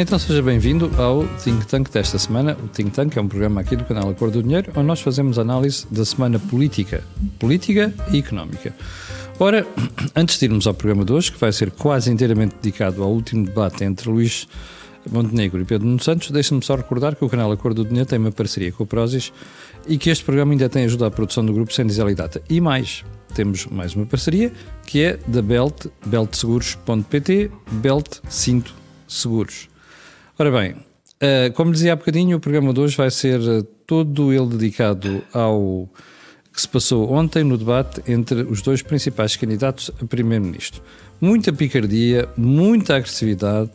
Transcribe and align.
Então 0.00 0.16
seja 0.16 0.40
bem-vindo 0.40 0.88
ao 0.96 1.26
Think 1.42 1.66
Tank 1.66 1.90
desta 1.90 2.20
semana. 2.20 2.56
O 2.62 2.68
Think 2.68 2.92
Tank 2.92 3.16
é 3.16 3.20
um 3.20 3.26
programa 3.26 3.62
aqui 3.62 3.74
do 3.74 3.84
canal 3.84 4.08
Acordo 4.08 4.34
do 4.34 4.44
Dinheiro, 4.44 4.70
onde 4.76 4.86
nós 4.86 5.00
fazemos 5.00 5.40
análise 5.40 5.88
da 5.90 6.04
semana 6.04 6.38
política, 6.38 7.02
política 7.36 7.92
e 8.12 8.18
económica. 8.20 8.72
Ora, 9.40 9.66
antes 10.14 10.38
de 10.38 10.44
irmos 10.44 10.68
ao 10.68 10.74
programa 10.74 11.04
de 11.04 11.12
hoje, 11.12 11.32
que 11.32 11.38
vai 11.40 11.50
ser 11.50 11.72
quase 11.72 12.12
inteiramente 12.12 12.54
dedicado 12.62 13.02
ao 13.02 13.10
último 13.10 13.44
debate 13.44 13.82
entre 13.82 14.08
Luís 14.08 14.46
Montenegro 15.10 15.60
e 15.62 15.64
Pedro 15.64 15.88
Nuno 15.88 16.00
Santos, 16.00 16.30
deixe-me 16.30 16.64
só 16.64 16.76
recordar 16.76 17.16
que 17.16 17.24
o 17.24 17.28
canal 17.28 17.50
Acordo 17.50 17.82
do 17.82 17.88
Dinheiro 17.88 18.08
tem 18.08 18.20
uma 18.20 18.30
parceria 18.30 18.70
com 18.70 18.84
o 18.84 18.86
Prozis 18.86 19.32
e 19.88 19.98
que 19.98 20.10
este 20.10 20.24
programa 20.24 20.52
ainda 20.52 20.68
tem 20.68 20.84
ajuda 20.84 21.08
à 21.08 21.10
produção 21.10 21.44
do 21.44 21.52
grupo 21.52 21.74
Sem 21.74 21.84
Dizer 21.84 22.14
Data. 22.14 22.40
E 22.48 22.60
mais, 22.60 23.04
temos 23.34 23.66
mais 23.66 23.96
uma 23.96 24.06
parceria 24.06 24.52
que 24.86 25.02
é 25.02 25.18
da 25.26 25.42
Belt, 25.42 25.86
beltseguros.pt, 26.06 27.50
Belt 27.82 28.18
Cinto 28.28 28.72
Seguros. 29.08 29.68
Ora 30.40 30.52
bem, 30.52 30.70
uh, 30.70 31.52
como 31.54 31.72
dizia 31.72 31.92
há 31.92 31.96
bocadinho, 31.96 32.36
o 32.36 32.40
programa 32.40 32.72
de 32.72 32.78
hoje 32.78 32.96
vai 32.96 33.10
ser 33.10 33.40
eh, 33.40 33.64
todo 33.84 34.32
ele 34.32 34.46
dedicado 34.46 35.20
ao 35.32 35.88
que 36.52 36.60
se 36.60 36.68
passou 36.68 37.12
ontem 37.12 37.42
no 37.42 37.58
debate 37.58 38.00
entre 38.06 38.42
os 38.42 38.62
dois 38.62 38.80
principais 38.80 39.34
candidatos 39.34 39.90
a 40.00 40.06
primeiro-ministro. 40.06 40.80
Muita 41.20 41.52
picardia, 41.52 42.28
muita 42.36 42.94
agressividade, 42.94 43.72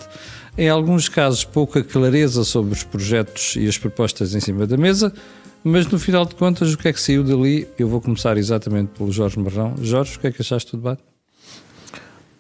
em 0.58 0.70
alguns 0.70 1.09
casos 1.09 1.44
pouca 1.44 1.84
clareza 1.84 2.45
sobre 2.45 2.72
os 2.72 2.81
projetos 2.81 3.58
e 3.58 3.67
as 3.67 3.77
propostas 3.77 4.34
em 4.34 4.39
cima 4.39 4.66
da 4.66 4.77
mesa, 4.77 5.14
mas 5.66 5.86
no 5.88 6.00
final 6.00 6.25
de 6.25 6.36
contas, 6.36 6.73
o 6.73 6.77
que 6.77 6.88
é 6.88 6.94
que 6.94 7.02
saiu 7.02 7.25
dali? 7.25 7.67
Eu 7.77 7.89
vou 7.89 8.00
começar 8.00 8.38
exatamente 8.38 8.92
pelo 8.98 9.11
Jorge 9.11 9.38
Marrão. 9.38 9.75
Jorge, 9.81 10.16
o 10.16 10.20
que 10.22 10.27
é 10.27 10.31
que 10.31 10.42
achaste 10.42 10.72
do 10.72 10.77
debate? 10.77 11.12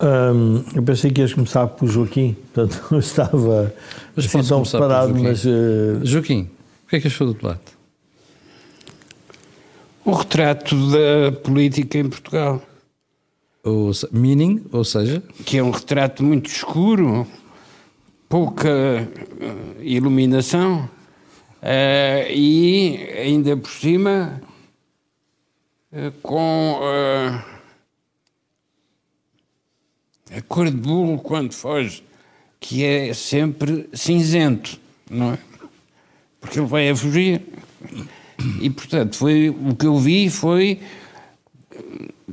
Um, 0.03 0.65
eu 0.75 0.83
pensei 0.83 1.09
que 1.11 1.21
ias 1.21 1.33
começar 1.33 1.65
por 1.65 1.87
Joaquim, 1.87 2.35
portanto 2.53 2.83
eu 2.91 2.99
estava 2.99 3.73
mas 4.13 4.25
assim 4.25 4.43
tão 4.43 4.61
preparado, 4.61 5.15
mas... 5.15 5.45
Uh... 5.45 6.01
Joaquim, 6.03 6.49
o 6.85 6.89
que 6.89 6.97
é 6.97 6.99
que 6.99 7.07
achou 7.07 7.27
do 7.27 7.33
debate? 7.33 7.71
O 10.03 10.11
retrato 10.11 10.75
da 10.91 11.31
política 11.31 11.97
em 11.97 12.09
Portugal. 12.09 12.61
O 13.63 13.91
meaning, 14.11 14.65
ou 14.73 14.83
seja? 14.83 15.23
Que 15.45 15.59
é 15.59 15.63
um 15.63 15.71
retrato 15.71 16.21
muito 16.21 16.47
escuro, 16.47 17.25
pouca 18.27 18.69
uh, 18.69 19.81
iluminação 19.81 20.89
uh, 21.61 22.29
e 22.29 23.09
ainda 23.17 23.55
por 23.55 23.71
cima 23.71 24.41
uh, 25.93 26.11
com 26.21 26.81
a 30.35 30.41
cor 30.41 30.69
de 30.69 30.77
burro 30.77 31.17
quando 31.19 31.53
foge, 31.53 32.03
que 32.59 32.83
é 32.83 33.13
sempre 33.13 33.87
cinzento, 33.93 34.79
não 35.09 35.33
é? 35.33 35.37
Porque 36.39 36.59
ele 36.59 36.67
vai 36.67 36.89
a 36.89 36.95
fugir. 36.95 37.41
E, 38.61 38.69
portanto, 38.69 39.15
foi, 39.15 39.49
o 39.49 39.75
que 39.75 39.85
eu 39.85 39.97
vi 39.97 40.29
foi 40.29 40.79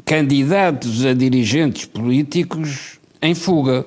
candidatos 0.05 1.05
a 1.05 1.13
dirigentes 1.13 1.85
políticos 1.85 2.99
em 3.21 3.35
fuga. 3.35 3.87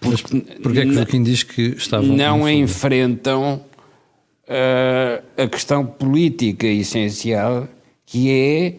Porque, 0.00 0.34
Mas 0.34 0.58
porquê 0.60 0.80
é 0.80 0.84
que 0.84 0.94
Joaquim 0.94 1.22
diz 1.22 1.42
que 1.42 1.62
estavam 1.76 2.16
Não 2.16 2.48
enfrentam 2.48 3.62
uh, 4.48 5.42
a 5.42 5.46
questão 5.46 5.86
política 5.86 6.66
essencial, 6.66 7.68
que 8.04 8.30
é 8.30 8.74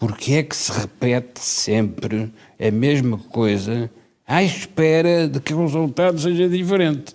porque 0.00 0.32
é 0.32 0.42
que 0.42 0.56
se 0.56 0.72
repete 0.72 1.40
sempre 1.40 2.32
a 2.58 2.70
mesma 2.70 3.18
coisa 3.18 3.90
à 4.26 4.42
espera 4.42 5.28
de 5.28 5.38
que 5.40 5.52
o 5.52 5.60
resultado 5.60 6.18
seja 6.18 6.48
diferente. 6.48 7.14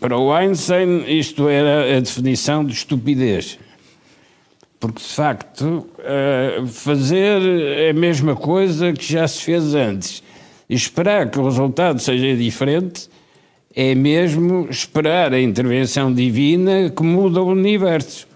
Para 0.00 0.18
o 0.18 0.34
Einstein, 0.34 1.04
isto 1.06 1.48
era 1.48 1.96
a 1.96 2.00
definição 2.00 2.64
de 2.64 2.72
estupidez. 2.72 3.56
Porque, 4.80 5.00
de 5.00 5.08
facto, 5.08 5.86
eh, 6.00 6.64
fazer 6.66 7.90
a 7.90 7.92
mesma 7.92 8.34
coisa 8.34 8.92
que 8.92 9.12
já 9.12 9.28
se 9.28 9.42
fez 9.42 9.74
antes 9.74 10.24
e 10.68 10.74
esperar 10.74 11.30
que 11.30 11.38
o 11.38 11.44
resultado 11.44 12.00
seja 12.00 12.34
diferente 12.34 13.08
é 13.76 13.94
mesmo 13.94 14.66
esperar 14.68 15.32
a 15.32 15.40
intervenção 15.40 16.12
divina 16.12 16.90
que 16.90 17.02
muda 17.04 17.40
o 17.40 17.46
universo. 17.46 18.33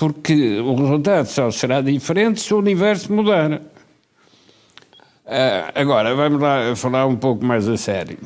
Porque 0.00 0.58
o 0.60 0.74
resultado 0.76 1.26
só 1.26 1.50
será 1.50 1.82
diferente 1.82 2.40
se 2.40 2.54
o 2.54 2.58
universo 2.58 3.12
mudar. 3.12 3.52
Uh, 3.52 3.60
agora, 5.74 6.14
vamos 6.14 6.40
lá 6.40 6.74
falar 6.74 7.06
um 7.06 7.16
pouco 7.16 7.44
mais 7.44 7.68
a 7.68 7.76
sério. 7.76 8.18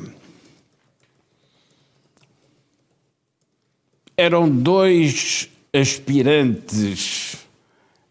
Eram 4.15 4.49
dois 4.49 5.49
aspirantes 5.73 7.45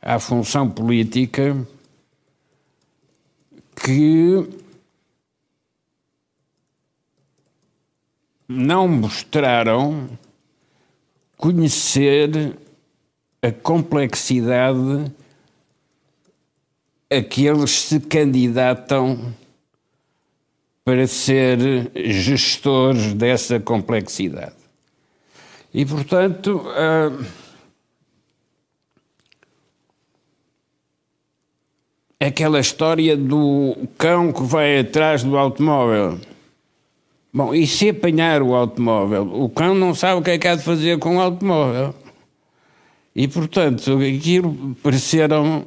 à 0.03 0.19
função 0.19 0.69
política 0.69 1.67
que 3.83 4.47
não 8.47 8.87
mostraram 8.87 10.07
conhecer 11.39 12.59
a 13.45 13.53
complexidade 13.53 15.13
a 17.11 17.23
que 17.23 17.47
eles 17.47 17.71
se 17.73 18.01
candidatam 18.01 19.35
para 20.83 21.07
ser 21.07 21.91
gestores 21.95 23.13
dessa 23.13 23.61
complexidade. 23.61 24.55
E, 25.75 25.85
portanto, 25.85 26.63
uh, 26.63 27.27
aquela 32.19 32.61
história 32.61 33.15
do 33.15 33.77
cão 33.99 34.33
que 34.33 34.43
vai 34.43 34.79
atrás 34.79 35.23
do 35.23 35.37
automóvel. 35.37 36.19
Bom, 37.31 37.55
e 37.55 37.67
se 37.67 37.91
apanhar 37.91 38.41
o 38.41 38.55
automóvel? 38.55 39.31
O 39.35 39.51
cão 39.51 39.75
não 39.75 39.95
sabe 39.95 40.19
o 40.19 40.25
que 40.25 40.31
é 40.31 40.39
que 40.39 40.49
há 40.49 40.55
de 40.55 40.63
fazer 40.63 40.99
com 40.99 41.19
o 41.19 41.21
automóvel. 41.21 41.95
E, 43.15 43.29
portanto, 43.29 43.97
aquilo 43.99 44.77
pareceram 44.83 45.65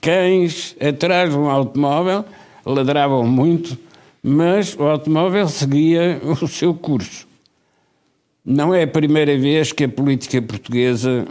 cães 0.00 0.74
atrás 0.80 1.30
de 1.30 1.36
um 1.36 1.48
automóvel, 1.48 2.24
ladravam 2.66 3.24
muito, 3.24 3.78
mas 4.20 4.74
o 4.76 4.82
automóvel 4.82 5.48
seguia 5.48 6.20
o 6.42 6.48
seu 6.48 6.74
curso. 6.74 7.28
Não 8.44 8.74
é 8.74 8.82
a 8.82 8.88
primeira 8.88 9.38
vez 9.38 9.70
que 9.70 9.84
a 9.84 9.88
política 9.88 10.42
portuguesa 10.42 11.28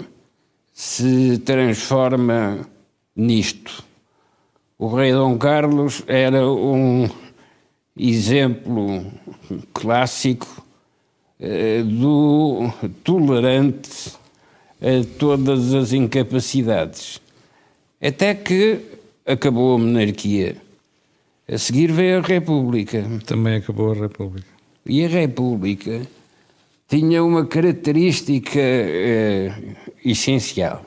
se 0.72 1.38
transforma 1.40 2.66
nisto. 3.14 3.84
O 4.80 4.88
rei 4.96 5.12
Dom 5.12 5.38
Carlos 5.38 6.02
era 6.08 6.50
um 6.50 7.10
exemplo 7.98 9.06
clássico 9.74 10.66
eh, 11.38 11.84
do 11.84 12.72
tolerante 13.04 14.21
todas 15.18 15.74
as 15.74 15.94
incapacidades. 15.94 17.22
Até 18.02 18.34
que 18.34 18.82
acabou 19.26 19.76
a 19.76 19.78
monarquia. 19.78 20.58
A 21.48 21.58
seguir 21.58 21.92
veio 21.92 22.20
a 22.20 22.22
República. 22.22 23.06
Também 23.26 23.58
acabou 23.58 23.92
a 23.92 23.96
República. 23.96 24.48
E 24.86 25.06
a 25.06 25.08
República 25.08 26.02
tinha 26.88 27.24
uma 27.24 27.46
característica 27.46 28.60
eh, 28.60 29.54
essencial. 30.04 30.86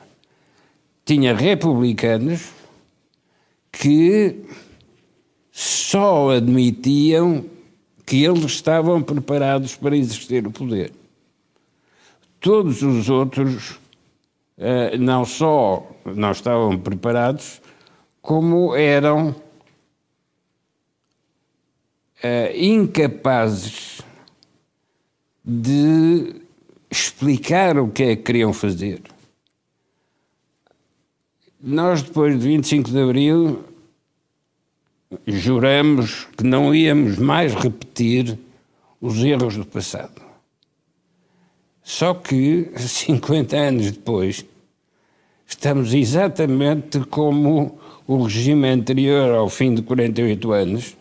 Tinha 1.05 1.35
republicanos 1.35 2.49
que 3.71 4.43
só 5.51 6.31
admitiam 6.31 7.45
que 8.05 8.23
eles 8.23 8.43
estavam 8.43 9.01
preparados 9.01 9.75
para 9.75 9.95
exercer 9.95 10.45
o 10.45 10.51
poder. 10.51 10.91
Todos 12.39 12.81
os 12.83 13.09
outros 13.09 13.79
não 14.99 15.25
só 15.25 15.85
não 16.05 16.31
estavam 16.31 16.77
preparados, 16.77 17.61
como 18.21 18.75
eram 18.75 19.29
uh, 22.23 22.57
incapazes 22.57 24.01
de 25.43 26.41
explicar 26.89 27.77
o 27.77 27.89
que 27.89 28.03
é 28.03 28.15
que 28.15 28.23
queriam 28.23 28.51
fazer. 28.53 29.01
Nós, 31.61 32.01
depois 32.01 32.39
de 32.39 32.47
25 32.47 32.89
de 32.89 33.01
Abril, 33.01 33.63
juramos 35.25 36.27
que 36.37 36.43
não 36.43 36.73
íamos 36.73 37.17
mais 37.17 37.53
repetir 37.53 38.37
os 39.01 39.17
erros 39.23 39.57
do 39.57 39.65
passado. 39.65 40.24
Só 41.85 42.15
que, 42.15 42.71
50 42.75 43.55
anos 43.55 43.91
depois, 43.91 44.43
estamos 45.45 45.93
exatamente 45.93 46.99
como 47.01 47.79
o 48.07 48.23
regime 48.23 48.67
anterior 48.67 49.35
ao 49.35 49.47
fim 49.47 49.75
de 49.75 49.83
48 49.83 50.51
anos, 50.51 50.97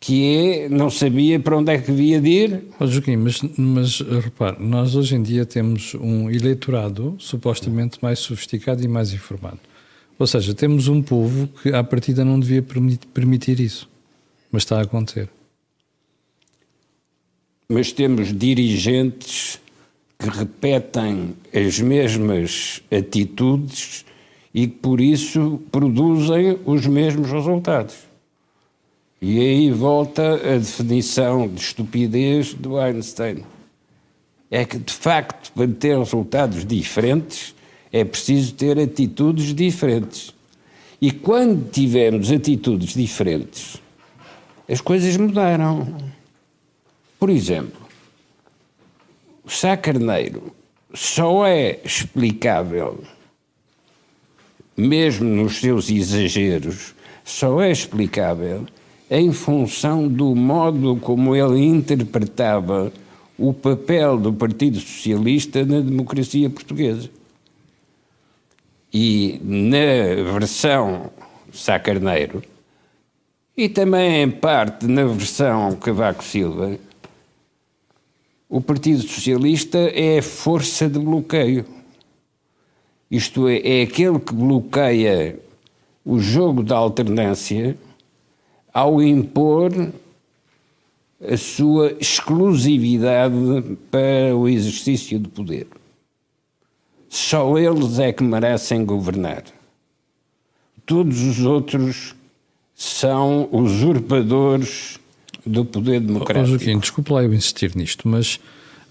que 0.00 0.24
é, 0.24 0.68
não 0.68 0.88
sabia 0.88 1.38
para 1.38 1.58
onde 1.58 1.72
é 1.72 1.78
que 1.78 1.92
devia 1.92 2.20
de 2.20 2.28
ir. 2.30 2.64
Oh, 2.80 2.86
Joaquim, 2.86 3.16
mas, 3.16 3.42
mas 3.58 4.00
repare, 4.00 4.56
nós 4.60 4.94
hoje 4.94 5.14
em 5.14 5.22
dia 5.22 5.44
temos 5.44 5.94
um 5.94 6.30
eleitorado 6.30 7.14
supostamente 7.18 7.98
mais 8.00 8.18
sofisticado 8.20 8.82
e 8.82 8.88
mais 8.88 9.12
informado. 9.12 9.58
Ou 10.18 10.26
seja, 10.26 10.54
temos 10.54 10.88
um 10.88 11.02
povo 11.02 11.48
que 11.62 11.70
à 11.70 11.84
partida 11.84 12.24
não 12.24 12.40
devia 12.40 12.64
permitir 13.12 13.60
isso, 13.60 13.88
mas 14.50 14.62
está 14.62 14.78
a 14.78 14.82
acontecer. 14.82 15.28
Mas 17.68 17.92
temos 17.92 18.32
dirigentes 18.32 19.60
que 20.18 20.28
repetem 20.28 21.36
as 21.54 21.78
mesmas 21.78 22.82
atitudes 22.90 24.04
e 24.52 24.66
que 24.66 24.74
por 24.74 25.00
isso 25.00 25.60
produzem 25.70 26.58
os 26.66 26.86
mesmos 26.86 27.30
resultados. 27.30 27.94
E 29.22 29.38
aí 29.38 29.70
volta 29.70 30.34
a 30.34 30.58
definição 30.58 31.48
de 31.48 31.60
estupidez 31.60 32.54
do 32.54 32.78
Einstein. 32.78 33.44
É 34.50 34.64
que, 34.64 34.78
de 34.78 34.92
facto, 34.92 35.52
para 35.52 35.68
ter 35.68 35.98
resultados 35.98 36.64
diferentes, 36.64 37.54
é 37.92 38.04
preciso 38.04 38.54
ter 38.54 38.78
atitudes 38.78 39.54
diferentes. 39.54 40.34
E 41.00 41.12
quando 41.12 41.70
tivermos 41.70 42.30
atitudes 42.30 42.94
diferentes, 42.94 43.76
as 44.68 44.80
coisas 44.80 45.16
mudaram. 45.16 45.96
Por 47.18 47.30
exemplo, 47.30 47.87
o 49.48 49.50
Sá 49.50 49.78
Carneiro 49.78 50.54
só 50.92 51.46
é 51.46 51.80
explicável, 51.82 53.02
mesmo 54.76 55.24
nos 55.24 55.56
seus 55.56 55.88
exageros, 55.88 56.94
só 57.24 57.62
é 57.62 57.70
explicável 57.70 58.66
em 59.10 59.32
função 59.32 60.06
do 60.06 60.36
modo 60.36 60.96
como 60.96 61.34
ele 61.34 61.64
interpretava 61.64 62.92
o 63.38 63.54
papel 63.54 64.18
do 64.18 64.34
Partido 64.34 64.78
Socialista 64.80 65.64
na 65.64 65.80
democracia 65.80 66.50
portuguesa. 66.50 67.08
E 68.92 69.40
na 69.42 70.30
versão 70.30 71.10
Sá 71.54 71.78
Carneiro, 71.78 72.42
e 73.56 73.66
também 73.66 74.24
em 74.24 74.30
parte 74.30 74.86
na 74.86 75.06
versão 75.06 75.74
Cavaco 75.76 76.22
Silva, 76.22 76.78
o 78.48 78.60
Partido 78.60 79.02
Socialista 79.02 79.78
é 79.78 80.18
a 80.18 80.22
força 80.22 80.88
de 80.88 80.98
bloqueio. 80.98 81.64
Isto 83.10 83.48
é, 83.48 83.80
é 83.80 83.82
aquele 83.82 84.18
que 84.18 84.32
bloqueia 84.34 85.38
o 86.04 86.18
jogo 86.18 86.62
da 86.62 86.76
alternância 86.76 87.76
ao 88.72 89.02
impor 89.02 89.72
a 91.20 91.36
sua 91.36 91.96
exclusividade 92.00 93.34
para 93.90 94.36
o 94.36 94.48
exercício 94.48 95.18
do 95.18 95.28
poder. 95.28 95.66
Só 97.08 97.58
eles 97.58 97.98
é 97.98 98.12
que 98.12 98.22
merecem 98.22 98.84
governar. 98.84 99.42
Todos 100.86 101.20
os 101.22 101.40
outros 101.40 102.14
são 102.74 103.48
usurpadores 103.50 105.00
do 105.48 105.64
poder 105.64 106.00
democrático. 106.00 106.54
Oh, 106.54 106.58
Joaquim, 106.58 106.78
desculpe 106.78 107.12
lá 107.12 107.22
eu 107.22 107.32
insistir 107.32 107.74
nisto, 107.74 108.08
mas 108.08 108.38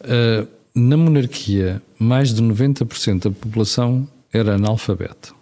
uh, 0.01 0.47
na 0.73 0.97
monarquia 0.97 1.81
mais 1.99 2.33
de 2.33 2.41
90% 2.43 3.23
da 3.23 3.31
população 3.31 4.07
era 4.31 4.55
analfabeta. 4.55 5.35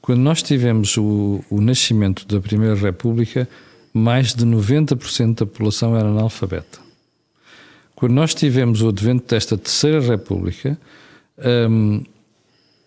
Quando 0.00 0.20
nós 0.20 0.42
tivemos 0.42 0.96
o, 0.96 1.44
o 1.48 1.60
nascimento 1.60 2.26
da 2.26 2.40
Primeira 2.40 2.74
República, 2.74 3.48
mais 3.92 4.34
de 4.34 4.44
90% 4.44 5.38
da 5.38 5.46
população 5.46 5.96
era 5.96 6.08
analfabeta. 6.08 6.80
Quando 7.94 8.12
nós 8.12 8.34
tivemos 8.34 8.82
o 8.82 8.88
advento 8.88 9.28
desta 9.28 9.56
Terceira 9.56 10.00
República, 10.00 10.76
um, 11.70 12.02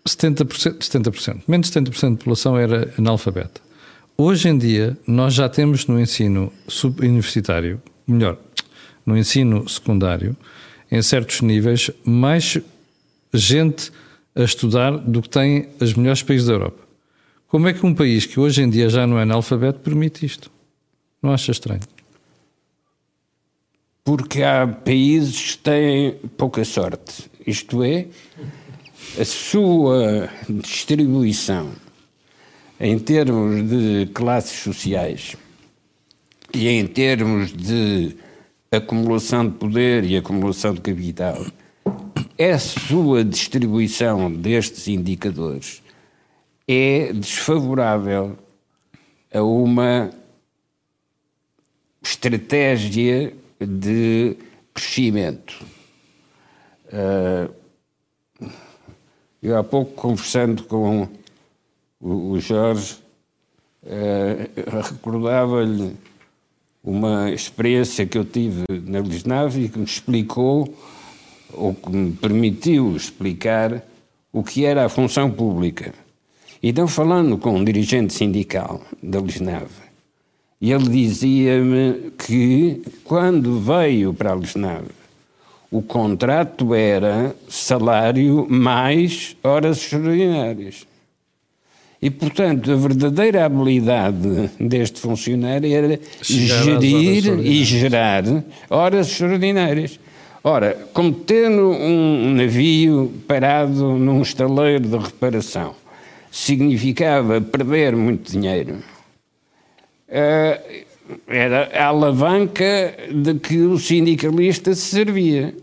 70%, 0.06 0.78
70%, 0.78 1.42
menos 1.48 1.70
de 1.70 1.80
70% 1.80 2.10
da 2.10 2.16
população 2.16 2.56
era 2.58 2.92
analfabeta. 2.98 3.65
Hoje 4.18 4.48
em 4.48 4.56
dia, 4.56 4.96
nós 5.06 5.34
já 5.34 5.46
temos 5.46 5.86
no 5.86 6.00
ensino 6.00 6.50
universitário, 7.02 7.82
melhor, 8.06 8.38
no 9.04 9.14
ensino 9.14 9.68
secundário, 9.68 10.34
em 10.90 11.02
certos 11.02 11.42
níveis, 11.42 11.90
mais 12.02 12.56
gente 13.34 13.92
a 14.34 14.42
estudar 14.42 14.96
do 14.96 15.20
que 15.20 15.28
tem 15.28 15.68
os 15.78 15.92
melhores 15.92 16.22
países 16.22 16.46
da 16.46 16.54
Europa. 16.54 16.82
Como 17.46 17.68
é 17.68 17.74
que 17.74 17.84
um 17.84 17.94
país 17.94 18.24
que 18.24 18.40
hoje 18.40 18.62
em 18.62 18.70
dia 18.70 18.88
já 18.88 19.06
não 19.06 19.18
é 19.18 19.22
analfabeto 19.22 19.80
permite 19.80 20.24
isto? 20.24 20.50
Não 21.22 21.30
acha 21.30 21.52
estranho? 21.52 21.82
Porque 24.02 24.42
há 24.42 24.66
países 24.66 25.56
que 25.56 25.58
têm 25.58 26.12
pouca 26.38 26.64
sorte. 26.64 27.30
Isto 27.46 27.84
é, 27.84 28.06
a 29.20 29.24
sua 29.26 30.30
distribuição 30.48 31.70
em 32.78 32.98
termos 32.98 33.68
de 33.68 34.06
classes 34.12 34.58
sociais 34.60 35.36
e 36.54 36.68
em 36.68 36.86
termos 36.86 37.52
de 37.52 38.16
acumulação 38.70 39.48
de 39.48 39.54
poder 39.54 40.04
e 40.04 40.16
acumulação 40.16 40.74
de 40.74 40.80
capital, 40.80 41.46
a 42.38 42.58
sua 42.58 43.24
distribuição 43.24 44.30
destes 44.30 44.88
indicadores 44.88 45.82
é 46.68 47.12
desfavorável 47.12 48.36
a 49.32 49.42
uma 49.42 50.10
estratégia 52.02 53.32
de 53.60 54.36
crescimento. 54.74 55.64
Uh, 56.86 57.52
eu 59.42 59.56
há 59.56 59.64
pouco 59.64 59.92
conversando 59.92 60.64
com 60.64 61.08
o, 62.06 62.38
Jorge, 62.38 62.96
uh, 63.82 64.80
recordava-lhe 64.88 65.96
uma 66.82 67.30
experiência 67.32 68.06
que 68.06 68.16
eu 68.16 68.24
tive 68.24 68.64
na 68.86 69.00
Lisnave 69.00 69.64
e 69.64 69.68
que 69.68 69.78
me 69.78 69.84
explicou, 69.84 70.72
ou 71.52 71.74
que 71.74 71.90
me 71.90 72.12
permitiu 72.12 72.94
explicar, 72.94 73.82
o 74.32 74.42
que 74.44 74.64
era 74.64 74.84
a 74.84 74.88
função 74.88 75.30
pública. 75.30 75.92
Então, 76.62 76.86
falando 76.86 77.38
com 77.38 77.56
um 77.56 77.64
dirigente 77.64 78.12
sindical 78.12 78.80
da 79.02 79.18
Lisnave, 79.18 79.86
ele 80.60 80.88
dizia-me 80.88 82.12
que 82.12 82.82
quando 83.04 83.58
veio 83.60 84.14
para 84.14 84.32
a 84.32 84.36
Lisnave, 84.36 84.90
o 85.70 85.82
contrato 85.82 86.74
era 86.74 87.34
salário 87.48 88.46
mais 88.48 89.36
horas 89.42 89.78
extraordinárias. 89.78 90.86
E, 92.00 92.10
portanto, 92.10 92.70
a 92.70 92.76
verdadeira 92.76 93.44
habilidade 93.44 94.50
deste 94.60 95.00
funcionário 95.00 95.72
era 95.72 95.98
gerir 96.22 97.40
e 97.40 97.64
gerar 97.64 98.24
horas 98.68 99.08
extraordinárias. 99.08 99.98
Ora, 100.44 100.76
como 100.92 101.12
tendo 101.12 101.70
um 101.70 102.34
navio 102.34 103.12
parado 103.26 103.96
num 103.98 104.22
estaleiro 104.22 104.86
de 104.86 104.96
reparação 104.96 105.74
significava 106.30 107.40
perder 107.40 107.96
muito 107.96 108.30
dinheiro, 108.30 108.76
eh, 110.08 110.84
era 111.26 111.70
a 111.74 111.86
alavanca 111.86 112.94
de 113.10 113.34
que 113.34 113.58
o 113.58 113.78
sindicalista 113.78 114.74
se 114.74 114.82
servia. 114.82 115.54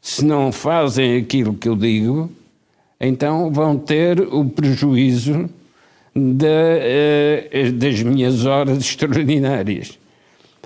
Se 0.00 0.24
não 0.24 0.52
fazem 0.52 1.16
aquilo 1.16 1.54
que 1.54 1.68
eu 1.68 1.74
digo, 1.74 2.30
então 3.00 3.52
vão 3.52 3.76
ter 3.78 4.20
o 4.20 4.44
prejuízo 4.44 5.48
de, 6.14 6.46
uh, 6.46 7.72
das 7.72 8.02
minhas 8.02 8.46
horas 8.46 8.78
extraordinárias. 8.78 9.98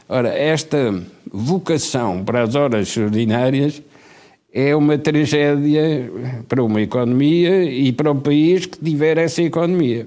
Ora, 0.08 0.28
esta 0.28 1.02
vocação 1.30 2.24
para 2.24 2.42
as 2.42 2.54
horas 2.54 2.88
extraordinárias 2.88 3.82
é 4.52 4.74
uma 4.74 4.98
tragédia 4.98 6.10
para 6.48 6.62
uma 6.62 6.80
economia 6.80 7.64
e 7.64 7.92
para 7.92 8.10
o 8.10 8.20
país 8.20 8.66
que 8.66 8.78
tiver 8.78 9.18
essa 9.18 9.42
economia. 9.42 10.06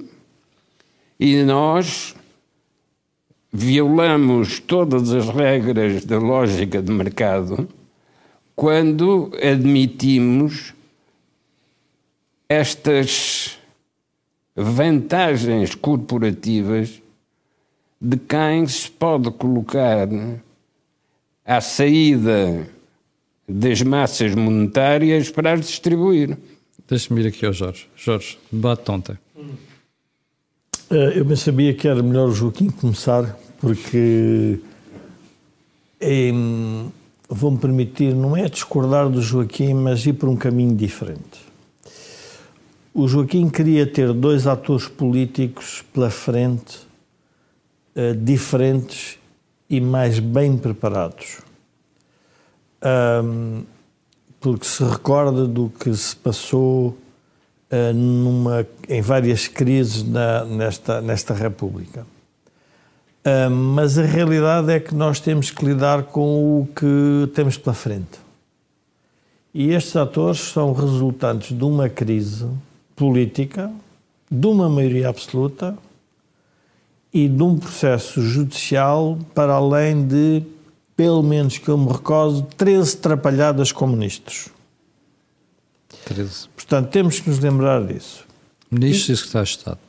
E 1.20 1.44
nós 1.44 2.16
violamos 3.52 4.60
todas 4.60 5.14
as 5.14 5.30
regras 5.30 6.04
da 6.04 6.18
lógica 6.18 6.82
de 6.82 6.92
mercado 6.92 7.68
quando 8.56 9.32
admitimos 9.42 10.74
estas 12.48 13.58
vantagens 14.56 15.76
corporativas 15.76 17.02
de 18.00 18.18
quem 18.18 18.68
se 18.68 18.90
pode 18.92 19.32
colocar 19.32 20.08
à 21.46 21.62
saída 21.62 22.68
das 23.48 23.82
massas 23.82 24.36
monetárias 24.36 25.30
para 25.30 25.54
as 25.54 25.62
distribuir. 25.62 26.38
Deixa-me 26.88 27.22
ir 27.22 27.28
aqui 27.28 27.46
ao 27.46 27.54
Jorge. 27.54 27.88
Jorge, 27.96 28.38
debate 28.52 28.92
ontem. 28.92 29.18
Eh, 30.90 31.14
eu 31.16 31.26
bem 31.26 31.36
sabia 31.36 31.74
que 31.74 31.88
era 31.88 32.04
melhor 32.04 32.30
o 32.30 32.34
Joaquim 32.34 32.70
começar, 32.70 33.38
porque 33.60 34.60
vou-me 37.30 37.58
permitir, 37.58 38.14
não 38.14 38.36
é 38.36 38.48
discordar 38.48 39.10
do 39.10 39.22
Joaquim, 39.22 39.74
mas 39.74 40.06
ir 40.06 40.14
por 40.14 40.30
um 40.30 40.36
caminho 40.36 40.76
diferente. 40.76 41.53
O 42.96 43.08
Joaquim 43.08 43.50
queria 43.50 43.88
ter 43.88 44.14
dois 44.14 44.46
atores 44.46 44.88
políticos 44.88 45.84
pela 45.92 46.12
frente, 46.12 46.78
uh, 47.96 48.16
diferentes 48.16 49.18
e 49.68 49.82
mais 49.82 50.20
bem 50.20 50.56
preparados. 50.56 51.40
Um, 52.86 53.64
porque 54.40 54.66
se 54.68 54.84
recorda 54.84 55.48
do 55.48 55.70
que 55.70 55.92
se 55.96 56.16
passou 56.16 56.90
uh, 57.72 57.94
numa, 57.96 58.68
em 58.88 59.02
várias 59.02 59.48
crises 59.48 60.04
na, 60.04 60.46
nesta, 60.46 61.02
nesta 61.02 61.34
República. 61.34 62.06
Uh, 63.26 63.50
mas 63.50 63.98
a 63.98 64.04
realidade 64.04 64.72
é 64.72 64.80
que 64.80 64.94
nós 64.94 65.20
temos 65.20 65.50
que 65.50 65.66
lidar 65.66 66.04
com 66.04 66.62
o 66.62 66.68
que 66.68 67.28
temos 67.34 67.58
pela 67.58 67.74
frente. 67.74 68.20
E 69.52 69.72
estes 69.72 69.96
atores 69.96 70.40
são 70.40 70.74
resultantes 70.74 71.58
de 71.58 71.64
uma 71.64 71.90
crise 71.90 72.48
política, 73.04 73.70
de 74.32 74.48
uma 74.48 74.70
maioria 74.70 75.10
absoluta 75.10 75.78
e 77.14 77.28
de 77.28 77.44
um 77.44 77.60
processo 77.60 78.22
judicial 78.22 79.20
para 79.36 79.56
além 79.56 80.08
de 80.08 80.42
pelo 80.96 81.22
menos 81.22 81.58
que 81.58 81.68
eu 81.68 81.78
me 81.78 81.92
recordo, 81.92 82.44
13 82.56 82.96
trapalhadas 82.98 83.74
com 83.74 83.88
ministros. 83.88 84.48
13. 86.06 86.48
Portanto, 86.56 86.90
temos 86.92 87.20
que 87.20 87.30
nos 87.30 87.40
lembrar 87.40 87.86
disso. 87.86 88.26
Ministros 88.72 89.10
e, 89.10 89.18
secretários 89.18 89.50
de 89.50 89.58
Estado. 89.58 89.80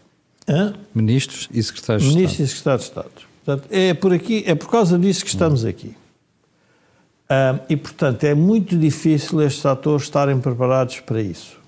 Hã? 0.48 0.74
Ministros 0.92 1.48
e 1.52 1.62
secretários 1.62 2.02
de 2.02 2.16
Ministros 2.16 2.16
Estado. 2.16 2.16
Ministros 2.16 2.40
e 2.40 2.52
secretários 2.52 2.82
de 2.82 2.88
Estado. 2.88 3.10
Portanto, 3.44 3.68
é 3.70 3.94
por 3.94 4.12
aqui, 4.12 4.42
é 4.44 4.54
por 4.56 4.68
causa 4.68 4.98
disso 4.98 5.22
que 5.22 5.30
estamos 5.30 5.64
aqui. 5.64 5.94
Um, 7.30 7.60
e, 7.68 7.76
portanto, 7.76 8.24
é 8.24 8.34
muito 8.34 8.76
difícil 8.76 9.40
estes 9.40 9.64
atores 9.64 10.02
estarem 10.02 10.40
preparados 10.40 10.98
para 10.98 11.22
isso. 11.22 11.62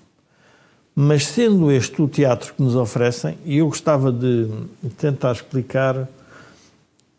Mas 0.99 1.27
sendo 1.27 1.71
este 1.71 2.01
o 2.01 2.07
teatro 2.07 2.55
que 2.55 2.63
nos 2.63 2.75
oferecem, 2.75 3.37
e 3.45 3.59
eu 3.59 3.67
gostava 3.67 4.11
de 4.11 4.49
tentar 4.97 5.31
explicar 5.31 6.09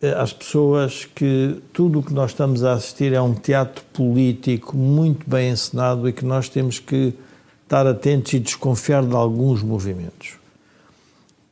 eh, 0.03 0.13
às 0.15 0.33
pessoas 0.33 1.05
que 1.05 1.63
tudo 1.73 2.01
o 2.01 2.03
que 2.03 2.13
nós 2.13 2.33
estamos 2.33 2.65
a 2.65 2.73
assistir 2.73 3.13
é 3.13 3.23
um 3.23 3.33
teatro 3.33 3.85
político 3.93 4.77
muito 4.77 5.31
bem 5.31 5.51
encenado 5.51 6.09
e 6.09 6.13
que 6.13 6.25
nós 6.25 6.49
temos 6.49 6.81
que 6.81 7.15
estar 7.63 7.87
atentos 7.87 8.33
e 8.33 8.41
desconfiar 8.41 9.07
de 9.07 9.15
alguns 9.15 9.63
movimentos. 9.63 10.33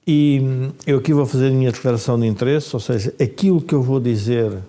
E 0.04 0.40
hum, 0.42 0.72
eu 0.84 0.98
aqui 0.98 1.12
vou 1.12 1.26
fazer 1.26 1.46
a 1.46 1.52
minha 1.52 1.70
declaração 1.70 2.18
de 2.18 2.26
interesse, 2.26 2.74
ou 2.74 2.80
seja, 2.80 3.14
aquilo 3.22 3.60
que 3.60 3.72
eu 3.72 3.82
vou 3.84 4.00
dizer 4.00 4.64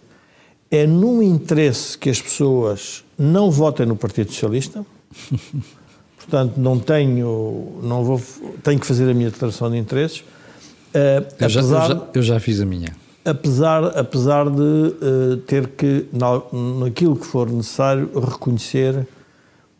é 0.69 0.85
no 0.85 1.23
interesse 1.23 1.97
que 1.97 2.11
as 2.11 2.21
pessoas 2.21 3.03
não 3.17 3.49
votem 3.49 3.87
no 3.87 3.95
Partido 3.95 4.31
Socialista. 4.31 4.85
Portanto, 6.29 6.57
não 6.57 6.77
tenho, 6.77 7.79
não 7.81 8.03
vou, 8.03 8.21
tenho 8.63 8.79
que 8.79 8.85
fazer 8.85 9.09
a 9.09 9.13
minha 9.13 9.29
declaração 9.29 9.71
de 9.71 9.77
interesses. 9.77 10.19
Uh, 10.19 11.25
eu, 11.39 11.49
já, 11.49 11.61
eu, 11.61 11.67
já, 11.67 12.07
eu 12.15 12.21
já 12.21 12.39
fiz 12.39 12.59
a 12.59 12.65
minha 12.65 12.93
apesar, 13.27 13.83
apesar 13.97 14.49
de 14.49 14.61
uh, 14.61 15.37
ter 15.45 15.67
que, 15.67 16.07
naquilo 16.79 17.17
que 17.17 17.25
for 17.25 17.49
necessário, 17.49 18.09
reconhecer 18.17 19.05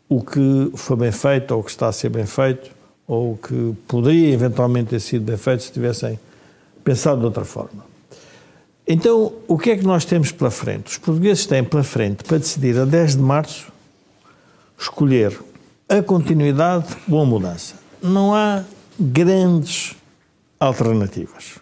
o 0.08 0.22
que 0.22 0.70
foi 0.74 0.96
bem 0.96 1.12
feito, 1.12 1.52
ou 1.52 1.60
o 1.60 1.64
que 1.64 1.70
está 1.70 1.88
a 1.88 1.92
ser 1.92 2.10
bem 2.10 2.26
feito, 2.26 2.70
ou 3.06 3.32
o 3.32 3.36
que 3.36 3.74
poderia 3.86 4.34
eventualmente 4.34 4.90
ter 4.90 5.00
sido 5.00 5.24
bem 5.24 5.38
feito 5.38 5.62
se 5.62 5.72
tivessem 5.72 6.18
pensado 6.84 7.20
de 7.20 7.24
outra 7.24 7.44
forma. 7.44 7.86
Então, 8.86 9.32
o 9.46 9.58
que 9.58 9.70
é 9.70 9.76
que 9.76 9.84
nós 9.84 10.04
temos 10.04 10.30
pela 10.30 10.50
frente? 10.50 10.92
Os 10.92 10.98
portugueses 10.98 11.46
têm 11.46 11.64
pela 11.64 11.82
frente, 11.82 12.24
para 12.24 12.38
decidir 12.38 12.78
a 12.78 12.84
10 12.84 13.16
de 13.16 13.22
março, 13.22 13.72
escolher 14.78 15.38
a 15.88 16.02
continuidade 16.02 16.96
ou 17.10 17.22
a 17.22 17.24
mudança. 17.24 17.76
Não 18.02 18.34
há 18.34 18.62
grandes 19.00 19.96
alternativas. 20.60 21.54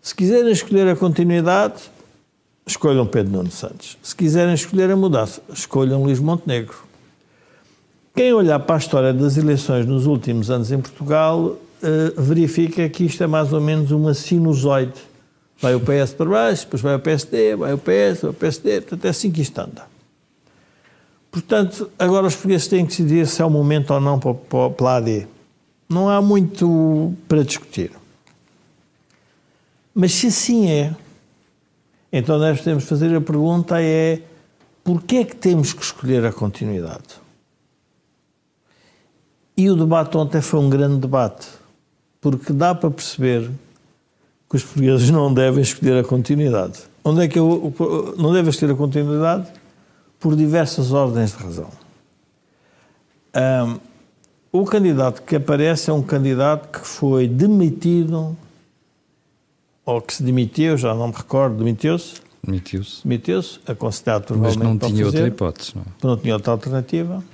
Se 0.00 0.14
quiserem 0.14 0.50
escolher 0.50 0.88
a 0.88 0.96
continuidade, 0.96 1.74
escolham 2.66 3.06
Pedro 3.06 3.32
Nuno 3.32 3.50
Santos. 3.50 3.98
Se 4.02 4.16
quiserem 4.16 4.54
escolher 4.54 4.90
a 4.90 4.96
mudança, 4.96 5.42
escolham 5.52 6.02
Luís 6.02 6.18
Montenegro. 6.18 6.76
Quem 8.14 8.32
olhar 8.32 8.58
para 8.60 8.76
a 8.76 8.78
história 8.78 9.12
das 9.12 9.36
eleições 9.36 9.86
nos 9.86 10.06
últimos 10.06 10.50
anos 10.50 10.72
em 10.72 10.80
Portugal 10.80 11.40
uh, 11.40 11.58
verifica 12.20 12.88
que 12.88 13.04
isto 13.04 13.22
é 13.22 13.26
mais 13.26 13.52
ou 13.52 13.60
menos 13.60 13.90
uma 13.90 14.14
sinusoide. 14.14 14.92
Vai 15.60 15.74
o 15.74 15.80
PS 15.80 16.12
para 16.14 16.28
baixo, 16.28 16.64
depois 16.64 16.82
vai 16.82 16.96
o 16.96 16.98
PSD, 16.98 17.56
vai 17.56 17.72
o 17.72 17.78
PS, 17.78 18.22
vai 18.22 18.30
o 18.30 18.34
PSD, 18.34 18.80
portanto 18.80 19.04
é 19.04 19.08
assim 19.08 19.30
que 19.30 19.40
isto 19.40 19.58
anda. 19.58 19.91
Portanto, 21.32 21.90
agora 21.98 22.26
os 22.26 22.34
portugueses 22.34 22.68
têm 22.68 22.84
que 22.84 22.90
decidir 22.90 23.26
se 23.26 23.40
é 23.40 23.44
o 23.44 23.48
momento 23.48 23.94
ou 23.94 24.00
não 24.00 24.20
para, 24.20 24.90
a 24.90 24.96
AD. 24.96 25.26
Não 25.88 26.06
há 26.06 26.20
muito 26.20 27.14
para 27.26 27.42
discutir. 27.42 27.90
Mas 29.94 30.12
se 30.12 30.26
assim 30.26 30.70
é, 30.70 30.94
então 32.12 32.38
nós 32.38 32.60
temos 32.60 32.82
que 32.84 32.90
fazer 32.90 33.16
a 33.16 33.20
pergunta 33.20 33.80
é 33.80 34.20
porquê 34.84 35.16
é 35.16 35.24
que 35.24 35.34
temos 35.34 35.72
que 35.72 35.82
escolher 35.82 36.22
a 36.26 36.32
continuidade? 36.32 37.22
E 39.56 39.70
o 39.70 39.76
debate 39.76 40.14
ontem 40.18 40.42
foi 40.42 40.60
um 40.60 40.68
grande 40.68 40.98
debate, 40.98 41.46
porque 42.20 42.52
dá 42.52 42.74
para 42.74 42.90
perceber 42.90 43.50
que 44.50 44.56
os 44.56 44.64
portugueses 44.64 45.08
não 45.08 45.32
devem 45.32 45.62
escolher 45.62 45.98
a 45.98 46.04
continuidade. 46.04 46.80
Onde 47.02 47.22
é 47.22 47.28
que 47.28 47.38
eu, 47.38 47.74
não 48.18 48.34
devem 48.34 48.50
escolher 48.50 48.72
a 48.72 48.76
continuidade? 48.76 49.61
Por 50.22 50.36
diversas 50.36 50.92
ordens 50.92 51.36
de 51.36 51.42
razão. 51.42 51.68
Um, 53.34 53.78
o 54.52 54.64
candidato 54.64 55.22
que 55.22 55.36
aparece 55.36 55.90
é 55.90 55.92
um 55.92 56.02
candidato 56.02 56.78
que 56.78 56.86
foi 56.86 57.26
demitido 57.26 58.36
ou 59.84 60.00
que 60.00 60.14
se 60.14 60.22
demitiu, 60.22 60.76
já 60.76 60.94
não 60.94 61.08
me 61.08 61.14
recordo, 61.14 61.56
demitiu-se? 61.56 62.20
Demitiu-se. 62.44 63.02
Demitiu-se, 63.02 63.60
aconselhado 63.66 64.26
provavelmente 64.26 64.58
Mas 64.58 64.68
não 64.68 64.78
tinha 64.78 65.04
fazer, 65.04 65.18
outra 65.18 65.26
hipótese, 65.26 65.72
não? 65.74 65.82
É? 65.82 66.06
Não 66.06 66.16
tinha 66.16 66.34
outra 66.34 66.52
alternativa. 66.52 67.24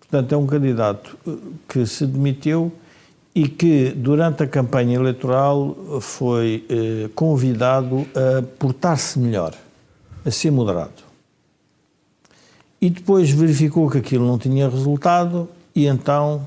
Portanto, 0.00 0.32
é 0.32 0.38
um 0.38 0.46
candidato 0.46 1.18
eh, 1.26 1.32
que 1.68 1.84
se 1.84 2.06
demitiu 2.06 2.72
e 3.34 3.48
que, 3.48 3.90
durante 3.90 4.42
a 4.42 4.46
campanha 4.46 4.96
eleitoral, 4.96 5.76
foi 6.00 6.64
eh, 6.70 7.10
convidado 7.14 8.06
a 8.14 8.42
portar-se 8.58 9.18
melhor, 9.18 9.54
a 10.24 10.30
ser 10.30 10.50
moderado. 10.50 11.05
E 12.80 12.90
depois 12.90 13.30
verificou 13.30 13.90
que 13.90 13.98
aquilo 13.98 14.26
não 14.26 14.38
tinha 14.38 14.68
resultado 14.68 15.48
e 15.74 15.86
então 15.86 16.46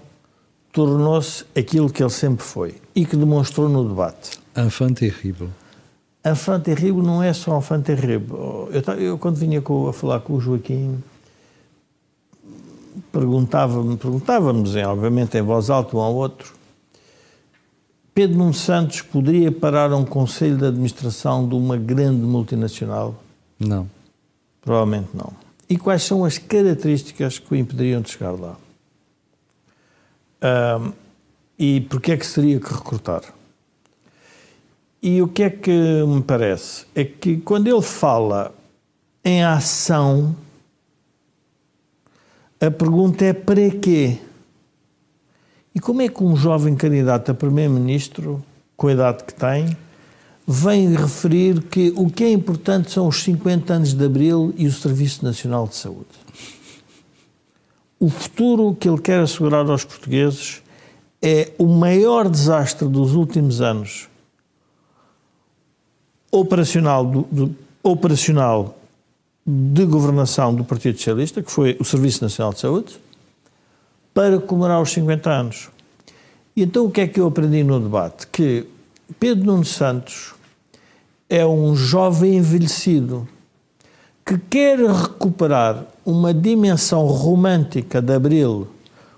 tornou-se 0.72 1.46
aquilo 1.58 1.90
que 1.90 2.04
ele 2.04 2.10
sempre 2.10 2.46
foi 2.46 2.76
e 2.96 3.06
que 3.06 3.16
demonstrou 3.16 3.68
no 3.68 3.88
debate. 3.88 4.40
Enfant 4.56 4.94
terrível. 4.94 5.50
Enfant 6.26 6.62
terrível 6.62 7.02
não 7.02 7.24
é 7.24 7.34
só 7.34 7.58
enfant 7.58 7.84
terrível. 7.84 8.70
Eu, 8.72 8.94
eu 8.96 9.18
quando 9.18 9.36
vinha 9.38 9.62
com, 9.62 9.88
a 9.88 9.94
falar 9.94 10.20
com 10.20 10.34
o 10.34 10.40
Joaquim, 10.40 11.02
perguntava-me, 13.12 13.98
perguntávamos, 13.98 14.76
obviamente 14.76 15.38
em 15.38 15.42
voz 15.42 15.70
alta 15.70 15.98
um 15.98 16.00
ao 16.00 16.14
outro, 16.14 16.54
Pedro 18.14 18.38
Nuno 18.38 18.54
Santos 18.54 19.02
poderia 19.02 19.52
parar 19.52 19.94
um 19.94 20.04
conselho 20.04 20.58
de 20.58 20.66
administração 20.66 21.48
de 21.48 21.56
uma 21.56 21.78
grande 21.78 22.22
multinacional? 22.22 23.16
Não. 23.58 23.90
Provavelmente 24.62 25.10
não. 25.14 25.32
E 25.70 25.78
quais 25.78 26.02
são 26.02 26.26
as 26.26 26.40
características 26.40 27.38
que 27.38 27.54
o 27.54 27.56
impediriam 27.56 28.02
de 28.02 28.10
chegar 28.10 28.32
lá? 28.32 28.58
Um, 30.42 30.94
e 31.60 31.82
porquê 31.82 32.14
é 32.14 32.18
que 32.18 32.26
seria 32.26 32.60
que 32.60 32.74
recrutar? 32.74 33.22
E 35.02 35.22
o 35.22 35.28
que 35.28 35.44
é 35.44 35.50
que 35.50 35.72
me 36.08 36.22
parece? 36.24 36.86
É 36.96 37.06
que 37.06 37.38
quando 37.38 37.68
ele 37.68 37.82
fala 37.82 38.54
em 39.24 39.44
ação, 39.44 40.36
a 42.60 42.72
pergunta 42.72 43.24
é 43.24 43.34
para 43.34 43.70
quê? 43.70 44.18
E 45.76 45.80
como 45.80 46.02
é 46.02 46.10
que 46.10 46.24
um 46.24 46.36
jovem 46.36 46.76
candidato 46.76 47.32
a 47.32 47.34
primeiro-ministro, 47.34 48.44
com 48.76 48.88
a 48.88 48.94
idade 48.94 49.24
que 49.24 49.34
tem, 49.34 49.78
vem 50.52 50.96
referir 50.96 51.62
que 51.62 51.94
o 51.96 52.10
que 52.10 52.24
é 52.24 52.32
importante 52.32 52.90
são 52.90 53.08
os 53.08 53.22
50 53.22 53.72
anos 53.72 53.94
de 53.94 54.04
Abril 54.04 54.52
e 54.58 54.66
o 54.66 54.72
Serviço 54.72 55.24
Nacional 55.24 55.68
de 55.68 55.76
Saúde? 55.76 56.08
O 58.00 58.10
futuro 58.10 58.74
que 58.74 58.90
ele 58.90 59.00
quer 59.00 59.20
assegurar 59.20 59.70
aos 59.70 59.86
portugueses 59.86 60.64
é 61.22 61.52
o 61.60 61.68
maior 61.68 62.28
desastre 62.28 62.88
dos 62.88 63.14
últimos 63.14 63.62
anos 63.62 64.10
operacional, 66.32 67.06
do, 67.06 67.22
do, 67.32 67.56
operacional 67.84 68.76
de 69.46 69.86
governação 69.86 70.56
do 70.56 70.64
Partido 70.64 70.98
Socialista, 70.98 71.44
que 71.44 71.52
foi 71.52 71.78
o 71.80 71.86
Serviço 71.86 72.24
Nacional 72.24 72.54
de 72.54 72.60
Saúde, 72.62 73.00
para 74.16 74.40
comemorar 74.40 74.82
os 74.82 74.90
50 74.90 75.30
anos. 75.30 75.70
E 76.56 76.64
então 76.64 76.86
o 76.86 76.90
que 76.90 77.02
é 77.02 77.08
que 77.08 77.20
eu 77.20 77.28
aprendi 77.28 77.64
no 77.64 77.80
debate? 77.80 78.26
Que 78.26 78.66
Pedro 79.20 79.46
Nuno 79.46 79.66
Santos 79.66 80.39
é 81.30 81.46
um 81.46 81.76
jovem 81.76 82.38
envelhecido 82.38 83.28
que 84.26 84.38
quer 84.38 84.80
recuperar 84.80 85.86
uma 86.06 86.34
dimensão 86.34 87.06
romântica 87.06 88.02
de 88.02 88.14
Abril 88.14 88.68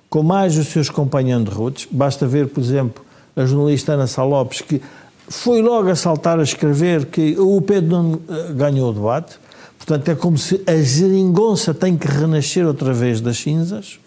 com 0.09 0.21
mais 0.21 0.57
os 0.57 0.67
seus 0.67 0.89
companheiros 0.89 1.45
de 1.45 1.51
rutas. 1.51 1.87
Basta 1.89 2.27
ver, 2.27 2.47
por 2.47 2.61
exemplo, 2.61 3.03
a 3.35 3.45
jornalista 3.45 3.93
Ana 3.93 4.07
Salopes, 4.07 4.61
que 4.61 4.81
foi 5.27 5.61
logo 5.61 5.89
a 5.89 5.95
saltar 5.95 6.39
a 6.39 6.43
escrever 6.43 7.05
que 7.05 7.37
o 7.39 7.61
Pedro 7.61 8.03
Nuno 8.03 8.21
eh, 8.27 8.53
ganhou 8.53 8.89
o 8.89 8.93
debate. 8.93 9.39
Portanto, 9.77 10.09
é 10.09 10.15
como 10.15 10.37
se 10.37 10.61
a 10.67 10.75
geringonça 10.75 11.73
tem 11.73 11.97
que 11.97 12.07
renascer 12.07 12.67
outra 12.67 12.93
vez 12.93 13.21
das 13.21 13.37
cinzas. 13.37 13.99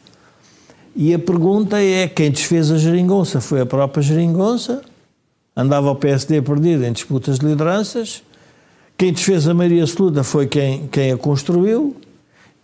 E 0.95 1.13
a 1.15 1.19
pergunta 1.19 1.83
é: 1.83 2.07
quem 2.07 2.31
desfez 2.31 2.71
a 2.71 2.77
geringonça? 2.77 3.41
Foi 3.41 3.61
a 3.61 3.67
própria 3.67 4.03
geringonça? 4.03 4.83
Andava 5.57 5.91
o 5.91 5.97
PSD 5.97 6.43
perdido 6.43 6.85
em 6.85 6.93
disputas 6.93 7.39
de 7.39 7.47
lideranças. 7.47 8.23
Quem 8.97 9.13
desfez 9.13 9.47
a 9.47 9.55
maioria 9.55 9.83
absoluta 9.83 10.25
foi 10.25 10.47
quem, 10.47 10.89
quem 10.89 11.13
a 11.13 11.17
construiu. 11.17 11.97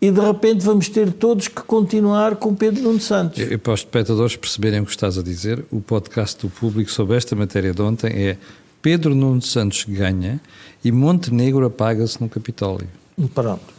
E 0.03 0.11
de 0.11 0.21
repente 0.21 0.65
vamos 0.65 0.89
ter 0.89 1.13
todos 1.13 1.47
que 1.47 1.61
continuar 1.63 2.37
com 2.37 2.55
Pedro 2.55 2.83
Nuno 2.83 3.01
Santos. 3.01 3.39
E 3.39 3.59
para 3.59 3.75
os 3.75 3.81
espectadores 3.81 4.35
perceberem 4.35 4.81
o 4.81 4.87
que 4.87 4.91
estás 4.91 5.19
a 5.19 5.23
dizer, 5.23 5.63
o 5.71 5.81
podcast 5.81 6.41
do 6.41 6.49
público 6.49 6.91
sobre 6.91 7.17
esta 7.17 7.37
matéria 7.37 7.75
de 7.75 7.83
ontem 7.83 8.11
é 8.11 8.37
Pedro 8.81 9.15
Nuno 9.15 9.43
Santos 9.43 9.85
ganha 9.87 10.41
e 10.83 10.91
Montenegro 10.91 11.67
apaga-se 11.67 12.21
no 12.21 12.31
Capitólio. 12.31 12.89
Pronto. 13.35 13.75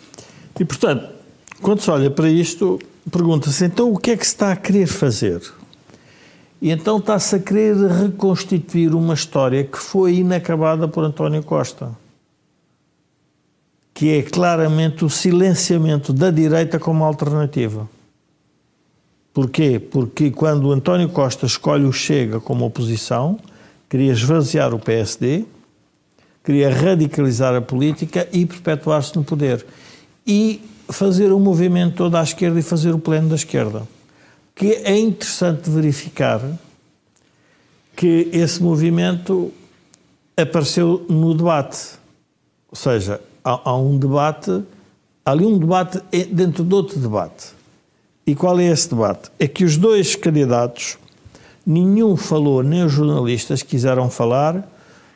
E 0.59 0.63
portanto, 0.63 1.09
quando 1.59 1.81
se 1.81 1.89
olha 1.89 2.11
para 2.11 2.29
isto, 2.29 2.79
pergunta-se 3.11 3.65
então 3.65 3.91
o 3.91 3.97
que 3.97 4.11
é 4.11 4.17
que 4.17 4.25
se 4.25 4.33
está 4.33 4.51
a 4.51 4.55
querer 4.55 4.85
fazer? 4.85 5.41
E 6.61 6.69
então 6.69 6.99
está-se 6.99 7.35
a 7.35 7.39
querer 7.39 7.75
reconstituir 7.75 8.93
uma 8.93 9.15
história 9.15 9.63
que 9.63 9.79
foi 9.79 10.17
inacabada 10.17 10.87
por 10.87 11.03
António 11.03 11.41
Costa, 11.41 11.89
que 13.93 14.09
é 14.09 14.21
claramente 14.21 15.03
o 15.03 15.09
silenciamento 15.09 16.13
da 16.13 16.29
direita 16.29 16.77
como 16.77 17.03
alternativa. 17.03 17.89
Porquê? 19.33 19.79
Porque 19.79 20.29
quando 20.29 20.71
António 20.71 21.09
Costa 21.09 21.47
escolhe 21.47 21.85
o 21.85 21.91
Chega 21.91 22.39
como 22.39 22.65
oposição, 22.65 23.39
queria 23.89 24.11
esvaziar 24.11 24.73
o 24.73 24.79
PSD, 24.79 25.45
queria 26.43 26.71
radicalizar 26.71 27.55
a 27.55 27.61
política 27.61 28.27
e 28.31 28.45
perpetuar-se 28.45 29.15
no 29.15 29.23
poder. 29.23 29.65
E 30.27 30.61
fazer 30.89 31.31
um 31.31 31.39
movimento 31.39 31.95
todo 31.95 32.15
à 32.17 32.21
esquerda 32.21 32.59
e 32.59 32.63
fazer 32.63 32.93
o 32.93 32.99
pleno 32.99 33.29
da 33.29 33.35
esquerda. 33.35 33.83
Que 34.55 34.73
é 34.83 34.97
interessante 34.97 35.69
verificar 35.69 36.41
que 37.95 38.29
esse 38.31 38.61
movimento 38.61 39.51
apareceu 40.35 41.05
no 41.09 41.33
debate. 41.33 41.99
Ou 42.69 42.75
seja, 42.75 43.21
há, 43.43 43.69
há 43.69 43.77
um 43.77 43.97
debate, 43.97 44.63
há 45.25 45.31
ali 45.31 45.45
um 45.45 45.57
debate 45.57 46.01
dentro 46.31 46.63
de 46.63 46.73
outro 46.73 46.99
debate. 46.99 47.53
E 48.25 48.35
qual 48.35 48.59
é 48.59 48.65
esse 48.65 48.89
debate? 48.89 49.31
É 49.39 49.47
que 49.47 49.63
os 49.63 49.77
dois 49.77 50.15
candidatos, 50.15 50.97
nenhum 51.65 52.15
falou, 52.15 52.63
nem 52.63 52.83
os 52.83 52.91
jornalistas 52.91 53.63
quiseram 53.63 54.09
falar 54.09 54.67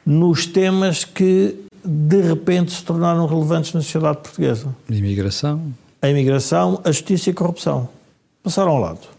nos 0.05 0.45
temas 0.45 1.05
que 1.05 1.55
de 1.83 2.21
repente 2.21 2.71
se 2.71 2.83
tornaram 2.83 3.25
relevantes 3.25 3.73
na 3.73 3.81
sociedade 3.81 4.17
portuguesa. 4.17 4.75
A 4.89 4.93
imigração. 4.93 5.73
A 6.01 6.09
imigração, 6.09 6.81
a 6.83 6.91
justiça 6.91 7.29
e 7.29 7.31
a 7.31 7.35
corrupção. 7.35 7.89
Passaram 8.43 8.71
ao 8.71 8.79
lado. 8.79 9.14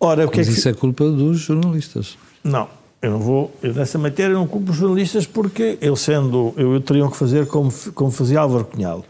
Ora, 0.00 0.26
o 0.26 0.30
que 0.30 0.38
Mas 0.38 0.48
é 0.48 0.50
que... 0.50 0.58
isso 0.58 0.68
é 0.68 0.72
culpa 0.72 1.04
dos 1.04 1.38
jornalistas. 1.38 2.16
Não, 2.42 2.66
eu 3.02 3.10
não 3.10 3.18
vou... 3.18 3.54
Eu 3.62 3.74
nessa 3.74 3.98
matéria 3.98 4.34
não 4.34 4.46
culpo 4.46 4.72
os 4.72 4.78
jornalistas 4.78 5.26
porque 5.26 5.76
eu 5.80 5.94
sendo... 5.94 6.54
Eu, 6.56 6.72
eu 6.72 6.80
teriam 6.80 7.10
que 7.10 7.16
fazer 7.16 7.46
como, 7.46 7.70
como 7.94 8.10
fazia 8.10 8.40
Álvaro 8.40 8.64
Cunhal. 8.64 9.04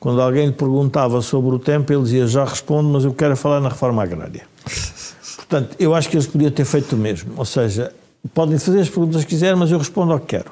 Quando 0.00 0.20
alguém 0.20 0.46
lhe 0.46 0.52
perguntava 0.52 1.22
sobre 1.22 1.54
o 1.54 1.60
tempo, 1.60 1.92
ele 1.92 2.02
dizia, 2.02 2.26
já 2.26 2.44
respondo, 2.44 2.88
mas 2.88 3.04
eu 3.04 3.14
quero 3.14 3.36
falar 3.36 3.60
na 3.60 3.68
reforma 3.68 4.02
agrária. 4.02 4.42
Portanto, 5.36 5.76
eu 5.78 5.94
acho 5.94 6.08
que 6.08 6.16
eles 6.16 6.26
podiam 6.26 6.50
ter 6.50 6.64
feito 6.64 6.94
o 6.94 6.98
mesmo. 6.98 7.34
Ou 7.36 7.44
seja, 7.44 7.92
podem 8.34 8.58
fazer 8.58 8.80
as 8.80 8.88
perguntas 8.88 9.22
que 9.22 9.30
quiserem, 9.30 9.56
mas 9.56 9.70
eu 9.70 9.78
respondo 9.78 10.12
ao 10.12 10.18
que 10.18 10.26
quero. 10.26 10.50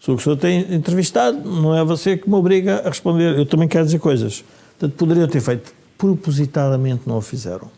Se 0.00 0.10
o 0.10 0.18
senhor 0.18 0.36
tem 0.36 0.74
entrevistado, 0.74 1.48
não 1.48 1.74
é 1.74 1.84
você 1.84 2.16
que 2.16 2.28
me 2.28 2.34
obriga 2.34 2.82
a 2.84 2.88
responder. 2.88 3.38
Eu 3.38 3.46
também 3.46 3.68
quero 3.68 3.84
dizer 3.84 4.00
coisas. 4.00 4.44
Portanto, 4.78 4.98
poderiam 4.98 5.28
ter 5.28 5.40
feito. 5.40 5.72
Propositadamente 5.96 7.02
não 7.06 7.18
o 7.18 7.20
fizeram. 7.20 7.70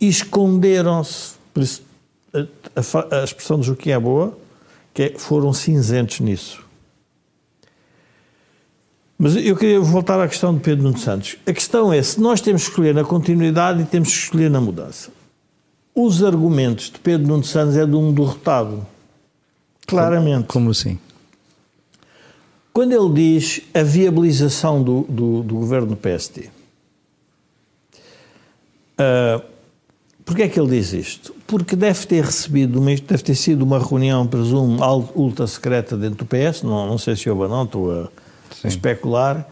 E 0.00 0.08
esconderam-se. 0.08 1.34
Por 1.52 1.62
isso, 1.62 1.82
a, 2.32 2.38
a, 2.38 3.20
a 3.20 3.24
expressão 3.24 3.58
do 3.58 3.64
Joaquim 3.64 3.90
é 3.90 3.98
boa, 3.98 4.36
que 4.94 5.02
é, 5.02 5.18
foram 5.18 5.52
cinzentos 5.52 6.20
nisso. 6.20 6.64
Mas 9.18 9.36
eu 9.36 9.54
queria 9.54 9.78
voltar 9.78 10.18
à 10.18 10.26
questão 10.26 10.54
de 10.54 10.60
Pedro 10.60 10.84
Nuno 10.84 10.96
Santos. 10.96 11.36
A 11.46 11.52
questão 11.52 11.92
é 11.92 12.02
se 12.02 12.18
nós 12.18 12.40
temos 12.40 12.62
que 12.62 12.70
escolher 12.70 12.94
na 12.94 13.04
continuidade 13.04 13.82
e 13.82 13.84
temos 13.84 14.08
que 14.08 14.14
escolher 14.14 14.50
na 14.50 14.62
mudança. 14.62 15.10
Os 15.94 16.24
argumentos 16.24 16.90
de 16.90 16.98
Pedro 17.00 17.26
Nuno 17.28 17.44
Santos 17.44 17.76
é 17.76 17.84
de 17.84 17.94
um 17.94 18.14
derrotado. 18.14 18.86
Claramente. 19.86 20.46
Como, 20.46 20.64
como 20.64 20.70
assim? 20.70 20.98
Quando 22.72 22.92
ele 22.92 23.12
diz 23.12 23.60
a 23.74 23.82
viabilização 23.82 24.82
do, 24.82 25.02
do, 25.02 25.42
do 25.42 25.54
governo 25.56 25.94
PSD, 25.96 26.48
uh, 28.98 29.49
porquê 30.24 30.42
é 30.44 30.48
que 30.48 30.58
ele 30.58 30.70
diz 30.70 30.92
isto? 30.92 31.34
Porque 31.46 31.74
deve 31.74 32.06
ter 32.06 32.24
recebido, 32.24 32.80
uma, 32.80 32.94
deve 32.94 33.22
ter 33.22 33.34
sido 33.34 33.62
uma 33.62 33.78
reunião, 33.78 34.26
presumo, 34.26 34.78
ultra 35.14 35.46
secreta 35.46 35.96
dentro 35.96 36.24
do 36.24 36.26
PS, 36.26 36.62
não, 36.62 36.86
não 36.86 36.98
sei 36.98 37.16
se 37.16 37.28
houve 37.28 37.42
ou 37.42 37.48
não, 37.48 37.64
estou 37.64 37.90
a, 37.90 38.08
a 38.64 38.68
especular, 38.68 39.48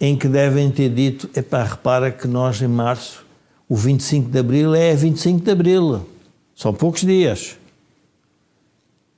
em 0.00 0.16
que 0.16 0.28
devem 0.28 0.70
ter 0.70 0.88
dito, 0.88 1.28
epá, 1.36 1.62
repara 1.62 2.10
que 2.10 2.26
nós 2.26 2.60
em 2.60 2.68
março, 2.68 3.24
o 3.68 3.76
25 3.76 4.30
de 4.30 4.38
Abril 4.38 4.74
é 4.74 4.94
25 4.94 5.44
de 5.44 5.50
Abril, 5.50 6.06
são 6.54 6.72
poucos 6.72 7.02
dias. 7.02 7.56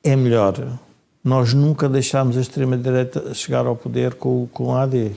É 0.03 0.15
melhor 0.15 0.79
nós 1.25 1.55
nunca 1.55 1.89
deixámos 1.89 2.37
a 2.37 2.43
extrema-direita 2.43 3.33
chegar 3.33 3.65
ao 3.65 3.75
poder 3.75 4.13
com, 4.15 4.47
com 4.53 4.75
a 4.75 4.83
AD. 4.83 5.13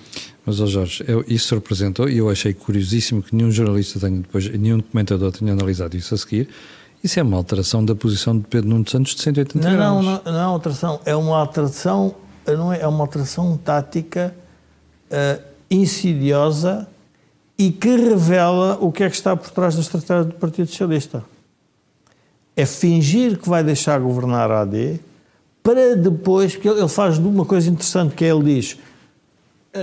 Mas, 0.48 0.62
oh 0.62 0.66
Jorge, 0.66 1.04
eu, 1.06 1.26
isso 1.28 1.54
representou, 1.54 2.08
e 2.08 2.20
eu 2.20 2.30
achei 2.30 2.54
curiosíssimo 2.54 3.22
que 3.22 3.36
nenhum 3.36 3.52
jornalista 3.52 4.00
tenha 4.00 4.22
depois, 4.22 4.50
nenhum 4.58 4.78
documentador 4.78 5.30
tenha 5.30 5.52
analisado 5.52 5.98
isso 5.98 6.16
a 6.16 6.18
seguir, 6.18 6.48
isso 7.04 7.20
é 7.20 7.24
uma 7.24 7.36
alteração 7.36 7.84
da 7.84 7.94
posição 7.94 8.38
de 8.38 8.48
Pedro 8.48 8.70
Nuno 8.70 8.90
Santos 8.90 9.14
de 9.14 9.24
180 9.24 9.70
não, 9.70 9.76
graus. 9.76 10.06
Não, 10.06 10.22
não, 10.24 10.32
não 10.32 10.40
é 10.40 10.44
alteração, 10.44 11.02
é 11.04 11.14
uma 11.18 11.38
alteração, 11.38 12.16
não 12.48 12.72
é, 12.72 12.80
é 12.80 12.88
uma 12.88 13.04
alteração 13.04 13.58
tática 13.58 14.34
uh, 15.12 15.44
insidiosa 15.70 16.88
e 17.60 17.70
que 17.70 17.98
revela 17.98 18.78
o 18.80 18.90
que 18.90 19.04
é 19.04 19.10
que 19.10 19.18
está 19.18 19.36
por 19.36 19.50
trás 19.50 19.76
da 19.76 19.82
estratégia 19.82 20.24
do 20.24 20.36
Partido 20.36 20.70
Socialista. 20.70 21.26
É 22.56 22.66
fingir 22.66 23.38
que 23.38 23.50
vai 23.50 23.66
deixar 23.66 24.00
governar 24.00 24.50
a 24.50 24.62
AD 24.62 25.02
para 25.62 25.94
depois, 25.98 26.54
porque 26.56 26.70
ele 26.70 26.88
faz 26.88 27.18
uma 27.18 27.44
coisa 27.44 27.70
interessante 27.70 28.16
que 28.16 28.24
é, 28.24 28.30
ele 28.30 28.56
diz, 28.56 28.78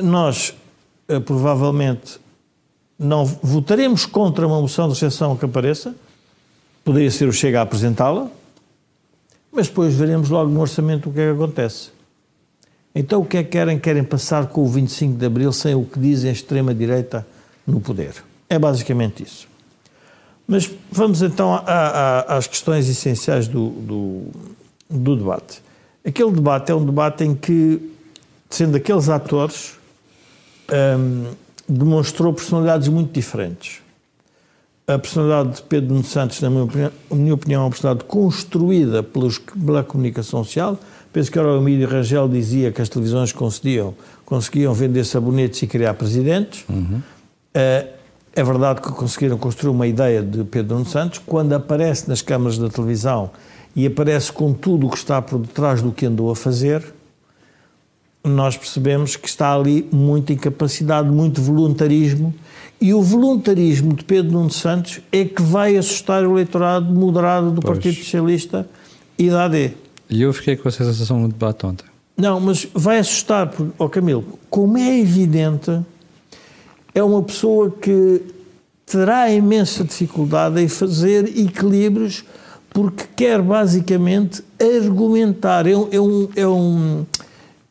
nós 0.02 0.54
eh, 1.08 1.20
provavelmente 1.20 2.18
não 2.98 3.24
votaremos 3.24 4.06
contra 4.06 4.46
uma 4.46 4.60
moção 4.60 4.88
de 4.88 4.94
exceção 4.94 5.36
que 5.36 5.44
apareça, 5.44 5.94
poderia 6.84 7.10
ser 7.10 7.28
o 7.28 7.32
Chega 7.32 7.60
a 7.60 7.62
apresentá-la, 7.62 8.28
mas 9.50 9.68
depois 9.68 9.94
veremos 9.94 10.30
logo 10.30 10.50
no 10.50 10.60
orçamento 10.60 11.08
o 11.08 11.12
que 11.12 11.20
é 11.20 11.24
que 11.26 11.34
acontece. 11.34 11.90
Então 12.94 13.20
o 13.20 13.24
que 13.24 13.38
é 13.38 13.44
que 13.44 13.50
querem? 13.50 13.78
Querem 13.78 14.04
passar 14.04 14.46
com 14.46 14.62
o 14.62 14.68
25 14.68 15.18
de 15.18 15.26
Abril 15.26 15.52
sem 15.52 15.74
o 15.74 15.84
que 15.84 15.98
dizem 15.98 16.30
a 16.30 16.32
extrema-direita 16.32 17.26
no 17.66 17.80
poder. 17.80 18.14
É 18.48 18.58
basicamente 18.58 19.22
isso. 19.22 19.48
Mas 20.46 20.70
vamos 20.92 21.22
então 21.22 21.54
a, 21.54 21.60
a, 21.66 22.36
às 22.36 22.46
questões 22.46 22.88
essenciais 22.88 23.48
do, 23.48 23.70
do, 23.70 24.22
do, 24.90 25.16
debate. 25.16 25.62
Aquele 26.04 26.30
debate 26.32 26.70
é 26.70 26.74
um 26.74 26.84
debate 26.84 27.24
em 27.24 27.34
que, 27.34 27.80
sendo 28.50 28.76
aqueles 28.76 29.08
atores, 29.08 29.78
um, 30.72 31.32
demonstrou 31.68 32.32
personalidades 32.32 32.88
muito 32.88 33.12
diferentes. 33.12 33.82
A 34.86 34.98
personalidade 34.98 35.56
de 35.56 35.62
Pedro 35.62 35.94
Nuno 35.94 36.04
Santos, 36.04 36.40
na 36.42 36.50
minha 36.50 36.64
opinião, 36.64 36.92
na 37.10 37.16
minha 37.16 37.34
opinião, 37.34 37.62
é 37.62 37.64
uma 37.64 37.70
personalidade 37.70 38.06
construída 38.06 39.02
pelos, 39.02 39.38
pela 39.38 39.82
comunicação 39.82 40.44
social. 40.44 40.78
Penso 41.10 41.32
que 41.32 41.38
era 41.38 41.48
o 41.48 41.56
Emílio 41.56 41.88
Rangel 41.88 42.28
dizia 42.28 42.70
que 42.70 42.82
as 42.82 42.88
televisões 42.88 43.32
conseguiam, 43.32 43.94
conseguiam 44.26 44.74
vender 44.74 45.04
sabonetes 45.04 45.62
e 45.62 45.66
criar 45.66 45.94
presidentes. 45.94 46.64
Uhum. 46.68 47.00
Uh, 47.56 47.88
é 48.36 48.42
verdade 48.42 48.80
que 48.82 48.90
conseguiram 48.90 49.38
construir 49.38 49.70
uma 49.70 49.86
ideia 49.86 50.20
de 50.20 50.42
Pedro 50.44 50.74
Nuno 50.74 50.86
Santos. 50.86 51.20
Quando 51.24 51.52
aparece 51.54 52.08
nas 52.08 52.20
câmaras 52.20 52.58
da 52.58 52.68
televisão 52.68 53.30
e 53.76 53.86
aparece 53.86 54.32
com 54.32 54.52
tudo 54.52 54.88
o 54.88 54.90
que 54.90 54.98
está 54.98 55.22
por 55.22 55.38
detrás 55.38 55.80
do 55.80 55.92
que 55.92 56.04
andou 56.04 56.30
a 56.30 56.36
fazer, 56.36 56.84
nós 58.24 58.56
percebemos 58.56 59.16
que 59.16 59.28
está 59.28 59.54
ali 59.54 59.86
muita 59.92 60.32
incapacidade, 60.32 61.08
muito 61.08 61.42
voluntarismo. 61.42 62.34
E 62.80 62.92
o 62.94 63.02
voluntarismo 63.02 63.94
de 63.94 64.02
Pedro 64.04 64.32
Nuno 64.32 64.50
Santos 64.50 65.00
é 65.12 65.24
que 65.24 65.42
vai 65.42 65.76
assustar 65.76 66.24
o 66.24 66.32
eleitorado 66.32 66.92
moderado 66.92 67.50
do 67.50 67.60
pois. 67.60 67.76
Partido 67.76 67.96
Socialista 67.96 68.66
e 69.18 69.28
da 69.30 69.44
AD. 69.44 69.72
E 70.08 70.22
eu 70.22 70.32
fiquei 70.32 70.56
com 70.56 70.68
a 70.68 70.72
sensação 70.72 71.20
no 71.20 71.28
debate 71.28 71.64
ontem. 71.66 71.84
Não, 72.16 72.40
mas 72.40 72.66
vai 72.72 72.98
assustar, 72.98 73.48
porque, 73.48 73.72
oh 73.78 73.88
Camilo, 73.88 74.38
como 74.48 74.78
é 74.78 74.98
evidente, 74.98 75.80
é 76.94 77.02
uma 77.02 77.22
pessoa 77.22 77.70
que 77.70 78.22
terá 78.86 79.30
imensa 79.30 79.82
dificuldade 79.82 80.60
em 80.60 80.68
fazer 80.68 81.26
equilíbrios, 81.36 82.24
porque 82.70 83.04
quer 83.16 83.42
basicamente 83.42 84.44
argumentar. 84.60 85.66
É, 85.66 85.76
um, 85.76 85.88
é, 85.90 86.00
um, 86.00 86.28
é, 86.36 86.46
um, 86.46 87.06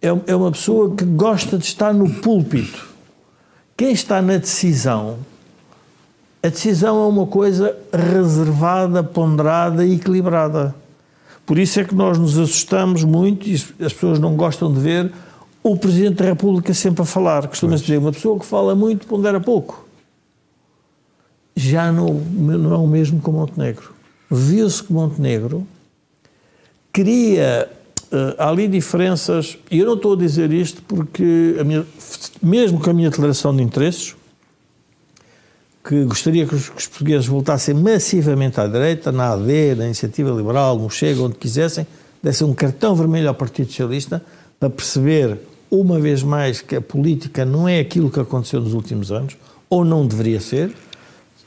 é, 0.04 0.32
é 0.32 0.36
uma 0.36 0.52
pessoa 0.52 0.94
que 0.94 1.06
gosta 1.06 1.58
de 1.58 1.64
estar 1.64 1.94
no 1.94 2.10
púlpito. 2.22 2.90
Quem 3.78 3.94
está 3.94 4.22
na 4.22 4.38
decisão, 4.38 5.18
a 6.44 6.50
decisão 6.50 7.02
é 7.06 7.08
uma 7.08 7.26
coisa 7.26 7.76
reservada, 7.92 9.02
ponderada 9.02 9.86
e 9.86 9.96
equilibrada. 9.96 10.76
Por 11.46 11.58
isso 11.58 11.80
é 11.80 11.86
que 11.86 11.96
nós 11.96 12.18
nos 12.18 12.38
assustamos 12.38 13.06
muito 13.06 13.48
e 13.48 13.54
as 13.54 13.94
pessoas 13.94 14.20
não 14.20 14.36
gostam 14.36 14.72
de 14.72 14.80
ver 14.80 15.12
o 15.64 15.78
Presidente 15.78 16.16
da 16.16 16.26
República 16.26 16.74
sempre 16.74 17.02
a 17.02 17.06
falar. 17.06 17.48
Costuma-se 17.48 17.84
dizer, 17.84 17.98
uma 17.98 18.12
pessoa 18.12 18.38
que 18.38 18.46
fala 18.46 18.76
muito 18.76 19.08
pondera 19.08 19.40
pouco. 19.40 19.88
Já 21.56 21.92
não, 21.92 22.14
não 22.14 22.74
é 22.74 22.78
o 22.78 22.88
mesmo 22.88 23.22
com 23.22 23.32
Montenegro. 23.32 23.94
Viu-se 24.30 24.84
que 24.84 24.92
Montenegro 24.92 25.66
queria. 26.92 27.72
Uh, 28.14 28.36
há 28.38 28.50
ali 28.50 28.68
diferenças, 28.68 29.58
e 29.72 29.80
eu 29.80 29.88
não 29.88 29.96
estou 29.96 30.14
a 30.14 30.16
dizer 30.16 30.54
isto 30.54 30.84
porque, 30.84 31.56
minha, 31.66 31.84
mesmo 32.44 32.80
com 32.80 32.92
a 32.92 32.94
minha 32.94 33.10
declaração 33.10 33.56
de 33.56 33.64
interesses, 33.64 34.16
que 35.84 36.04
gostaria 36.06 36.46
que 36.46 36.54
os, 36.54 36.70
que 36.70 36.78
os, 36.78 36.86
portugueses 36.86 37.26
voltassem 37.26 37.74
massivamente 37.74 38.62
à 38.62 38.68
direita, 38.68 39.12
na 39.12 39.34
AD, 39.34 39.74
na 39.76 39.86
Iniciativa 39.86 40.30
Liberal, 40.30 40.78
no 40.78 40.92
Chega, 40.92 41.24
onde 41.24 41.36
quisessem, 41.38 41.88
dessem 42.22 42.46
um 42.46 42.54
cartão 42.54 42.96
vermelho 42.96 43.30
ao 43.30 43.34
Partido 43.34 43.70
Socialista 43.70 44.24
para 44.60 44.70
perceber 44.70 45.40
uma 45.72 46.00
vez 46.00 46.22
mais 46.22 46.62
que 46.62 46.76
a 46.76 46.82
política 46.82 47.44
não 47.44 47.68
é 47.68 47.80
aquilo 47.80 48.12
que 48.12 48.20
aconteceu 48.20 48.62
nos 48.62 48.76
últimos 48.76 49.12
anos, 49.12 49.36
ou 49.68 49.84
não 49.84 50.06
deveria 50.06 50.40
ser, 50.40 50.72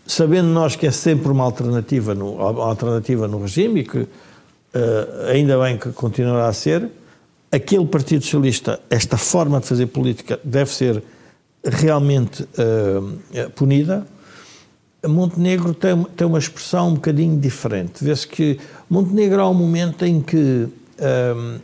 sabendo 0.04 0.48
nós 0.48 0.74
que 0.74 0.84
é 0.84 0.90
sempre 0.90 1.30
uma 1.30 1.44
alternativa 1.44 2.12
no, 2.12 2.40
alternativa 2.40 3.28
no 3.28 3.40
regime 3.40 3.80
e 3.80 3.84
que 3.84 4.08
uh, 4.76 5.30
ainda 5.30 5.58
bem 5.58 5.78
que 5.78 5.90
continuará 5.92 6.48
a 6.48 6.52
ser, 6.52 6.90
aquele 7.50 7.86
Partido 7.86 8.22
Socialista, 8.22 8.80
esta 8.90 9.16
forma 9.16 9.60
de 9.60 9.66
fazer 9.66 9.86
política 9.86 10.38
deve 10.44 10.70
ser 10.70 11.02
realmente 11.64 12.42
uh, 12.42 13.50
punida. 13.54 14.06
Montenegro 15.06 15.72
tem, 15.72 16.02
tem 16.16 16.26
uma 16.26 16.38
expressão 16.38 16.88
um 16.88 16.94
bocadinho 16.94 17.38
diferente. 17.38 18.02
Vê-se 18.02 18.26
que 18.26 18.58
Montenegro 18.90 19.40
há 19.40 19.48
um 19.48 19.54
momento 19.54 20.04
em 20.04 20.20
que, 20.20 20.36
uh, 20.68 21.60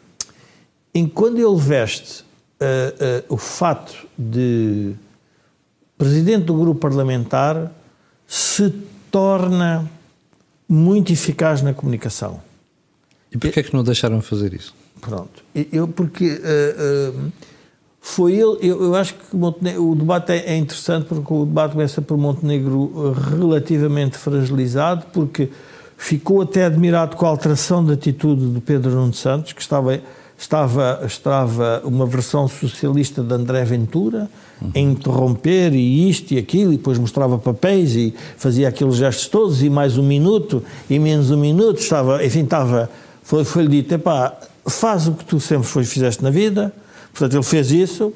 em 0.95 1.07
quando 1.09 1.39
ele 1.39 1.61
veste 1.61 2.23
uh, 2.61 3.25
uh, 3.31 3.35
o 3.35 3.37
fato 3.37 4.07
de 4.17 4.95
presidente 5.99 6.45
do 6.47 6.55
grupo 6.55 6.81
parlamentar 6.81 7.73
se 8.27 8.71
torna 9.11 9.91
muito 10.69 11.13
eficaz 11.13 11.63
na 11.63 11.75
comunicação. 11.75 12.41
E 13.33 13.39
porquê 13.39 13.61
é 13.61 13.63
que 13.63 13.75
não 13.75 13.83
deixaram 13.83 14.21
fazer 14.21 14.53
isso? 14.53 14.75
Pronto. 15.01 15.43
Eu, 15.73 15.89
porque 15.89 16.35
uh, 16.35 17.33
foi 18.01 18.33
ele, 18.33 18.59
eu, 18.61 18.83
eu 18.83 18.95
acho 18.95 19.15
que 19.15 19.37
o 19.79 19.95
debate 19.95 20.33
é, 20.33 20.53
é, 20.53 20.57
interessante 20.57 21.07
porque 21.07 21.33
o 21.33 21.45
debate 21.47 21.73
começa 21.73 22.03
por 22.03 22.17
Montenegro 22.19 23.13
relativamente 23.13 24.19
fragilizado, 24.19 25.07
porque 25.13 25.49
ficou 25.97 26.43
até 26.43 26.65
admirado 26.65 27.17
com 27.17 27.25
a 27.27 27.29
alteração 27.29 27.85
de 27.85 27.93
atitude 27.93 28.47
do 28.47 28.61
Pedro 28.61 28.91
Nuno 28.93 29.15
Santos, 29.15 29.53
que 29.53 29.61
estava 29.61 30.01
estava, 30.43 31.01
estava 31.07 31.83
uma 31.85 32.05
versão 32.05 32.49
socialista 32.49 33.23
de 33.23 33.33
André 33.33 33.65
Ventura 33.65 34.29
uhum. 34.61 34.73
a 34.75 34.79
interromper 34.79 35.73
e 35.73 36.09
isto 36.11 36.33
e 36.35 36.39
aquilo, 36.39 36.73
e 36.73 36.77
depois 36.77 36.99
mostrava 36.99 37.39
papéis 37.39 37.95
e 37.95 38.13
fazia 38.37 38.69
aqueles 38.69 38.97
gestos 38.97 39.29
todos, 39.29 39.63
e 39.63 39.71
mais 39.71 39.97
um 39.97 40.03
minuto, 40.03 40.63
e 40.91 40.99
menos 40.99 41.31
um 41.31 41.37
minuto, 41.37 41.79
estava, 41.79 42.25
enfim, 42.25 42.43
estava, 42.43 42.91
foi-lhe 43.23 43.45
foi 43.45 43.69
dito, 43.69 43.95
epá, 43.95 44.37
faz 44.67 45.07
o 45.07 45.13
que 45.13 45.25
tu 45.25 45.41
sempre 45.41 45.67
foi, 45.67 45.85
fizeste 45.85 46.23
na 46.23 46.31
vida, 46.31 46.73
portanto 47.13 47.35
ele 47.35 47.43
fez 47.43 47.71
isso, 47.71 48.13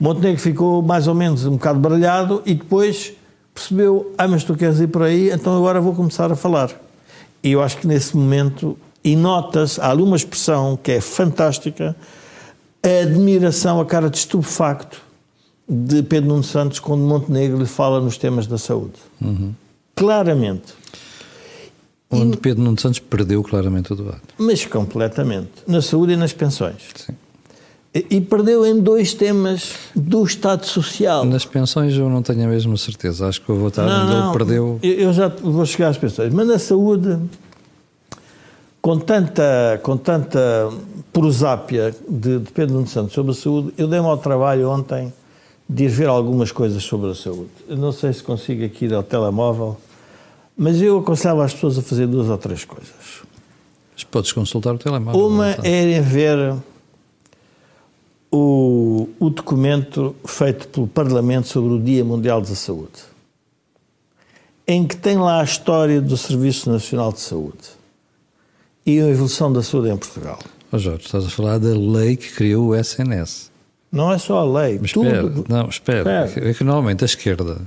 Montenegro 0.00 0.40
ficou 0.40 0.82
mais 0.82 1.08
ou 1.08 1.14
menos 1.14 1.44
um 1.44 1.52
bocado 1.52 1.78
baralhado 1.78 2.42
e 2.46 2.54
depois 2.54 3.12
percebeu, 3.54 4.12
ah, 4.16 4.28
mas 4.28 4.44
tu 4.44 4.54
queres 4.54 4.78
ir 4.80 4.88
por 4.88 5.02
aí, 5.02 5.30
então 5.30 5.56
agora 5.56 5.80
vou 5.80 5.94
começar 5.94 6.30
a 6.30 6.36
falar. 6.36 6.70
E 7.42 7.52
eu 7.52 7.62
acho 7.62 7.78
que 7.78 7.86
nesse 7.86 8.16
momento 8.16 8.76
e 9.02 9.16
nota-se, 9.16 9.80
há 9.80 9.90
ali 9.90 10.02
uma 10.02 10.16
expressão 10.16 10.78
que 10.80 10.92
é 10.92 11.00
fantástica, 11.00 11.96
a 12.82 13.02
admiração, 13.02 13.80
a 13.80 13.86
cara 13.86 14.10
de 14.10 14.18
estupefacto 14.18 15.00
de 15.68 16.02
Pedro 16.02 16.28
Nuno 16.30 16.44
Santos 16.44 16.78
quando 16.78 17.02
Montenegro 17.02 17.58
lhe 17.58 17.66
fala 17.66 18.00
nos 18.00 18.16
temas 18.16 18.46
da 18.46 18.58
saúde. 18.58 18.94
Uhum. 19.20 19.54
Claramente. 19.94 20.74
Onde 22.10 22.36
e, 22.36 22.40
Pedro 22.40 22.62
Nuno 22.62 22.78
Santos 22.80 22.98
perdeu 22.98 23.42
claramente 23.42 23.92
o 23.92 23.96
debate. 23.96 24.22
Mas 24.38 24.64
completamente. 24.64 25.50
Na 25.66 25.82
saúde 25.82 26.12
e 26.12 26.16
nas 26.16 26.32
pensões. 26.32 26.82
Sim. 26.94 27.14
E, 27.94 28.20
perdeu 28.20 28.66
em 28.66 28.80
dois 28.80 29.14
temas 29.14 29.74
do 29.94 30.22
Estado 30.22 30.64
Social. 30.66 31.24
Nas 31.24 31.44
pensões 31.44 31.94
eu 31.94 32.08
não 32.08 32.22
tenho 32.22 32.44
a 32.44 32.46
mesma 32.46 32.76
certeza. 32.76 33.26
Acho 33.26 33.40
que 33.42 33.50
a 33.50 33.54
votagem 33.54 34.06
não, 34.06 34.26
não, 34.26 34.32
perdeu. 34.32 34.78
Eu 34.82 35.12
já 35.12 35.28
vou 35.28 35.64
chegar 35.66 35.88
às 35.88 35.98
pensões. 35.98 36.32
Mas 36.32 36.46
na 36.46 36.58
saúde 36.58 37.18
com 38.80 38.98
tanta, 38.98 39.80
com 39.82 39.96
tanta 39.96 40.70
prosápia 41.12 41.94
de, 42.08 42.38
de 42.38 42.52
Pedro 42.52 42.76
Nuno 42.76 42.86
Santos 42.86 43.12
sobre 43.12 43.32
a 43.32 43.34
saúde, 43.34 43.72
eu 43.76 43.88
dei-me 43.88 44.06
ao 44.06 44.16
trabalho 44.16 44.70
ontem 44.70 45.12
de 45.68 45.84
ir 45.84 45.88
ver 45.88 46.08
algumas 46.08 46.52
coisas 46.52 46.82
sobre 46.82 47.10
a 47.10 47.14
saúde. 47.14 47.50
Eu 47.68 47.76
não 47.76 47.92
sei 47.92 48.12
se 48.12 48.22
consigo 48.22 48.64
aqui 48.64 48.86
ir 48.86 48.94
ao 48.94 49.02
telemóvel, 49.02 49.76
mas 50.58 50.82
eu 50.82 50.98
aconselho 50.98 51.40
as 51.40 51.54
pessoas 51.54 51.78
a 51.78 51.82
fazer 51.82 52.08
duas 52.08 52.28
ou 52.28 52.36
três 52.36 52.64
coisas. 52.64 53.22
Mas 53.94 54.02
podes 54.02 54.32
consultar 54.32 54.74
o 54.74 54.78
telemóvel. 54.78 55.26
Uma 55.26 55.50
é 55.62 56.00
ver 56.00 56.56
o, 58.30 59.08
o 59.20 59.30
documento 59.30 60.16
feito 60.26 60.66
pelo 60.66 60.88
Parlamento 60.88 61.46
sobre 61.46 61.72
o 61.72 61.80
Dia 61.80 62.04
Mundial 62.04 62.40
da 62.40 62.54
Saúde, 62.56 63.04
em 64.66 64.84
que 64.84 64.96
tem 64.96 65.16
lá 65.16 65.40
a 65.40 65.44
história 65.44 66.00
do 66.00 66.16
Serviço 66.16 66.68
Nacional 66.70 67.12
de 67.12 67.20
Saúde 67.20 67.78
e 68.84 69.00
a 69.00 69.08
evolução 69.08 69.52
da 69.52 69.62
saúde 69.62 69.90
em 69.90 69.96
Portugal. 69.96 70.40
Oh 70.72 70.78
Jorge, 70.78 71.06
estás 71.06 71.24
a 71.24 71.30
falar 71.30 71.58
da 71.58 71.68
lei 71.68 72.16
que 72.16 72.32
criou 72.32 72.68
o 72.68 72.74
SNS. 72.74 73.50
Não 73.92 74.12
é 74.12 74.18
só 74.18 74.40
a 74.40 74.62
lei. 74.62 74.78
Mas 74.80 74.90
espera, 74.90 75.22
não, 75.48 75.68
espera. 75.68 76.24
espera. 76.26 76.50
É 76.50 76.52
que 76.52 76.64
normalmente 76.64 77.04
a 77.04 77.06
esquerda 77.06 77.58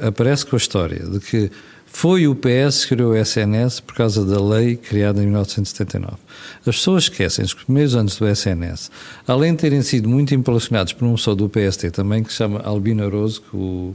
aparece 0.00 0.46
com 0.46 0.56
a 0.56 0.58
história 0.58 1.04
de 1.04 1.20
que 1.20 1.50
foi 1.92 2.26
o 2.26 2.34
PS 2.34 2.84
que 2.84 2.94
criou 2.94 3.12
o 3.12 3.16
SNS 3.16 3.80
por 3.80 3.94
causa 3.94 4.24
da 4.24 4.42
lei 4.42 4.76
criada 4.76 5.20
em 5.20 5.26
1979. 5.26 6.16
As 6.60 6.76
pessoas 6.76 7.04
esquecem 7.04 7.44
que 7.44 7.54
os 7.54 7.64
primeiros 7.64 7.94
anos 7.94 8.16
do 8.16 8.26
SNS, 8.26 8.90
além 9.26 9.52
de 9.52 9.58
terem 9.58 9.82
sido 9.82 10.08
muito 10.08 10.34
impulsionados 10.34 10.92
por 10.92 11.04
um 11.04 11.14
pessoa 11.14 11.36
do 11.36 11.48
PST 11.48 11.90
também, 11.90 12.22
que 12.22 12.30
se 12.30 12.38
chama 12.38 12.60
Albino 12.60 13.04
Aroso, 13.04 13.42
que 13.42 13.56
o, 13.56 13.94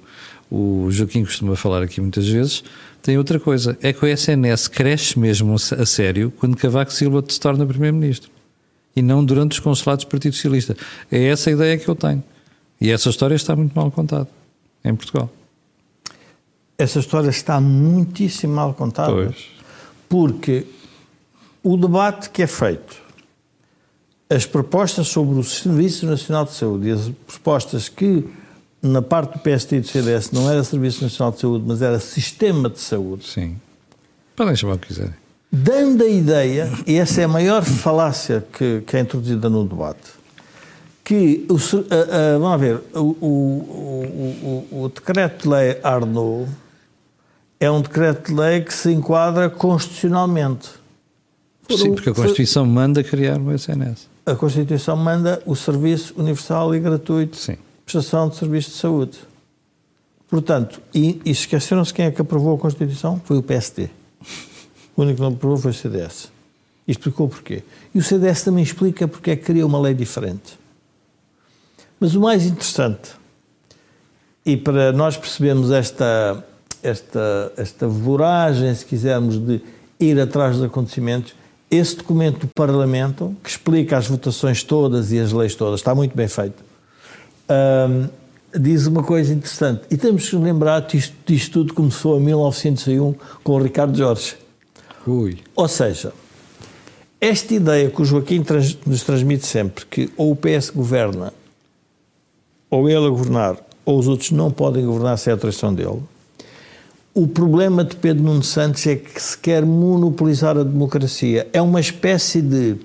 o 0.52 0.88
Joaquim 0.92 1.24
costuma 1.24 1.56
falar 1.56 1.82
aqui 1.82 2.00
muitas 2.00 2.28
vezes, 2.28 2.64
tem 3.02 3.18
outra 3.18 3.40
coisa. 3.40 3.78
É 3.82 3.94
que 3.94 4.04
o 4.04 4.08
SNS 4.08 4.68
cresce 4.68 5.18
mesmo 5.18 5.56
a 5.56 5.86
sério 5.86 6.32
quando 6.38 6.58
Cavaco 6.58 6.92
Silva 6.92 7.24
se 7.28 7.40
torna 7.40 7.66
Primeiro-Ministro. 7.66 8.30
E 8.96 9.02
não 9.02 9.24
durante 9.24 9.54
os 9.54 9.60
consulados 9.60 10.06
do 10.06 10.10
Partido 10.10 10.36
Socialista. 10.36 10.76
É 11.12 11.24
essa 11.26 11.50
a 11.50 11.54
ideia 11.54 11.78
que 11.78 11.88
eu 11.88 11.96
tenho. 11.96 12.24
E 12.80 12.92
essa 12.92 13.10
história 13.10 13.36
está 13.36 13.56
muito 13.56 13.74
mal 13.74 13.90
contada 13.90 14.28
em 14.84 14.94
Portugal. 14.96 15.32
Essa 16.78 17.00
história 17.00 17.30
está 17.30 17.60
muitíssimo 17.62 18.54
mal 18.54 18.74
contada. 18.74 19.12
Pois. 19.12 19.48
Porque 20.10 20.66
o 21.64 21.78
debate 21.78 22.30
que 22.30 22.44
é 22.44 22.48
feito, 22.48 23.02
as 24.30 24.46
propostas 24.46 25.08
sobre 25.08 25.40
o 25.40 25.44
Serviço 25.44 26.06
Nacional 26.06 26.46
de 26.46 26.54
Saúde 26.54 26.90
e 26.90 26.92
as 26.92 27.10
propostas 27.28 27.90
que 27.90 28.28
na 28.82 29.02
parte 29.02 29.34
do 29.34 29.40
PST 29.40 29.76
e 29.76 29.80
do 29.80 29.88
CDS 29.88 30.32
não 30.32 30.50
era 30.50 30.64
Serviço 30.64 31.04
Nacional 31.04 31.32
de 31.32 31.40
Saúde, 31.40 31.64
mas 31.68 31.82
era 31.82 32.00
Sistema 32.00 32.70
de 32.70 32.80
Saúde. 32.80 33.26
Sim. 33.26 33.60
Podem 34.36 34.56
chamar 34.56 34.76
o 34.76 34.80
que 34.80 34.88
quiserem. 34.88 35.14
Dando 35.52 36.04
a 36.04 36.08
ideia, 36.08 36.70
e 36.86 36.96
essa 36.96 37.22
é 37.22 37.24
a 37.24 37.28
maior 37.28 37.64
falácia 37.64 38.46
que, 38.54 38.84
que 38.86 38.98
é 38.98 39.00
introduzida 39.00 39.50
no 39.50 39.66
debate, 39.66 40.12
que, 41.04 41.46
o, 41.50 41.56
a, 41.56 42.36
a, 42.36 42.38
vamos 42.40 42.60
ver, 42.60 42.82
o, 42.94 43.00
o, 43.00 44.68
o, 44.72 44.84
o 44.84 44.90
decreto-lei 44.90 45.80
Arnaud 45.82 46.50
é 47.60 47.70
um 47.70 47.82
decreto-lei 47.82 48.62
que 48.62 48.74
se 48.74 48.92
enquadra 48.92 49.50
constitucionalmente. 49.50 50.70
Sim, 51.70 51.96
porque 51.96 52.10
a 52.10 52.14
Constituição 52.14 52.66
manda 52.66 53.04
criar 53.04 53.40
o 53.40 53.52
SNS. 53.52 54.08
A 54.26 54.36
Constituição 54.36 54.96
manda 54.96 55.42
o 55.46 55.56
serviço 55.56 56.14
universal 56.18 56.76
e 56.76 56.80
gratuito 56.80 57.38
Sim 57.38 57.58
prestação 57.86 58.28
de 58.28 58.36
serviços 58.36 58.74
de 58.74 58.80
saúde. 58.80 59.20
Portanto, 60.28 60.82
e, 60.94 61.22
e 61.24 61.32
esqueceram-se 61.32 61.94
quem 61.94 62.06
é 62.06 62.12
que 62.12 62.20
aprovou 62.20 62.56
a 62.56 62.58
Constituição? 62.58 63.22
Foi 63.24 63.38
o 63.38 63.44
PSD. 63.44 63.90
O 64.98 65.04
único 65.04 65.18
que 65.18 65.22
não 65.22 65.30
aprovou 65.30 65.58
foi 65.58 65.72
o 65.72 65.74
CDS. 65.74 66.32
E 66.88 66.92
explicou 66.92 67.30
porquê. 67.30 67.64
E 67.94 68.00
o 68.00 68.04
CDS 68.04 68.44
também 68.44 68.64
explica 68.64 69.08
porque 69.08 69.32
é 69.32 69.36
que 69.36 69.46
queria 69.46 69.66
uma 69.66 69.80
lei 69.80 69.94
diferente. 69.94 70.58
Mas 72.00 72.16
o 72.16 72.20
mais 72.20 72.46
interessante, 72.46 73.12
e 74.46 74.58
para 74.58 74.92
nós 74.92 75.16
percebermos 75.16 75.72
esta, 75.72 76.44
esta, 76.86 77.52
esta 77.58 77.88
voragem, 77.88 78.74
se 78.74 78.86
quisermos, 78.86 79.38
de 79.38 79.62
ir 80.00 80.20
atrás 80.20 80.58
dos 80.58 80.66
acontecimentos, 80.66 81.34
esse 81.70 81.96
documento 81.98 82.42
do 82.42 82.48
Parlamento, 82.48 83.36
que 83.44 83.50
explica 83.50 83.98
as 83.98 84.08
votações 84.08 84.64
todas 84.64 85.12
e 85.12 85.20
as 85.20 85.32
leis 85.32 85.56
todas, 85.56 85.80
está 85.80 85.96
muito 85.96 86.16
bem 86.16 86.28
feito, 86.28 86.64
diz 88.54 88.86
uma 88.86 89.04
coisa 89.04 89.34
interessante. 89.34 89.82
E 89.90 89.98
temos 89.98 90.30
que 90.30 90.36
lembrar 90.36 90.86
que 90.86 90.98
isto, 90.98 91.34
isto 91.34 91.52
tudo 91.52 91.74
começou 91.74 92.18
em 92.18 92.24
1901 92.24 93.16
com 93.44 93.54
o 93.54 93.62
Ricardo 93.62 93.98
Jorge. 93.98 94.36
Ui. 95.08 95.40
Ou 95.56 95.68
seja, 95.68 96.14
esta 97.20 97.54
ideia 97.54 97.90
que 97.90 98.02
o 98.02 98.06
Joaquim 98.06 98.44
trans, 98.44 98.78
nos 98.86 99.04
transmite 99.04 99.46
sempre, 99.46 99.86
que 99.86 100.10
ou 100.16 100.32
o 100.32 100.36
PS 100.36 100.70
governa, 100.70 101.34
ou 102.70 102.90
ele 102.90 103.06
a 103.06 103.10
governar, 103.10 103.58
ou 103.84 104.00
os 104.00 104.08
outros 104.08 104.32
não 104.32 104.52
podem 104.52 104.86
governar 104.86 105.18
sem 105.18 105.32
a 105.32 105.36
autorização 105.36 105.74
dele, 105.74 106.02
o 107.16 107.26
problema 107.26 107.86
de 107.86 107.96
Pedro 107.96 108.24
Nuno 108.24 108.44
Santos 108.44 108.86
é 108.86 108.98
que 108.98 109.22
se 109.22 109.38
quer 109.38 109.66
monopolizar 109.66 110.58
a 110.58 110.64
democracia. 110.64 111.48
É 111.54 111.62
uma 111.62 111.80
espécie 111.80 112.42
de 112.42 112.76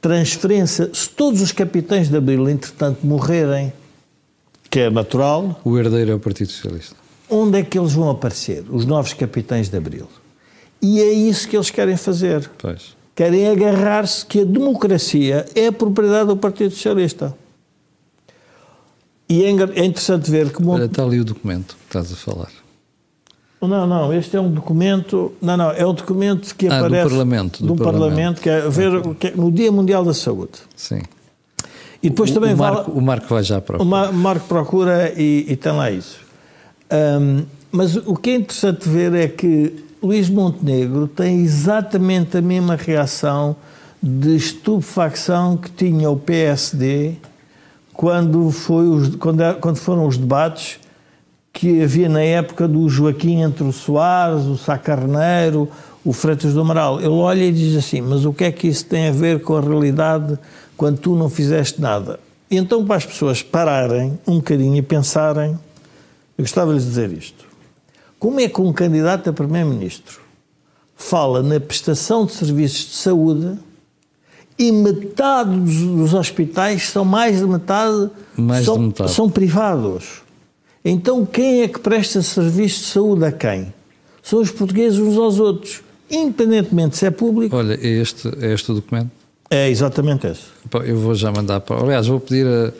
transferência. 0.00 0.88
Se 0.94 1.10
todos 1.10 1.42
os 1.42 1.52
capitães 1.52 2.08
de 2.08 2.16
Abril, 2.16 2.48
entretanto, 2.48 3.06
morrerem, 3.06 3.70
que 4.70 4.80
é 4.80 4.90
natural. 4.90 5.60
O 5.62 5.78
herdeiro 5.78 6.12
é 6.12 6.14
o 6.14 6.18
Partido 6.18 6.50
Socialista. 6.50 6.96
Onde 7.28 7.58
é 7.58 7.62
que 7.62 7.78
eles 7.78 7.92
vão 7.92 8.08
aparecer? 8.08 8.64
Os 8.70 8.86
novos 8.86 9.12
capitães 9.12 9.68
de 9.68 9.76
Abril. 9.76 10.08
E 10.80 10.98
é 10.98 11.12
isso 11.12 11.46
que 11.46 11.54
eles 11.54 11.68
querem 11.68 11.98
fazer. 11.98 12.50
Pois. 12.56 12.96
Querem 13.14 13.46
agarrar-se 13.46 14.24
que 14.24 14.40
a 14.40 14.44
democracia 14.44 15.44
é 15.54 15.66
a 15.66 15.72
propriedade 15.72 16.28
do 16.28 16.36
Partido 16.36 16.70
Socialista. 16.70 17.36
E 19.28 19.44
é 19.44 19.50
interessante 19.50 20.30
ver 20.30 20.50
que. 20.50 20.62
Está 20.62 21.02
ali 21.02 21.20
o 21.20 21.24
documento 21.24 21.76
que 21.76 21.84
estás 21.88 22.10
a 22.10 22.16
falar. 22.16 22.65
Não, 23.66 23.86
não, 23.86 24.12
este 24.12 24.36
é 24.36 24.40
um 24.40 24.50
documento. 24.50 25.32
Não, 25.40 25.56
não, 25.56 25.70
é 25.70 25.86
um 25.86 25.94
documento 25.94 26.54
que 26.54 26.66
Ah, 26.66 26.80
do 26.80 26.86
aparece. 26.86 27.08
Parlamento, 27.10 27.62
do 27.64 27.74
do 27.74 27.82
Parlamento, 27.84 28.40
que 28.40 28.48
é 28.48 28.68
ver 28.68 28.94
o 28.96 29.14
que 29.14 29.28
é- 29.28 29.32
no 29.34 29.50
Dia 29.52 29.70
Mundial 29.72 30.04
da 30.04 30.14
Saúde. 30.14 30.52
Sim. 30.74 31.02
E 32.02 32.08
depois 32.10 32.30
o, 32.30 32.34
também 32.34 32.52
o, 32.54 32.56
vale- 32.56 32.76
Marco, 32.76 32.90
o 32.92 33.02
Marco 33.02 33.26
vai 33.28 33.42
já 33.42 33.60
para 33.60 33.82
O 33.82 33.84
Ma- 33.84 34.12
Marco 34.12 34.46
procura 34.46 35.12
e, 35.16 35.44
e 35.48 35.56
tem 35.56 35.72
lá 35.72 35.90
isso. 35.90 36.18
Ahm, 36.90 37.44
mas 37.72 37.96
o 37.96 38.14
que 38.14 38.30
é 38.30 38.34
interessante 38.36 38.88
ver 38.88 39.14
é 39.14 39.28
que 39.28 39.84
Luís 40.02 40.28
Montenegro 40.28 41.08
tem 41.08 41.40
exatamente 41.42 42.36
a 42.36 42.42
mesma 42.42 42.76
reação 42.76 43.56
de 44.02 44.36
estupefacção 44.36 45.56
que 45.56 45.70
tinha 45.70 46.08
o 46.10 46.16
PSD 46.16 47.14
quando, 47.92 48.50
foi 48.50 48.86
os, 48.86 49.16
quando, 49.16 49.40
era- 49.40 49.54
quando 49.54 49.76
foram 49.76 50.06
os 50.06 50.16
debates 50.18 50.78
que 51.56 51.82
havia 51.82 52.06
na 52.06 52.20
época 52.20 52.68
do 52.68 52.86
Joaquim 52.86 53.40
entre 53.40 53.64
o 53.64 53.72
Soares, 53.72 54.44
o 54.44 54.58
Sá 54.58 54.76
Carneiro, 54.76 55.66
o 56.04 56.12
Freitas 56.12 56.52
do 56.52 56.60
Amaral. 56.60 56.98
Ele 57.00 57.08
olha 57.08 57.44
e 57.44 57.50
diz 57.50 57.74
assim: 57.74 58.02
Mas 58.02 58.26
o 58.26 58.32
que 58.32 58.44
é 58.44 58.52
que 58.52 58.68
isso 58.68 58.84
tem 58.84 59.08
a 59.08 59.10
ver 59.10 59.40
com 59.40 59.56
a 59.56 59.60
realidade 59.62 60.38
quando 60.76 60.98
tu 60.98 61.16
não 61.16 61.30
fizeste 61.30 61.80
nada? 61.80 62.20
E 62.50 62.58
então, 62.58 62.84
para 62.84 62.96
as 62.96 63.06
pessoas 63.06 63.42
pararem 63.42 64.18
um 64.28 64.36
bocadinho 64.36 64.76
e 64.76 64.82
pensarem, 64.82 65.58
eu 66.36 66.44
gostava 66.44 66.72
de 66.72 66.74
lhes 66.74 66.84
dizer 66.84 67.10
isto: 67.10 67.46
como 68.18 68.38
é 68.38 68.48
que 68.50 68.60
um 68.60 68.70
candidato 68.70 69.30
a 69.30 69.32
Primeiro-Ministro 69.32 70.20
fala 70.94 71.42
na 71.42 71.58
prestação 71.58 72.26
de 72.26 72.32
serviços 72.34 72.84
de 72.84 72.96
saúde 72.96 73.58
e 74.58 74.70
metade 74.70 75.58
dos, 75.58 75.74
dos 75.74 76.12
hospitais 76.12 76.90
são 76.90 77.02
mais 77.02 77.38
de 77.38 77.46
metade, 77.46 78.10
Mais 78.36 78.60
de 78.60 78.66
são, 78.66 78.78
metade. 78.78 79.10
são 79.10 79.30
privados? 79.30 80.25
Então, 80.88 81.26
quem 81.26 81.62
é 81.62 81.68
que 81.68 81.80
presta 81.80 82.22
serviços 82.22 82.82
de 82.84 82.86
saúde 82.92 83.24
a 83.24 83.32
quem? 83.32 83.74
São 84.22 84.40
os 84.40 84.50
portugueses 84.52 84.98
uns 85.00 85.16
aos 85.18 85.40
outros, 85.40 85.80
independentemente 86.08 86.96
se 86.96 87.04
é 87.06 87.10
público. 87.10 87.56
Olha, 87.56 87.74
é 87.74 87.86
este, 87.88 88.28
é 88.40 88.52
este 88.54 88.70
o 88.70 88.74
documento? 88.76 89.10
É 89.50 89.68
exatamente 89.68 90.28
esse. 90.28 90.42
Eu 90.84 90.96
vou 90.98 91.14
já 91.14 91.32
mandar 91.32 91.58
para. 91.60 91.82
Aliás, 91.82 92.06
vou 92.06 92.20
pedir 92.20 92.46
a. 92.46 92.72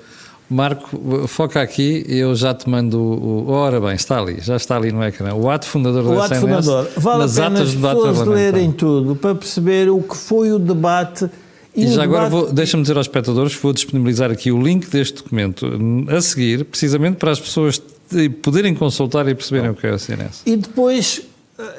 Marco, 0.48 1.26
foca 1.26 1.60
aqui 1.60 2.04
e 2.08 2.18
eu 2.18 2.32
já 2.36 2.54
te 2.54 2.68
mando 2.70 3.00
o, 3.00 3.48
Ora 3.50 3.80
bem, 3.80 3.94
está 3.96 4.20
ali, 4.20 4.38
já 4.40 4.54
está 4.54 4.76
ali 4.76 4.92
no 4.92 5.02
ecrã. 5.02 5.34
O 5.34 5.50
ato 5.50 5.66
fundador 5.66 6.04
O 6.04 6.14
da 6.14 6.24
ato 6.26 6.34
SNS, 6.34 6.40
fundador. 6.64 6.88
Vale 6.96 7.16
a 7.16 7.26
nas 7.26 7.34
pena 7.34 7.46
atas 7.48 7.60
as 7.68 7.74
pessoas 7.74 8.28
lerem 8.28 8.70
tudo 8.70 9.16
para 9.16 9.34
perceber 9.34 9.90
o 9.90 10.00
que 10.00 10.16
foi 10.16 10.52
o 10.52 10.58
debate. 10.60 11.28
E 11.74 11.86
o 11.86 11.88
já 11.92 12.04
agora 12.04 12.26
debate- 12.26 12.44
vou, 12.44 12.52
deixa-me 12.54 12.82
dizer 12.84 12.96
aos 12.96 13.06
espectadores 13.08 13.56
que 13.56 13.62
vou 13.62 13.72
disponibilizar 13.72 14.30
aqui 14.30 14.52
o 14.52 14.62
link 14.62 14.88
deste 14.88 15.14
documento 15.16 15.66
a 16.08 16.20
seguir, 16.22 16.64
precisamente 16.64 17.16
para 17.16 17.32
as 17.32 17.40
pessoas 17.40 17.82
te- 18.08 18.28
poderem 18.28 18.74
consultar 18.74 19.26
e 19.28 19.34
perceberem 19.34 19.70
o 19.70 19.74
que 19.74 19.86
é 19.86 19.90
a 19.90 19.98
CNS. 19.98 20.42
E 20.46 20.56
depois, 20.56 21.22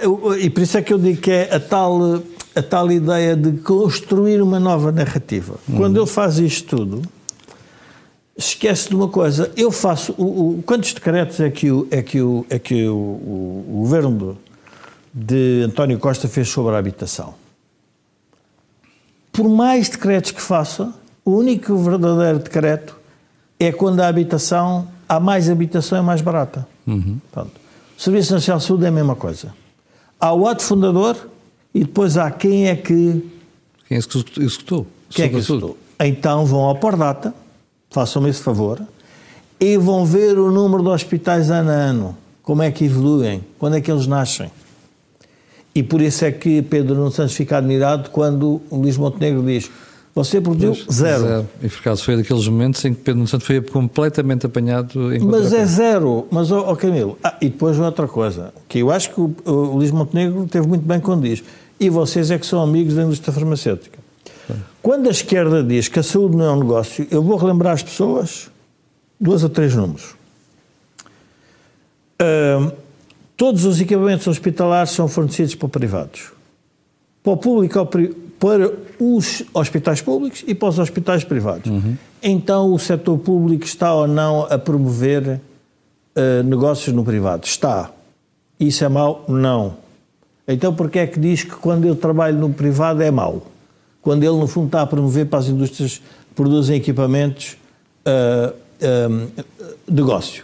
eu- 0.01 0.35
e 0.39 0.49
por 0.49 0.61
isso 0.63 0.77
é 0.77 0.81
que 0.81 0.93
eu 0.93 0.97
digo 0.97 1.21
que 1.21 1.31
é 1.31 1.55
a 1.55 1.59
tal, 1.59 2.21
a 2.55 2.61
tal 2.61 2.91
ideia 2.91 3.35
de 3.35 3.59
construir 3.59 4.41
uma 4.41 4.59
nova 4.59 4.91
narrativa. 4.91 5.55
Quando 5.75 5.97
ele 5.99 6.07
faz 6.07 6.37
isto 6.39 6.75
tudo, 6.77 7.01
esquece 8.37 8.89
de 8.89 8.95
uma 8.95 9.07
coisa. 9.07 9.51
Eu 9.57 9.71
faço. 9.71 10.13
O, 10.17 10.23
o- 10.59 10.63
quantos 10.63 10.93
decretos 10.93 11.39
é 11.39 11.49
que 11.49 11.71
o, 11.71 11.87
é 11.91 12.01
que 12.01 12.21
o, 12.21 12.45
é 12.49 12.59
que 12.59 12.87
o, 12.87 12.95
o- 12.95 13.65
o 13.69 13.77
governo 13.79 14.37
de 15.13 15.63
António 15.65 15.97
Costa 15.97 16.27
fez 16.27 16.47
sobre 16.49 16.75
a 16.75 16.77
habitação? 16.77 17.33
Por 19.31 19.47
mais 19.49 19.89
decretos 19.89 20.31
que 20.31 20.41
faça, 20.41 20.93
o 21.23 21.31
único 21.31 21.75
verdadeiro 21.77 22.39
decreto 22.39 22.95
é 23.59 23.71
quando 23.71 23.99
a 24.01 24.07
habitação, 24.07 24.87
há 25.07 25.19
mais 25.19 25.49
habitação 25.49 25.97
é 25.97 26.01
mais 26.01 26.21
barata. 26.21 26.67
O 26.87 28.01
Serviço 28.01 28.33
Nacional 28.33 28.59
de 28.59 28.65
Saúde 28.65 28.85
é 28.85 28.87
a 28.87 28.91
mesma 28.91 29.15
coisa. 29.15 29.53
Há 30.19 30.33
o 30.33 30.47
ato 30.47 30.63
fundador 30.63 31.15
e 31.73 31.79
depois 31.79 32.17
há 32.17 32.29
quem 32.31 32.67
é 32.67 32.75
que, 32.75 33.23
Quem 33.87 33.97
executou? 33.97 34.43
executou 34.43 34.87
quem 35.09 35.25
é 35.25 35.29
que 35.29 35.35
executou. 35.37 35.77
Então 35.99 36.45
vão 36.45 36.61
ao 36.61 36.75
Pordata, 36.75 37.33
façam-me 37.89 38.29
esse 38.29 38.41
favor, 38.41 38.81
e 39.59 39.77
vão 39.77 40.05
ver 40.05 40.37
o 40.37 40.51
número 40.51 40.83
de 40.83 40.89
hospitais 40.89 41.49
ano 41.49 41.69
a 41.69 41.73
ano, 41.73 42.17
como 42.43 42.61
é 42.61 42.71
que 42.71 42.85
evoluem, 42.85 43.43
quando 43.57 43.75
é 43.75 43.81
que 43.81 43.91
eles 43.91 44.05
nascem. 44.05 44.51
E 45.73 45.81
por 45.83 46.01
isso 46.01 46.25
é 46.25 46.31
que 46.31 46.61
Pedro 46.61 46.95
Nuno 46.95 47.11
Santos 47.11 47.33
fica 47.35 47.57
admirado 47.57 48.09
quando 48.09 48.61
o 48.69 48.77
Luís 48.77 48.97
Montenegro 48.97 49.43
diz 49.43 49.69
você 50.17 50.41
produziu 50.41 50.73
Pois, 50.73 50.97
zero. 50.97 51.47
E 51.61 51.69
por 51.69 51.79
acaso 51.79 52.03
foi 52.03 52.17
daqueles 52.17 52.47
momentos 52.47 52.83
em 52.83 52.93
que 52.93 53.01
Pedro 53.01 53.19
Nuno 53.19 53.27
Santos 53.27 53.45
foi 53.45 53.61
completamente 53.61 54.45
apanhado 54.45 55.13
em 55.13 55.19
Mas 55.19 55.53
é 55.53 55.65
zero. 55.65 56.27
Mas, 56.31 56.51
ó 56.51 56.71
ó, 56.71 56.75
Camilo, 56.75 57.17
ah, 57.23 57.35
e 57.39 57.49
depois 57.49 57.77
outra 57.79 58.07
coisa, 58.07 58.53
que 58.67 58.79
eu 58.79 58.91
acho 58.91 59.13
que 59.13 59.21
o, 59.21 59.35
o 59.45 59.75
Luís 59.77 59.91
Montenegro 59.91 60.47
teve 60.47 60.67
muito 60.67 60.85
bem 60.85 60.99
quando 60.99 61.21
diz, 61.21 61.43
e 61.79 61.89
vocês 61.89 62.31
é 62.31 62.39
que 62.39 62.45
são 62.45 62.61
amigos 62.61 62.95
da 62.95 63.03
indústria 63.03 63.31
farmacêutica. 63.31 63.99
Quando 64.81 65.07
a 65.07 65.11
esquerda 65.11 65.61
diz 65.61 65.87
que 65.87 65.99
a 65.99 66.03
saúde 66.03 66.37
não 66.37 66.45
é 66.45 66.51
um 66.51 66.59
negócio, 66.59 67.05
eu 67.11 67.21
vou 67.21 67.35
relembrar 67.37 67.73
às 67.73 67.83
pessoas 67.83 68.49
dois 69.19 69.43
ou 69.43 69.49
três 69.49 69.75
números. 69.75 70.15
Ahm, 72.19 72.71
todos 73.35 73.65
os 73.65 73.79
equipamentos 73.79 74.25
hospitalares 74.27 74.91
são 74.91 75.07
fornecidos 75.07 75.53
por 75.55 75.69
privados. 75.69 76.31
Para 77.21 77.33
o 77.33 77.37
público, 77.37 77.85
para 78.39 78.71
os 78.99 79.43
hospitais 79.53 80.01
públicos 80.01 80.43
e 80.47 80.55
para 80.55 80.69
os 80.69 80.79
hospitais 80.79 81.23
privados. 81.23 81.71
Então 82.21 82.73
o 82.73 82.79
setor 82.79 83.17
público 83.19 83.65
está 83.65 83.93
ou 83.93 84.07
não 84.07 84.47
a 84.49 84.57
promover 84.57 85.39
eh, 86.15 86.43
negócios 86.43 86.93
no 86.95 87.03
privado? 87.03 87.45
Está. 87.45 87.91
Isso 88.59 88.83
é 88.83 88.89
mau? 88.89 89.23
Não. 89.27 89.75
Então 90.47 90.73
porquê 90.73 90.99
é 90.99 91.07
que 91.07 91.19
diz 91.19 91.43
que 91.43 91.55
quando 91.55 91.85
eu 91.85 91.95
trabalho 91.95 92.37
no 92.37 92.51
privado 92.51 93.03
é 93.03 93.11
mau? 93.11 93.47
Quando 94.01 94.23
ele 94.23 94.37
no 94.37 94.47
fundo 94.47 94.67
está 94.67 94.81
a 94.81 94.87
promover 94.87 95.27
para 95.27 95.39
as 95.39 95.47
indústrias 95.47 95.97
que 95.97 96.35
produzem 96.35 96.77
equipamentos 96.77 97.57
eh, 98.05 98.53
negócio. 99.89 100.43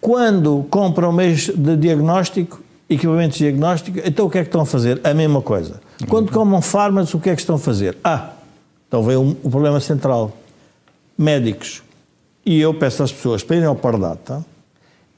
Quando 0.00 0.64
compram 0.70 1.12
meios 1.12 1.48
de 1.48 1.76
diagnóstico, 1.76 2.60
equipamentos 2.88 3.38
de 3.38 3.44
diagnóstico, 3.44 3.98
então 4.04 4.26
o 4.26 4.30
que 4.30 4.38
é 4.38 4.42
que 4.42 4.48
estão 4.48 4.60
a 4.60 4.66
fazer? 4.66 5.00
A 5.02 5.12
mesma 5.12 5.42
coisa. 5.42 5.80
Quando 6.06 6.30
compram 6.30 6.62
fármacos, 6.62 7.12
o 7.14 7.18
que 7.18 7.30
é 7.30 7.34
que 7.34 7.40
estão 7.40 7.56
a 7.56 7.58
fazer? 7.58 7.96
Ah, 8.04 8.30
então 8.86 9.02
vem 9.02 9.16
o, 9.16 9.36
o 9.42 9.50
problema 9.50 9.80
central. 9.80 10.36
Médicos. 11.16 11.82
E 12.46 12.60
eu 12.60 12.72
peço 12.72 13.02
às 13.02 13.12
pessoas 13.12 13.42
para 13.42 13.56
irem 13.56 13.68
ao 13.68 13.74
Pardata 13.74 14.44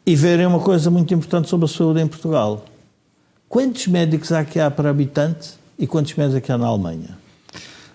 e 0.06 0.16
verem 0.16 0.46
uma 0.46 0.60
coisa 0.60 0.90
muito 0.90 1.12
importante 1.12 1.48
sobre 1.48 1.66
a 1.66 1.68
saúde 1.68 2.00
em 2.00 2.06
Portugal. 2.06 2.64
Quantos 3.48 3.86
médicos 3.86 4.32
há 4.32 4.44
que 4.44 4.58
há 4.58 4.70
para 4.70 4.90
habitante 4.90 5.50
e 5.78 5.86
quantos 5.86 6.14
médicos 6.14 6.40
que 6.46 6.52
há 6.52 6.58
na 6.58 6.66
Alemanha? 6.66 7.18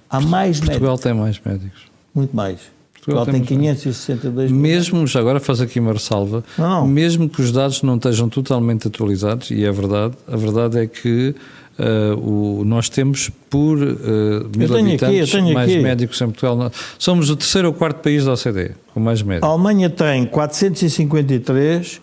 Há 0.09 0.21
mais 0.21 0.59
médicos. 0.59 0.87
Portugal 0.87 0.97
tem 0.97 1.13
mais 1.13 1.39
médicos. 1.39 1.81
Muito 2.13 2.35
mais. 2.35 2.59
Portugal, 3.05 3.25
tem 3.25 3.43
562 3.43 4.51
mil. 4.51 4.59
Mesmo, 4.59 5.05
já 5.05 5.19
agora 5.19 5.39
faz 5.39 5.61
aqui 5.61 5.79
uma 5.79 5.93
ressalva, 5.93 6.43
não. 6.57 6.87
mesmo 6.87 7.29
que 7.29 7.41
os 7.41 7.51
dados 7.51 7.83
não 7.83 7.95
estejam 7.97 8.27
totalmente 8.27 8.87
atualizados, 8.87 9.51
e 9.51 9.63
é 9.63 9.71
verdade, 9.71 10.15
a 10.27 10.35
verdade 10.35 10.79
é 10.79 10.87
que 10.87 11.35
Uh, 11.77 12.61
o, 12.61 12.63
nós 12.63 12.87
temos 12.87 13.29
por 13.49 13.77
uh, 13.77 14.49
mil 14.55 14.77
habitantes 14.77 15.35
aqui, 15.35 15.53
mais 15.53 15.69
aqui. 15.69 15.81
médicos 15.81 16.21
em 16.21 16.27
Portugal. 16.27 16.71
Somos 16.97 17.29
o 17.29 17.35
terceiro 17.35 17.67
ou 17.67 17.73
quarto 17.73 17.97
país 17.97 18.23
da 18.23 18.31
OCDE 18.31 18.71
com 18.93 19.01
mais 19.01 19.21
médicos. 19.21 19.49
A 19.49 19.51
Alemanha 19.51 19.89
tem 19.89 20.25
453, 20.25 21.99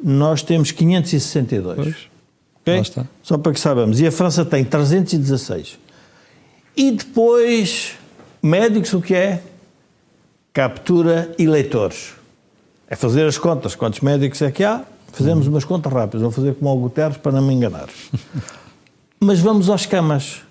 nós 0.00 0.44
temos 0.44 0.70
562. 0.70 1.76
Pois. 1.76 1.96
Okay? 2.62 3.04
Só 3.20 3.36
para 3.38 3.52
que 3.52 3.58
saibamos. 3.58 3.98
E 4.00 4.06
a 4.06 4.12
França 4.12 4.44
tem 4.44 4.64
316. 4.64 5.78
E 6.76 6.92
depois, 6.92 7.94
médicos, 8.40 8.92
o 8.92 9.00
que 9.00 9.14
é? 9.14 9.42
Captura 10.58 11.32
eleitores. 11.38 12.14
É 12.88 12.96
fazer 12.96 13.24
as 13.24 13.38
contas. 13.38 13.76
Quantos 13.76 14.00
médicos 14.00 14.42
é 14.42 14.50
que 14.50 14.64
há? 14.64 14.82
Fazemos 15.12 15.46
umas 15.46 15.64
contas 15.64 15.92
rápidas. 15.92 16.20
Vou 16.20 16.32
fazer 16.32 16.56
como 16.56 16.72
o 16.72 16.76
Guterres 16.80 17.16
para 17.16 17.30
não 17.30 17.46
me 17.46 17.54
enganar. 17.54 17.88
Mas 19.20 19.38
vamos 19.38 19.70
às 19.70 19.86
camas. 19.86 20.42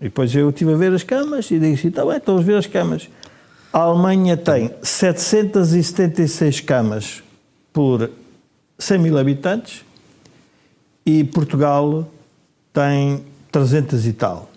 E 0.00 0.04
depois 0.04 0.34
eu 0.34 0.48
estive 0.48 0.72
a 0.72 0.76
ver 0.76 0.94
as 0.94 1.02
camas 1.02 1.50
e 1.50 1.58
disse: 1.58 1.88
está 1.88 2.06
bem, 2.06 2.16
estamos 2.16 2.40
a 2.40 2.44
ver 2.46 2.56
as 2.56 2.66
camas. 2.66 3.10
A 3.70 3.80
Alemanha 3.80 4.34
tem 4.34 4.70
776 4.82 6.60
camas 6.60 7.22
por 7.70 8.10
100 8.78 8.98
mil 8.98 9.18
habitantes 9.18 9.84
e 11.04 11.22
Portugal 11.22 12.08
tem 12.72 13.22
300 13.52 14.06
e 14.06 14.12
tal. 14.14 14.50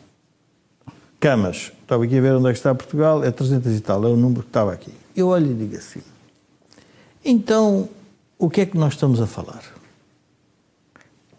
Camas. 1.20 1.74
Estava 1.88 2.04
aqui 2.04 2.18
a 2.18 2.22
ver 2.22 2.34
onde 2.34 2.50
é 2.50 2.52
que 2.52 2.58
está 2.58 2.76
Portugal, 2.76 3.24
é 3.24 3.32
300 3.32 3.78
e 3.78 3.80
tal, 3.80 4.04
é 4.04 4.08
o 4.08 4.18
número 4.18 4.42
que 4.42 4.50
estava 4.50 4.74
aqui. 4.74 4.92
Eu 5.16 5.30
olho 5.30 5.52
e 5.52 5.54
digo 5.54 5.78
assim: 5.78 6.02
então, 7.24 7.88
o 8.38 8.50
que 8.50 8.60
é 8.60 8.66
que 8.66 8.78
nós 8.78 8.94
estamos 8.94 9.22
a 9.22 9.26
falar? 9.26 9.64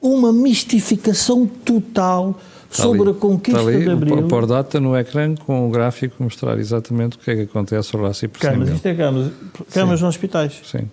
uma 0.00 0.32
mistificação 0.32 1.46
total 1.46 2.38
está 2.70 2.82
sobre 2.82 3.02
ali, 3.02 3.10
a 3.10 3.14
conquista 3.14 3.60
está 3.60 3.70
ali, 3.70 3.84
de 3.84 3.90
Abril. 3.90 4.28
Por 4.28 4.46
data 4.46 4.80
no 4.80 4.96
ecrã 4.96 5.34
com 5.34 5.66
o 5.66 5.70
gráfico 5.70 6.22
mostrar 6.22 6.58
exatamente 6.58 7.16
o 7.16 7.20
que 7.20 7.30
é 7.30 7.36
que 7.36 7.42
acontece 7.42 7.94
ao 7.94 8.02
Rácio 8.02 8.28
por 8.28 8.40
Camas, 8.40 8.68
isto 8.68 8.86
é 8.86 8.94
camas, 8.94 9.32
camas 9.72 10.00
nos 10.00 10.08
hospitais. 10.08 10.60
Sim. 10.64 10.88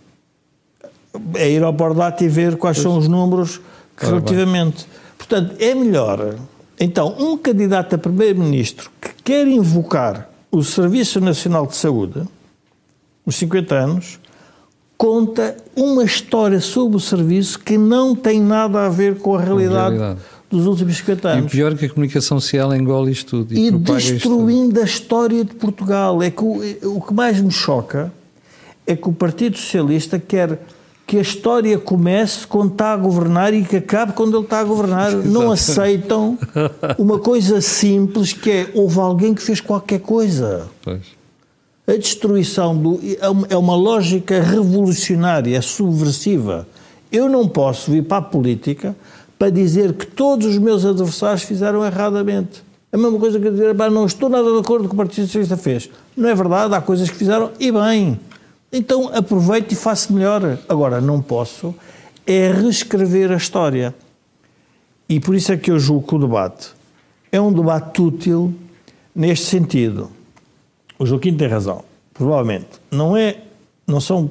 É 1.35 1.49
ir 1.49 1.63
ao 1.63 1.71
Bordata 1.71 2.23
e 2.23 2.27
ver 2.27 2.57
quais 2.57 2.77
pois. 2.77 2.83
são 2.83 2.97
os 2.97 3.07
números 3.07 3.61
que 3.95 4.05
relativamente. 4.05 4.85
Portanto, 5.17 5.55
é 5.59 5.73
melhor. 5.73 6.35
Então, 6.79 7.15
um 7.17 7.37
candidato 7.37 7.95
a 7.95 7.97
primeiro-ministro 7.97 8.89
que 9.01 9.09
quer 9.23 9.47
invocar 9.47 10.29
o 10.51 10.63
Serviço 10.63 11.19
Nacional 11.19 11.67
de 11.67 11.75
Saúde, 11.75 12.23
os 13.25 13.35
50 13.35 13.75
anos, 13.75 14.19
conta 14.97 15.55
uma 15.75 16.03
história 16.03 16.59
sobre 16.59 16.97
o 16.97 16.99
serviço 16.99 17.59
que 17.59 17.77
não 17.77 18.15
tem 18.15 18.39
nada 18.41 18.85
a 18.85 18.89
ver 18.89 19.17
com 19.17 19.35
a 19.35 19.41
realidade, 19.41 19.95
realidade. 19.95 20.19
dos 20.49 20.65
últimos 20.65 20.97
50 20.97 21.27
anos. 21.29 21.43
E 21.43 21.47
o 21.47 21.49
pior 21.49 21.71
é 21.73 21.75
que 21.75 21.85
a 21.85 21.89
comunicação 21.89 22.39
social 22.39 22.73
engole 22.73 23.11
isto 23.11 23.43
tudo. 23.43 23.53
E, 23.53 23.67
e 23.67 23.71
destruindo 23.71 24.79
a 24.79 24.83
história 24.83 25.43
de 25.43 25.53
Portugal. 25.55 26.21
É 26.21 26.29
que 26.29 26.43
o, 26.43 26.97
o 26.97 27.01
que 27.01 27.13
mais 27.13 27.39
me 27.41 27.51
choca 27.51 28.11
é 28.85 28.95
que 28.95 29.09
o 29.09 29.13
Partido 29.13 29.57
Socialista 29.57 30.19
quer 30.19 30.59
que 31.07 31.17
a 31.17 31.21
história 31.21 31.77
comece 31.77 32.47
quando 32.47 32.71
está 32.71 32.93
a 32.93 32.97
governar 32.97 33.53
e 33.53 33.63
que 33.63 33.77
acabe 33.77 34.13
quando 34.13 34.35
ele 34.35 34.45
está 34.45 34.59
a 34.59 34.63
governar. 34.63 35.11
Não 35.11 35.51
aceitam 35.51 36.37
uma 36.97 37.19
coisa 37.19 37.61
simples 37.61 38.33
que 38.33 38.49
é 38.49 38.71
houve 38.73 38.99
alguém 38.99 39.33
que 39.33 39.41
fez 39.41 39.61
qualquer 39.61 39.99
coisa. 39.99 40.67
Pois. 40.81 41.01
A 41.87 41.95
destruição 41.95 42.75
do, 42.75 42.99
é, 43.03 43.53
é 43.53 43.57
uma 43.57 43.75
lógica 43.75 44.41
revolucionária, 44.41 45.55
é 45.55 45.61
subversiva. 45.61 46.67
Eu 47.11 47.29
não 47.29 47.47
posso 47.47 47.91
vir 47.91 48.03
para 48.03 48.17
a 48.17 48.21
política 48.21 48.95
para 49.37 49.51
dizer 49.51 49.93
que 49.93 50.07
todos 50.07 50.47
os 50.47 50.57
meus 50.57 50.83
adversários 50.83 51.43
fizeram 51.43 51.85
erradamente. 51.85 52.63
É 52.91 52.95
a 52.95 52.99
mesma 52.99 53.19
coisa 53.19 53.39
que 53.39 53.51
dizer, 53.51 53.75
não 53.91 54.05
estou 54.05 54.29
nada 54.29 54.51
de 54.51 54.57
acordo 54.57 54.83
com 54.83 54.85
o 54.85 54.89
que 54.89 54.95
o 54.95 54.97
Partido 54.97 55.25
Socialista 55.25 55.57
fez. 55.57 55.89
Não 56.17 56.27
é 56.27 56.33
verdade, 56.33 56.73
há 56.73 56.81
coisas 56.81 57.07
que 57.09 57.15
fizeram 57.15 57.51
e 57.59 57.71
bem. 57.71 58.19
Então 58.71 59.09
aproveito 59.13 59.71
e 59.71 59.75
faço 59.75 60.13
melhor. 60.13 60.57
Agora, 60.67 60.99
não 60.99 61.21
posso 61.21 61.73
é 62.25 62.51
reescrever 62.51 63.31
a 63.31 63.37
história. 63.37 63.93
E 65.07 65.19
por 65.19 65.35
isso 65.35 65.51
é 65.51 65.57
que 65.57 65.71
eu 65.71 65.79
julgo 65.79 66.07
que 66.07 66.15
o 66.15 66.19
debate 66.19 66.69
é 67.31 67.39
um 67.39 67.53
debate 67.53 68.01
útil 68.01 68.53
neste 69.15 69.45
sentido 69.45 70.09
o 70.97 71.05
Joaquim 71.05 71.35
tem 71.35 71.47
razão, 71.47 71.83
provavelmente. 72.13 72.67
Não 72.91 73.15
é, 73.15 73.37
não 73.85 73.99
são, 73.99 74.29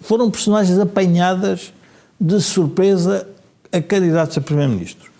foram 0.00 0.30
personagens 0.30 0.78
apanhadas 0.78 1.72
de 2.20 2.40
surpresa 2.40 3.28
a 3.72 3.80
candidatos 3.80 4.38
a 4.38 4.40
primeiro-ministro. 4.40 5.10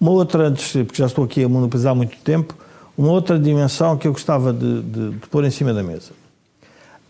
Uma 0.00 0.12
outra, 0.12 0.48
antes, 0.48 0.72
porque 0.72 0.96
já 0.96 1.06
estou 1.06 1.24
aqui 1.24 1.44
a 1.44 1.48
monopolizar 1.48 1.94
muito 1.94 2.16
tempo, 2.18 2.56
uma 2.96 3.10
outra 3.10 3.38
dimensão 3.38 3.96
que 3.96 4.08
eu 4.08 4.12
gostava 4.12 4.52
de, 4.52 4.82
de, 4.82 5.10
de 5.10 5.26
pôr 5.28 5.44
em 5.44 5.50
cima 5.50 5.74
da 5.74 5.82
mesa. 5.82 6.12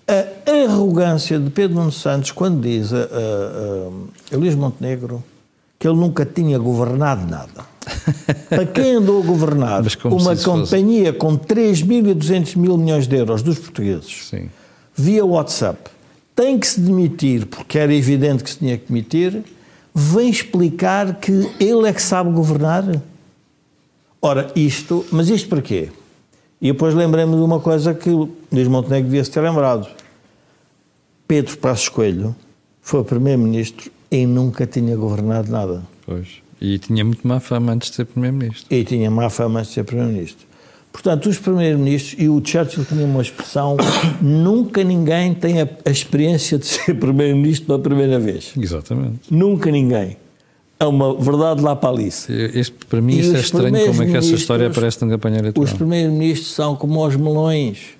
A 0.08 0.64
arrogância 0.64 1.38
de 1.38 1.50
Pedro 1.50 1.76
Nuno 1.76 1.92
Santos 1.92 2.30
quando 2.30 2.62
diz 2.62 2.92
a, 2.92 2.96
a, 2.96 4.34
a 4.34 4.36
Luís 4.36 4.54
Montenegro 4.54 5.22
que 5.78 5.86
ele 5.86 5.96
nunca 5.96 6.24
tinha 6.26 6.58
governado 6.58 7.26
nada. 7.26 7.66
Para 8.48 8.66
quem 8.66 8.96
andou 8.96 9.22
a 9.22 9.24
governar 9.24 9.82
uma 10.04 10.36
companhia 10.36 11.12
fosse... 11.12 11.18
com 11.18 11.38
3.200 11.38 12.56
mil 12.56 12.76
milhões 12.76 13.06
de 13.06 13.16
euros 13.16 13.42
dos 13.42 13.58
portugueses, 13.58 14.28
Sim. 14.28 14.50
via 14.94 15.24
WhatsApp, 15.24 15.90
tem 16.34 16.58
que 16.58 16.66
se 16.66 16.80
demitir, 16.80 17.46
porque 17.46 17.78
era 17.78 17.94
evidente 17.94 18.42
que 18.42 18.50
se 18.50 18.58
tinha 18.58 18.76
que 18.76 18.86
demitir, 18.88 19.42
vem 19.94 20.28
explicar 20.28 21.14
que 21.16 21.32
ele 21.60 21.88
é 21.88 21.92
que 21.92 22.02
sabe 22.02 22.30
governar? 22.30 22.84
Ora, 24.20 24.50
isto, 24.56 25.04
mas 25.10 25.28
isto 25.28 25.48
para 25.48 25.62
quê? 25.62 25.90
E 26.60 26.72
depois 26.72 26.94
lembrei-me 26.94 27.36
de 27.36 27.42
uma 27.42 27.60
coisa 27.60 27.94
que 27.94 28.10
Luís 28.10 28.66
Montenegro 28.68 29.04
devia-se 29.10 29.30
ter 29.30 29.40
lembrado. 29.40 29.88
Pedro 31.28 31.58
Passos 31.58 31.90
Coelho 31.90 32.34
foi 32.80 33.04
primeiro-ministro 33.04 33.90
e 34.10 34.26
nunca 34.26 34.66
tinha 34.66 34.96
governado 34.96 35.52
nada. 35.52 35.82
Pois. 36.06 36.26
E 36.60 36.78
tinha 36.78 37.04
muito 37.04 37.28
má 37.28 37.38
fama 37.38 37.72
antes 37.72 37.90
de 37.90 37.96
ser 37.96 38.06
Primeiro-Ministro. 38.06 38.66
E 38.74 38.82
tinha 38.82 39.10
má 39.10 39.30
fama 39.30 39.60
antes 39.60 39.70
de 39.70 39.74
ser 39.74 39.84
Primeiro-Ministro. 39.84 40.48
Portanto, 40.90 41.28
os 41.28 41.38
Primeiros-Ministros, 41.38 42.16
e 42.18 42.28
o 42.28 42.42
Churchill 42.44 42.84
tinha 42.84 43.04
uma 43.04 43.22
expressão, 43.22 43.76
nunca 44.20 44.82
ninguém 44.82 45.34
tem 45.34 45.60
a, 45.60 45.68
a 45.84 45.90
experiência 45.90 46.58
de 46.58 46.66
ser 46.66 46.94
Primeiro-Ministro 46.98 47.66
pela 47.66 47.78
primeira 47.78 48.18
vez. 48.18 48.52
Exatamente. 48.58 49.32
Nunca 49.32 49.70
ninguém. 49.70 50.16
É 50.80 50.86
uma 50.86 51.14
verdade 51.14 51.60
lá 51.60 51.76
para 51.76 51.90
Alice. 51.90 52.32
Este, 52.32 52.74
para 52.86 53.00
mim, 53.00 53.18
isto 53.18 53.36
é 53.36 53.40
estranho 53.40 53.86
como 53.86 54.02
é 54.02 54.06
que 54.06 54.16
essa 54.16 54.34
história 54.34 54.68
aparece 54.68 55.04
na 55.04 55.10
campanha 55.10 55.40
eleitoral. 55.40 55.64
Os 55.64 55.72
Primeiros-Ministros 55.72 56.54
são 56.54 56.74
como 56.74 57.04
os 57.06 57.14
melões. 57.16 57.98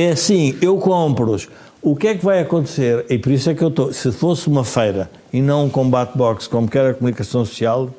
É 0.00 0.12
assim, 0.12 0.56
eu 0.62 0.78
compro-os 0.78 1.48
o 1.82 1.96
que 1.96 2.08
é 2.08 2.14
que 2.14 2.24
vai 2.24 2.40
acontecer? 2.40 3.06
E 3.08 3.18
por 3.18 3.32
isso 3.32 3.48
é 3.50 3.54
que 3.54 3.62
eu 3.62 3.68
estou. 3.68 3.92
Se 3.92 4.12
fosse 4.12 4.48
uma 4.48 4.64
feira 4.64 5.10
e 5.32 5.40
não 5.40 5.64
um 5.66 5.70
combate 5.70 6.16
box, 6.16 6.46
como 6.46 6.68
quer 6.68 6.90
a 6.90 6.94
comunicação 6.94 7.44
social, 7.44 7.90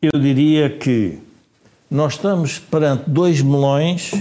eu 0.00 0.18
diria 0.18 0.70
que 0.70 1.18
nós 1.90 2.14
estamos 2.14 2.58
perante 2.58 3.04
dois 3.08 3.42
melões 3.42 4.12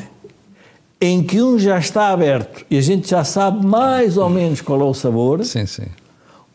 em 0.99 1.23
que 1.23 1.41
um 1.41 1.57
já 1.57 1.77
está 1.77 2.09
aberto 2.09 2.65
e 2.69 2.77
a 2.77 2.81
gente 2.81 3.09
já 3.09 3.23
sabe 3.23 3.65
mais 3.65 4.17
ou 4.17 4.29
menos 4.29 4.61
qual 4.61 4.81
é 4.81 4.85
o 4.85 4.93
sabor. 4.93 5.43
Sim, 5.45 5.65
sim. 5.65 5.87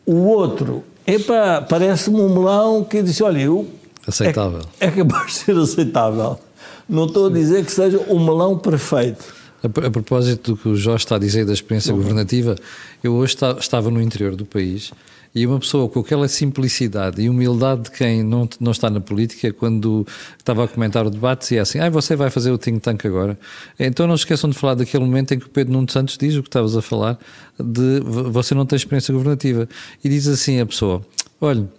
O 0.05 0.25
outro, 0.25 0.83
epa, 1.05 1.65
parece-me 1.69 2.19
um 2.19 2.29
melão 2.29 2.83
que 2.83 3.01
disse: 3.01 3.23
olha, 3.23 3.39
eu. 3.39 3.67
Aceitável. 4.05 4.61
É, 4.79 4.87
é 4.87 4.91
capaz 4.91 5.27
de 5.27 5.33
ser 5.39 5.57
aceitável. 5.57 6.39
Não 6.87 7.05
estou 7.05 7.27
a 7.27 7.29
dizer 7.29 7.65
que 7.65 7.71
seja 7.71 7.97
o 8.07 8.19
melão 8.19 8.57
perfeito. 8.57 9.36
A, 9.67 9.87
a, 9.87 9.91
propósito 9.91 10.51
do 10.51 10.57
que 10.57 10.67
o 10.69 10.75
Jorge 10.75 11.03
está 11.03 11.15
a 11.15 11.19
dizer 11.19 11.45
da 11.45 11.53
experiência 11.53 11.93
uhum. 11.93 12.01
governativa, 12.01 12.55
eu 13.03 13.13
hoje 13.13 13.35
está, 13.35 13.51
estava 13.59 13.91
no 13.91 14.01
interior 14.01 14.35
do 14.35 14.45
país 14.45 14.91
e 15.37 15.45
uma 15.45 15.59
pessoa 15.59 15.87
com 15.87 15.99
aquela 15.99 16.27
simplicidade 16.27 17.21
e 17.21 17.29
humildade 17.29 17.83
de 17.83 17.91
quem 17.91 18.23
não, 18.23 18.49
não 18.59 18.71
está 18.71 18.89
na 18.89 18.99
política, 18.99 19.53
quando 19.53 20.05
estava 20.35 20.63
a 20.63 20.67
comentar 20.67 21.05
o 21.05 21.11
debate, 21.11 21.41
dizia 21.41 21.61
assim: 21.61 21.79
ah, 21.79 21.89
você 21.91 22.15
vai 22.15 22.31
fazer 22.31 22.51
o 22.51 22.57
think 22.57 22.79
tank 22.79 23.05
agora. 23.05 23.37
Então 23.79 24.07
não 24.07 24.15
esqueçam 24.15 24.49
de 24.49 24.57
falar 24.57 24.73
daquele 24.73 25.03
momento 25.03 25.33
em 25.33 25.39
que 25.39 25.45
o 25.45 25.49
Pedro 25.49 25.73
Nuno 25.73 25.89
Santos 25.91 26.17
diz 26.17 26.35
o 26.35 26.41
que 26.41 26.49
estavas 26.49 26.75
a 26.75 26.81
falar, 26.81 27.19
de 27.59 27.99
você 28.31 28.55
não 28.55 28.65
tem 28.65 28.77
experiência 28.77 29.13
governativa. 29.13 29.69
E 30.03 30.09
diz 30.09 30.27
assim 30.27 30.59
a 30.59 30.65
pessoa: 30.65 31.05
olha, 31.39 31.69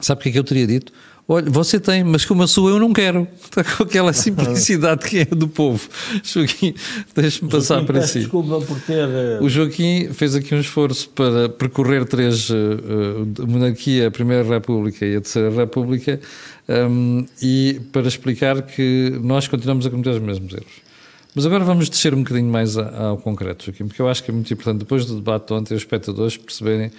sabe 0.00 0.20
o 0.20 0.22
que 0.24 0.28
é 0.30 0.32
que 0.32 0.38
eu 0.38 0.44
teria 0.44 0.66
dito? 0.66 0.92
Olha, 1.28 1.48
você 1.48 1.78
tem, 1.78 2.02
mas 2.02 2.24
como 2.24 2.42
a 2.42 2.46
sua 2.46 2.70
eu 2.70 2.78
não 2.78 2.92
quero. 2.92 3.26
Está 3.42 3.62
com 3.62 3.84
aquela 3.84 4.12
simplicidade 4.14 5.08
que 5.08 5.20
é 5.20 5.24
do 5.24 5.46
povo. 5.46 5.88
Joaquim, 6.24 6.74
deixe-me 7.14 7.50
passar 7.50 7.84
para 7.84 8.02
si. 8.02 8.20
Desculpa 8.20 8.60
por 8.60 8.80
ter. 8.80 9.08
O 9.40 9.48
Joaquim 9.48 10.08
fez 10.12 10.34
aqui 10.34 10.54
um 10.54 10.60
esforço 10.60 11.08
para 11.10 11.48
percorrer 11.48 12.04
três: 12.04 12.50
uh, 12.50 12.54
uh, 12.54 13.42
a 13.42 13.46
monarquia, 13.46 14.08
a 14.08 14.10
Primeira 14.10 14.42
República 14.42 15.06
e 15.06 15.16
a 15.16 15.20
Terceira 15.20 15.50
República, 15.50 16.20
um, 16.68 17.24
e 17.40 17.80
para 17.92 18.08
explicar 18.08 18.62
que 18.62 19.18
nós 19.22 19.46
continuamos 19.46 19.86
a 19.86 19.90
cometer 19.90 20.10
os 20.10 20.20
mesmos 20.20 20.52
erros. 20.52 20.90
Mas 21.34 21.46
agora 21.46 21.62
vamos 21.62 21.88
descer 21.88 22.12
um 22.12 22.24
bocadinho 22.24 22.50
mais 22.50 22.76
ao 22.76 23.16
concreto, 23.16 23.66
Joaquim, 23.66 23.86
porque 23.86 24.02
eu 24.02 24.08
acho 24.08 24.22
que 24.24 24.30
é 24.30 24.34
muito 24.34 24.52
importante, 24.52 24.80
depois 24.80 25.06
do 25.06 25.14
debate 25.16 25.46
de 25.46 25.52
ontem, 25.52 25.74
os 25.74 25.82
espectadores 25.82 26.36
perceberem 26.36 26.90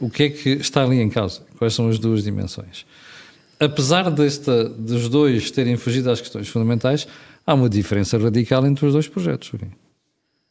o 0.00 0.10
que 0.10 0.24
é 0.24 0.28
que 0.28 0.50
está 0.50 0.82
ali 0.82 1.00
em 1.00 1.08
causa, 1.08 1.40
quais 1.56 1.74
são 1.74 1.88
as 1.88 1.98
duas 1.98 2.24
dimensões. 2.24 2.84
Apesar 3.58 4.10
desta, 4.10 4.68
dos 4.68 5.08
dois 5.08 5.50
terem 5.50 5.76
fugido 5.76 6.10
às 6.10 6.20
questões 6.20 6.48
fundamentais, 6.48 7.08
há 7.46 7.54
uma 7.54 7.68
diferença 7.68 8.18
radical 8.18 8.66
entre 8.66 8.84
os 8.86 8.92
dois 8.92 9.08
projetos. 9.08 9.52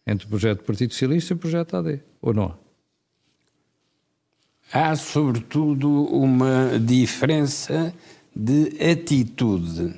Entre 0.08 0.26
o 0.26 0.30
projeto 0.30 0.60
do 0.60 0.64
Partido 0.64 0.94
Socialista 0.94 1.34
e 1.34 1.36
o 1.36 1.38
projeto 1.40 1.78
AD, 1.78 2.00
ou 2.22 2.34
não 2.34 2.46
há? 2.46 2.58
Há, 4.72 4.96
sobretudo, 4.96 5.88
uma 6.06 6.80
diferença 6.80 7.94
de 8.36 8.76
atitude. 8.84 9.96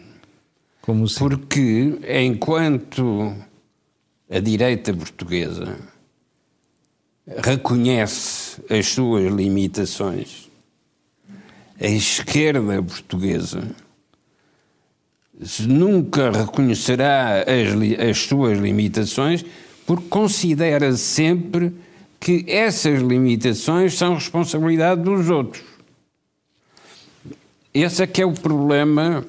Como 0.82 1.06
assim? 1.06 1.18
Porque, 1.18 2.00
enquanto 2.08 3.34
a 4.30 4.40
direita 4.40 4.94
portuguesa 4.94 5.78
reconhece 7.26 8.62
as 8.70 8.88
suas 8.88 9.32
limitações, 9.34 10.47
a 11.80 11.88
esquerda 11.88 12.82
portuguesa 12.82 13.64
nunca 15.68 16.32
reconhecerá 16.32 17.42
as, 17.42 18.10
as 18.10 18.18
suas 18.18 18.58
limitações 18.58 19.46
porque 19.86 20.08
considera 20.10 20.92
sempre 20.98 21.74
que 22.20 22.44
essas 22.48 23.02
limitações 23.02 23.96
são 23.96 24.16
responsabilidade 24.16 25.02
dos 25.02 25.30
outros. 25.30 25.64
Esse 27.74 28.04
é 28.04 28.08
que 28.08 28.22
é 28.22 28.26
o 28.26 28.34
problema 28.34 29.24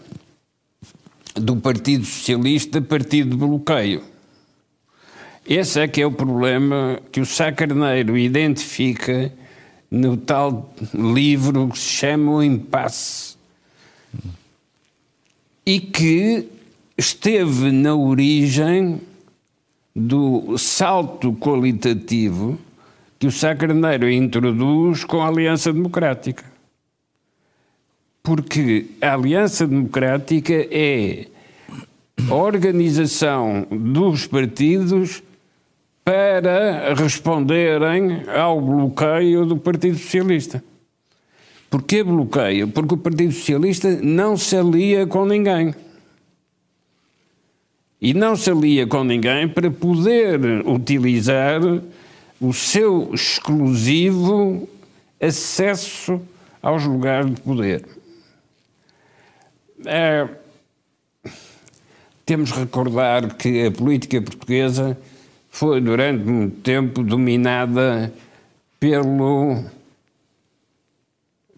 do 1.34 1.56
Partido 1.56 2.04
Socialista, 2.04 2.80
partido 2.80 3.30
de 3.30 3.36
bloqueio. 3.36 4.02
Esse 5.46 5.80
é 5.80 5.86
que 5.88 6.00
é 6.00 6.06
o 6.06 6.12
problema 6.12 6.98
que 7.12 7.20
o 7.20 7.26
Sá 7.26 7.52
Carneiro 7.52 8.16
identifica 8.16 9.32
no 9.90 10.16
tal 10.16 10.72
livro 10.94 11.68
que 11.68 11.78
se 11.78 11.88
chama 11.88 12.32
O 12.32 12.42
Impasse 12.42 13.36
e 15.64 15.80
que 15.80 16.48
esteve 16.96 17.70
na 17.70 17.94
origem 17.94 19.00
do 19.94 20.56
salto 20.56 21.32
qualitativo 21.34 22.58
que 23.18 23.26
o 23.26 23.32
Sá 23.32 23.54
Carneiro 23.54 24.08
introduz 24.08 25.04
com 25.04 25.20
a 25.20 25.28
Aliança 25.28 25.72
Democrática. 25.72 26.44
Porque 28.22 28.86
a 29.00 29.14
Aliança 29.14 29.66
Democrática 29.66 30.54
é 30.70 31.26
a 32.30 32.34
organização 32.34 33.66
dos 33.70 34.26
partidos 34.26 35.22
para 36.08 36.94
responderem 36.94 38.22
ao 38.34 38.58
bloqueio 38.58 39.44
do 39.44 39.58
Partido 39.58 39.98
Socialista. 39.98 40.64
Porquê 41.68 42.02
bloqueio? 42.02 42.66
Porque 42.68 42.94
o 42.94 42.96
Partido 42.96 43.30
Socialista 43.30 43.90
não 44.02 44.34
se 44.34 44.56
alia 44.56 45.06
com 45.06 45.26
ninguém. 45.26 45.74
E 48.00 48.14
não 48.14 48.36
se 48.36 48.50
alia 48.50 48.86
com 48.86 49.04
ninguém 49.04 49.46
para 49.46 49.70
poder 49.70 50.66
utilizar 50.66 51.60
o 52.40 52.54
seu 52.54 53.10
exclusivo 53.12 54.66
acesso 55.20 56.22
aos 56.62 56.86
lugares 56.86 57.34
de 57.34 57.40
poder. 57.42 57.84
É, 59.84 60.26
temos 62.24 62.50
de 62.50 62.60
recordar 62.60 63.34
que 63.34 63.66
a 63.66 63.70
política 63.70 64.22
portuguesa 64.22 64.96
foi 65.58 65.80
durante 65.80 66.22
muito 66.22 66.60
tempo 66.60 67.02
dominada 67.02 68.14
pelo, 68.78 69.64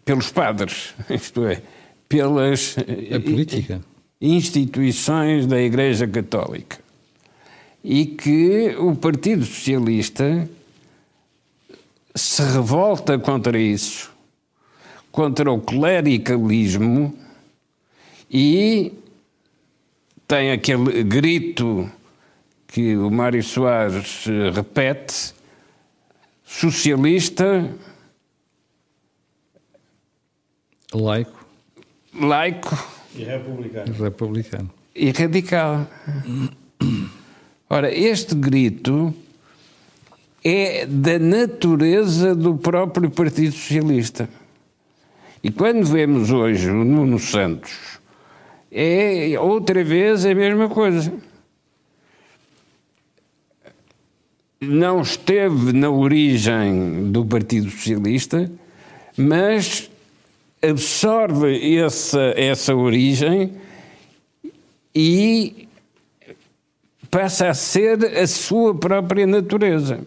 pelos 0.07 0.33
padres, 0.33 0.95
isto 1.11 1.45
é, 1.45 1.61
pelas 2.09 2.77
instituições 4.19 5.47
da 5.47 5.61
Igreja 5.61 6.09
Católica. 6.09 6.79
E 7.85 8.07
que 8.07 8.75
o 8.79 8.97
Partido 8.97 9.45
Socialista 9.45 10.49
se 12.15 12.43
revolta 12.43 13.19
contra 13.19 13.59
isso, 13.59 14.11
contra 15.13 15.53
o 15.53 15.61
clericalismo 15.61 17.15
e 18.31 18.95
tem 20.27 20.53
aquele 20.53 21.03
grito 21.03 21.87
que 22.71 22.97
o 22.97 23.11
Mário 23.11 23.43
Soares 23.43 24.25
repete, 24.55 25.35
socialista, 26.45 27.69
laico, 30.95 31.45
laico 32.15 32.79
e 33.17 33.25
republicano. 33.25 33.93
republicano. 33.93 34.71
e 34.95 35.11
radical. 35.11 35.85
Ora, 37.69 37.93
este 37.93 38.37
grito 38.37 39.13
é 40.45 40.87
da 40.87 41.19
natureza 41.19 42.37
do 42.37 42.57
próprio 42.57 43.11
Partido 43.11 43.53
Socialista. 43.53 44.29
E 45.43 45.51
quando 45.51 45.85
vemos 45.87 46.31
hoje 46.31 46.71
o 46.71 46.85
Nuno 46.85 47.19
Santos, 47.19 47.99
é 48.71 49.35
outra 49.41 49.83
vez 49.83 50.25
a 50.25 50.33
mesma 50.33 50.69
coisa. 50.69 51.13
Não 54.61 55.01
esteve 55.01 55.73
na 55.73 55.91
origem 55.91 57.11
do 57.11 57.25
Partido 57.25 57.71
Socialista, 57.71 58.51
mas 59.17 59.91
absorve 60.63 61.77
essa, 61.79 62.35
essa 62.37 62.75
origem 62.75 63.53
e 64.95 65.67
passa 67.11 67.49
a 67.49 67.55
ser 67.55 68.05
a 68.19 68.27
sua 68.27 68.75
própria 68.75 69.27
natureza 69.27 70.01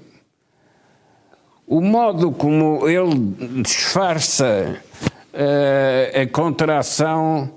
o 1.68 1.82
modo 1.82 2.32
como 2.32 2.88
ele 2.88 3.62
disfarça 3.64 4.78
uh, 5.34 6.22
a 6.22 6.28
contração 6.28 7.50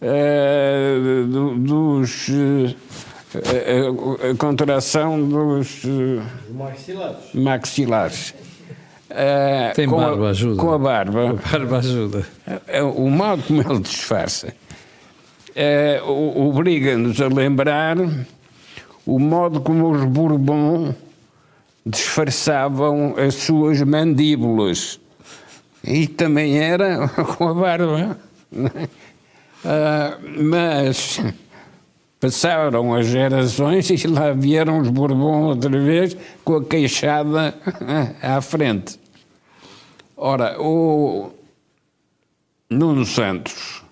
uh, 0.00 1.26
do, 1.26 1.54
dos. 1.56 2.28
Uh, 3.34 4.30
a, 4.30 4.36
contração 4.36 5.28
dos 5.28 5.82
maxilares. 6.50 7.16
maxilares. 7.34 8.34
Tem 9.74 9.86
com 9.86 9.96
barba, 9.96 10.28
a, 10.28 10.30
ajuda. 10.30 10.60
Com 10.60 10.72
a 10.72 10.78
barba. 10.78 11.30
A 11.30 11.32
barba 11.34 11.78
ajuda. 11.78 12.26
O 12.96 13.10
modo 13.10 13.42
como 13.42 13.60
ele 13.60 13.80
disfarça 13.80 14.54
obriga-nos 16.04 17.20
a 17.20 17.28
lembrar 17.28 17.96
o 19.04 19.18
modo 19.18 19.60
como 19.60 19.90
os 19.90 20.04
Bourbon 20.04 20.94
disfarçavam 21.84 23.14
as 23.18 23.34
suas 23.34 23.82
mandíbulas. 23.82 25.00
E 25.84 26.06
também 26.06 26.58
era 26.58 27.08
com 27.36 27.48
a 27.48 27.54
barba. 27.54 28.16
Uh, 28.52 28.68
mas 30.44 31.20
passaram 32.22 32.94
as 32.94 33.08
gerações 33.08 33.90
e 33.90 34.06
lá 34.06 34.30
vieram 34.30 34.78
os 34.78 34.88
Bourbon 34.88 35.46
outra 35.46 35.76
vez 35.82 36.16
com 36.44 36.54
a 36.54 36.64
queixada 36.64 37.52
à 38.22 38.40
frente. 38.40 38.96
Ora, 40.16 40.56
o 40.62 41.32
Nuno 42.70 43.04
Santos 43.04 43.82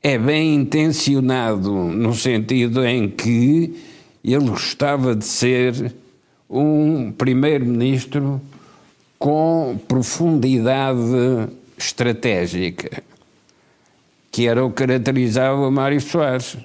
é 0.00 0.16
bem 0.16 0.54
intencionado 0.54 1.72
no 1.72 2.14
sentido 2.14 2.86
em 2.86 3.10
que 3.10 3.82
ele 4.22 4.48
gostava 4.48 5.16
de 5.16 5.24
ser 5.24 5.92
um 6.48 7.10
primeiro-ministro 7.10 8.40
com 9.18 9.76
profundidade 9.88 11.00
estratégica, 11.76 13.02
que 14.30 14.46
era 14.46 14.64
o 14.64 14.70
que 14.70 14.76
caracterizava 14.76 15.68
Mário 15.68 16.00
Soares. 16.00 16.56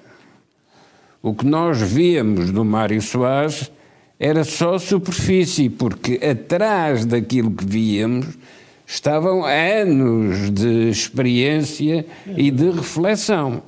O 1.27 1.35
que 1.35 1.45
nós 1.45 1.81
víamos 1.81 2.51
do 2.51 2.63
Mário 2.63 3.01
Soares 3.01 3.69
era 4.17 4.45
só 4.45 4.79
superfície, 4.79 5.69
porque 5.69 6.21
atrás 6.25 7.05
daquilo 7.05 7.51
que 7.51 7.65
víamos 7.65 8.37
estavam 8.85 9.43
anos 9.43 10.49
de 10.49 10.89
experiência 10.89 12.05
e 12.25 12.49
de 12.49 12.71
reflexão. 12.71 13.61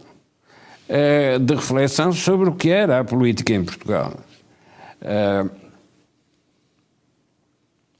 Eh, 0.87 1.37
de 1.37 1.53
reflexão 1.53 2.13
sobre 2.13 2.47
o 2.47 2.55
que 2.55 2.69
era 2.69 3.01
a 3.01 3.03
política 3.03 3.53
em 3.53 3.65
Portugal. 3.65 4.17
Eh, 5.01 5.49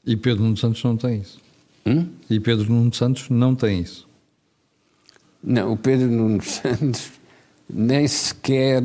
e 0.06 0.16
Pedro 0.16 0.44
Nuno 0.44 0.56
Santos 0.56 0.82
não 0.86 0.96
tem 0.96 1.20
isso. 1.20 1.42
Hum? 1.86 2.08
E 2.30 2.40
Pedro 2.40 2.72
Nuno 2.72 2.94
Santos 2.94 3.30
não 3.30 3.54
tem 3.54 3.82
isso. 3.82 4.08
Não, 5.44 5.74
o 5.74 5.78
Pedro 5.78 6.08
Nuno 6.08 6.42
Santos 6.42 7.12
nem 7.70 8.08
sequer 8.08 8.82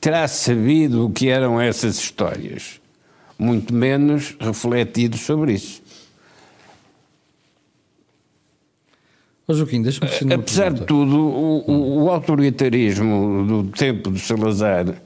terá 0.00 0.26
sabido 0.28 1.06
o 1.06 1.10
que 1.10 1.28
eram 1.28 1.60
essas 1.60 1.96
histórias, 1.96 2.80
muito 3.38 3.74
menos 3.74 4.36
refletido 4.40 5.16
sobre 5.16 5.54
isso. 5.54 5.82
Oh, 9.48 9.54
Joaquim, 9.54 9.80
deixa-me 9.80 10.34
Apesar 10.34 10.72
de 10.72 10.84
tudo, 10.84 11.16
o, 11.16 11.70
o, 11.70 12.04
o, 12.04 12.10
autoritarismo 12.10 13.46
do 13.46 13.70
tempo 13.70 14.10
de 14.10 14.18
Salazar 14.18 15.00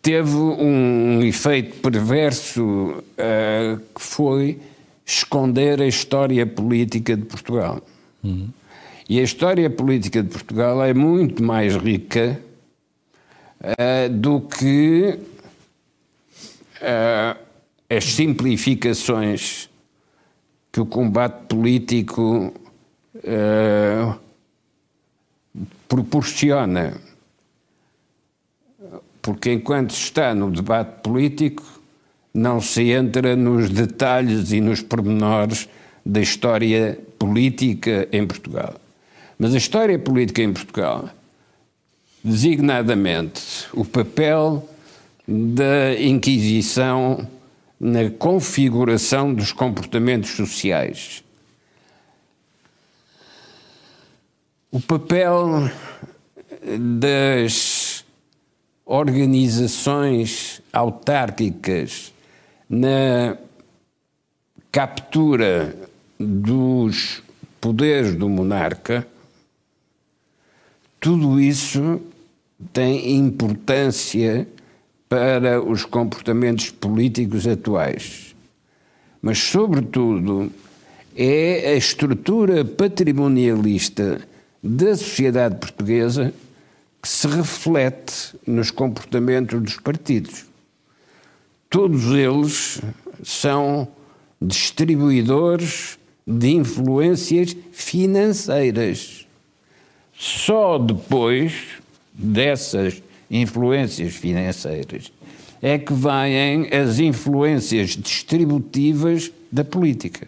teve 0.00 0.34
um 0.34 1.22
efeito 1.22 1.80
perverso 1.80 2.62
uh, 2.62 3.76
que 3.94 4.00
foi 4.00 4.58
esconder 5.04 5.82
a 5.82 5.86
história 5.86 6.46
política 6.46 7.14
de 7.14 7.24
Portugal. 7.24 7.82
Uhum. 8.24 8.48
E 9.08 9.20
a 9.20 9.22
história 9.22 9.68
política 9.68 10.22
de 10.22 10.30
Portugal 10.30 10.82
é 10.82 10.94
muito 10.94 11.42
mais 11.42 11.76
rica 11.76 12.40
uh, 13.62 14.08
do 14.10 14.40
que 14.40 15.18
uh, 16.80 17.38
as 17.88 18.04
simplificações 18.04 19.70
que 20.70 20.80
o 20.80 20.86
combate 20.86 21.46
político 21.46 22.52
uh, 23.16 24.18
proporciona. 25.88 26.94
Porque 29.20 29.52
enquanto 29.52 29.92
se 29.92 30.04
está 30.04 30.34
no 30.34 30.50
debate 30.50 31.02
político, 31.02 31.62
não 32.34 32.60
se 32.60 32.90
entra 32.90 33.36
nos 33.36 33.68
detalhes 33.68 34.50
e 34.52 34.60
nos 34.60 34.80
pormenores 34.80 35.68
da 36.04 36.20
história 36.20 36.98
política 37.18 38.08
em 38.10 38.26
Portugal. 38.26 38.74
Mas 39.38 39.54
a 39.54 39.58
história 39.58 39.98
política 39.98 40.42
em 40.42 40.52
Portugal, 40.52 41.10
designadamente 42.22 43.66
o 43.72 43.84
papel 43.84 44.68
da 45.26 46.00
Inquisição 46.00 47.26
na 47.80 48.10
configuração 48.10 49.34
dos 49.34 49.52
comportamentos 49.52 50.30
sociais, 50.30 51.24
o 54.70 54.80
papel 54.80 55.68
das 57.00 58.04
organizações 58.84 60.62
autárquicas 60.72 62.12
na 62.68 63.36
captura 64.70 65.76
dos 66.18 67.22
poderes 67.60 68.14
do 68.14 68.28
monarca, 68.28 69.06
tudo 71.00 71.40
isso 71.40 72.00
tem 72.72 73.16
importância 73.16 74.46
para 75.08 75.62
os 75.62 75.84
comportamentos 75.84 76.70
políticos 76.70 77.46
atuais. 77.46 78.34
Mas, 79.20 79.38
sobretudo, 79.38 80.50
é 81.14 81.72
a 81.72 81.74
estrutura 81.74 82.64
patrimonialista 82.64 84.20
da 84.62 84.96
sociedade 84.96 85.56
portuguesa 85.56 86.32
que 87.02 87.08
se 87.08 87.26
reflete 87.26 88.34
nos 88.46 88.70
comportamentos 88.70 89.60
dos 89.60 89.76
partidos. 89.76 90.46
Todos 91.68 92.04
eles 92.06 92.80
são 93.22 93.88
distribuidores 94.40 95.98
de 96.26 96.50
influências 96.52 97.56
financeiras. 97.72 99.26
Só 100.14 100.78
depois 100.78 101.81
dessas 102.12 103.02
influências 103.30 104.14
financeiras 104.14 105.12
é 105.62 105.78
que 105.78 105.92
vêm 105.92 106.68
as 106.72 106.98
influências 106.98 107.90
distributivas 107.90 109.30
da 109.50 109.64
política. 109.64 110.26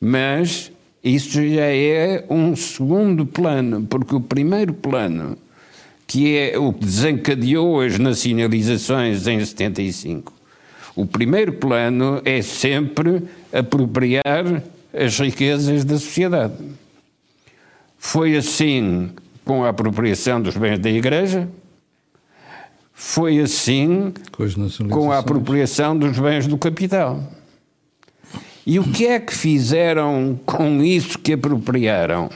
Mas 0.00 0.70
isso 1.02 1.32
já 1.32 1.66
é 1.66 2.24
um 2.30 2.54
segundo 2.54 3.26
plano, 3.26 3.84
porque 3.88 4.14
o 4.14 4.20
primeiro 4.20 4.72
plano, 4.72 5.36
que 6.06 6.36
é 6.36 6.58
o 6.58 6.72
que 6.72 6.84
desencadeou 6.84 7.80
as 7.80 7.98
nacionalizações 7.98 9.26
em 9.26 9.44
75, 9.44 10.32
o 10.94 11.04
primeiro 11.04 11.54
plano 11.54 12.22
é 12.24 12.42
sempre 12.42 13.22
apropriar 13.52 14.62
as 14.92 15.18
riquezas 15.18 15.84
da 15.84 15.98
sociedade. 15.98 16.54
Foi 17.98 18.36
assim 18.36 19.10
com 19.50 19.64
a 19.64 19.70
apropriação 19.70 20.40
dos 20.40 20.56
bens 20.56 20.78
da 20.78 20.88
Igreja, 20.88 21.48
foi 22.94 23.40
assim 23.40 24.14
com, 24.30 24.88
com 24.88 25.10
a 25.10 25.18
apropriação 25.18 25.98
dos 25.98 26.16
bens 26.16 26.46
do 26.46 26.56
capital. 26.56 27.20
E 28.64 28.78
o 28.78 28.84
que 28.84 29.08
é 29.08 29.18
que 29.18 29.34
fizeram 29.34 30.38
com 30.46 30.80
isso 30.80 31.18
que 31.18 31.32
apropriaram? 31.32 32.30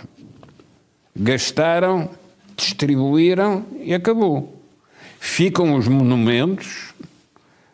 Gastaram, 1.14 2.10
distribuíram 2.56 3.64
e 3.80 3.94
acabou. 3.94 4.60
Ficam 5.20 5.76
os 5.76 5.86
monumentos, 5.86 6.92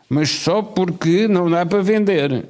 mas 0.07 0.29
só 0.29 0.61
porque 0.61 1.27
não 1.27 1.49
dá 1.49 1.65
para 1.65 1.81
vender. 1.81 2.45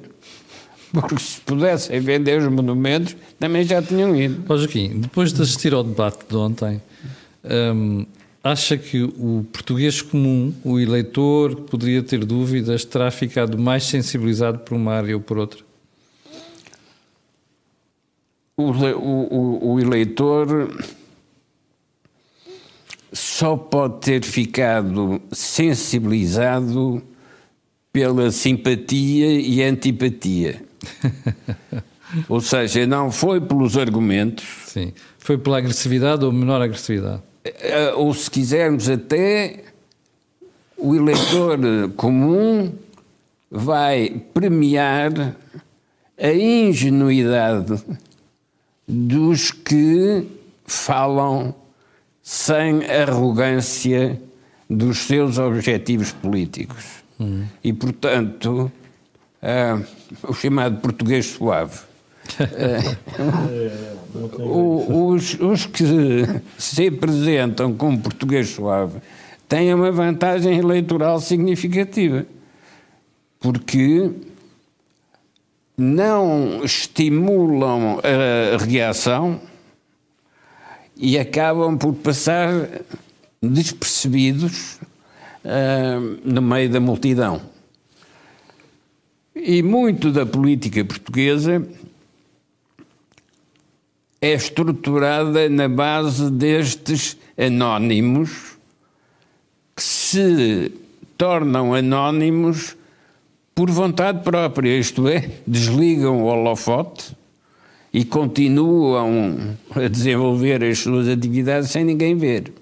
Porque 0.92 1.18
se 1.18 1.40
pudessem 1.40 1.98
vender 2.00 2.40
os 2.40 2.52
monumentos, 2.52 3.16
também 3.38 3.64
já 3.64 3.80
tinham 3.82 4.14
ido. 4.14 4.44
Ó 4.48 4.56
Joaquim, 4.56 5.00
depois 5.00 5.32
de 5.32 5.42
assistir 5.42 5.72
ao 5.72 5.82
debate 5.82 6.26
de 6.28 6.36
ontem, 6.36 6.82
hum, 7.74 8.04
acha 8.44 8.76
que 8.76 9.02
o 9.02 9.46
português 9.50 10.02
comum, 10.02 10.52
o 10.62 10.78
eleitor 10.78 11.56
que 11.56 11.62
poderia 11.62 12.02
ter 12.02 12.24
dúvidas, 12.24 12.84
terá 12.84 13.10
ficado 13.10 13.56
mais 13.58 13.84
sensibilizado 13.84 14.58
por 14.58 14.74
uma 14.74 14.92
área 14.92 15.16
ou 15.16 15.22
por 15.22 15.38
outra? 15.38 15.60
o, 18.54 18.70
o, 18.70 19.72
o 19.72 19.80
eleitor 19.80 20.70
só 23.12 23.56
pode 23.56 24.00
ter 24.00 24.22
ficado 24.22 25.20
sensibilizado 25.32 27.02
pela 27.92 28.30
simpatia 28.30 29.32
e 29.40 29.62
antipatia. 29.62 30.64
Ou 32.28 32.40
seja, 32.40 32.86
não 32.86 33.10
foi 33.10 33.40
pelos 33.40 33.76
argumentos. 33.76 34.44
Sim. 34.66 34.92
Foi 35.18 35.38
pela 35.38 35.58
agressividade 35.58 36.24
ou 36.24 36.32
menor 36.32 36.60
agressividade? 36.60 37.22
Eh, 37.44 37.92
ou, 37.94 38.12
se 38.14 38.30
quisermos, 38.30 38.88
até 38.88 39.64
o 40.76 40.94
eleitor 40.94 41.58
comum 41.96 42.72
vai 43.50 44.22
premiar 44.32 45.36
a 46.18 46.32
ingenuidade 46.32 47.82
dos 48.86 49.50
que 49.50 50.26
falam 50.64 51.54
sem 52.22 52.84
arrogância 52.84 54.20
dos 54.68 54.98
seus 54.98 55.38
objetivos 55.38 56.12
políticos. 56.12 56.84
Hum. 57.20 57.44
E, 57.62 57.72
portanto, 57.72 58.70
uh, 59.42 59.86
o 60.28 60.34
chamado 60.34 60.80
português 60.80 61.26
suave. 61.26 61.78
Os, 64.38 65.34
os 65.40 65.66
que 65.66 65.84
se 66.56 66.86
apresentam 66.86 67.74
como 67.74 67.98
português 67.98 68.50
suave 68.50 69.00
têm 69.48 69.74
uma 69.74 69.90
vantagem 69.90 70.56
eleitoral 70.58 71.18
significativa, 71.20 72.24
porque 73.40 74.10
não 75.76 76.62
estimulam 76.64 78.00
a 78.02 78.62
reação 78.62 79.40
e 80.96 81.18
acabam 81.18 81.76
por 81.76 81.94
passar 81.94 82.68
despercebidos 83.42 84.78
uh, 85.44 86.20
no 86.24 86.40
meio 86.40 86.70
da 86.70 86.78
multidão. 86.78 87.51
E 89.34 89.62
muito 89.62 90.12
da 90.12 90.26
política 90.26 90.84
portuguesa 90.84 91.66
é 94.20 94.32
estruturada 94.34 95.48
na 95.48 95.68
base 95.68 96.30
destes 96.30 97.16
anónimos 97.36 98.56
que 99.74 99.82
se 99.82 100.72
tornam 101.16 101.74
anónimos 101.74 102.76
por 103.54 103.70
vontade 103.70 104.22
própria, 104.22 104.78
isto 104.78 105.08
é, 105.08 105.30
desligam 105.46 106.22
o 106.22 106.26
holofote 106.26 107.16
e 107.92 108.04
continuam 108.04 109.56
a 109.74 109.88
desenvolver 109.88 110.62
as 110.62 110.78
suas 110.78 111.08
atividades 111.08 111.70
sem 111.70 111.84
ninguém 111.84 112.16
ver. 112.16 112.52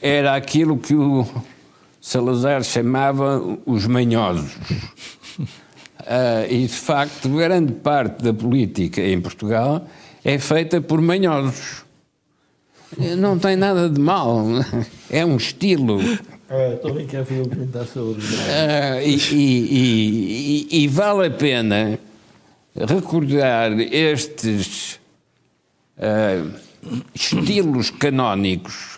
Era 0.00 0.34
aquilo 0.34 0.76
que 0.78 0.94
o 0.94 1.26
Salazar 2.06 2.62
chamava 2.62 3.42
os 3.64 3.86
manhosos. 3.86 4.52
Uh, 5.38 6.44
e 6.52 6.66
de 6.66 6.68
facto, 6.68 7.30
grande 7.30 7.72
parte 7.72 8.22
da 8.22 8.34
política 8.34 9.00
em 9.00 9.18
Portugal 9.18 9.88
é 10.22 10.38
feita 10.38 10.82
por 10.82 11.00
manhosos. 11.00 11.82
Não 13.16 13.38
tem 13.38 13.56
nada 13.56 13.88
de 13.88 13.98
mal. 13.98 14.44
É 15.08 15.24
um 15.24 15.36
estilo. 15.36 16.00
É, 16.48 16.76
também 16.76 17.06
quero 17.06 17.24
um 17.40 17.44
comentário 17.44 17.88
sobre 17.88 18.20
Uh, 18.22 19.00
e, 19.02 19.16
e, 19.32 20.66
e, 20.70 20.84
e, 20.84 20.88
vale 20.88 21.28
a 21.28 21.30
pena 21.30 21.98
recordar 22.74 23.72
estes 23.78 25.00
uh, 25.96 26.52
estilos 27.14 27.90
canónicos, 27.90 28.93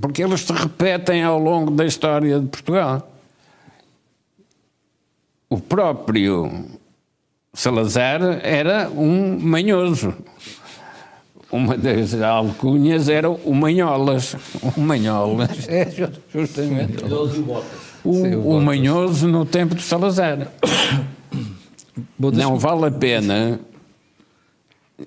porque 0.00 0.22
eles 0.22 0.40
se 0.40 0.52
repetem 0.52 1.22
ao 1.22 1.38
longo 1.38 1.70
da 1.70 1.84
história 1.84 2.40
de 2.40 2.46
Portugal. 2.46 3.10
O 5.48 5.60
próprio 5.60 6.66
Salazar 7.52 8.20
era 8.42 8.90
um 8.90 9.38
manhoso 9.38 10.14
uma 11.54 11.78
das 11.78 12.20
alcunhas 12.20 13.08
era 13.08 13.30
o 13.30 13.54
Manholas. 13.54 14.34
O 14.76 14.80
Manholas 14.80 15.68
é 15.68 15.88
justamente 16.32 17.04
o, 18.04 18.08
o, 18.08 18.56
o 18.56 18.60
Manhoso 18.60 19.28
no 19.28 19.44
tempo 19.44 19.76
de 19.76 19.82
Salazar. 19.82 20.48
Não 22.18 22.58
vale 22.58 22.86
a 22.86 22.90
pena 22.90 23.60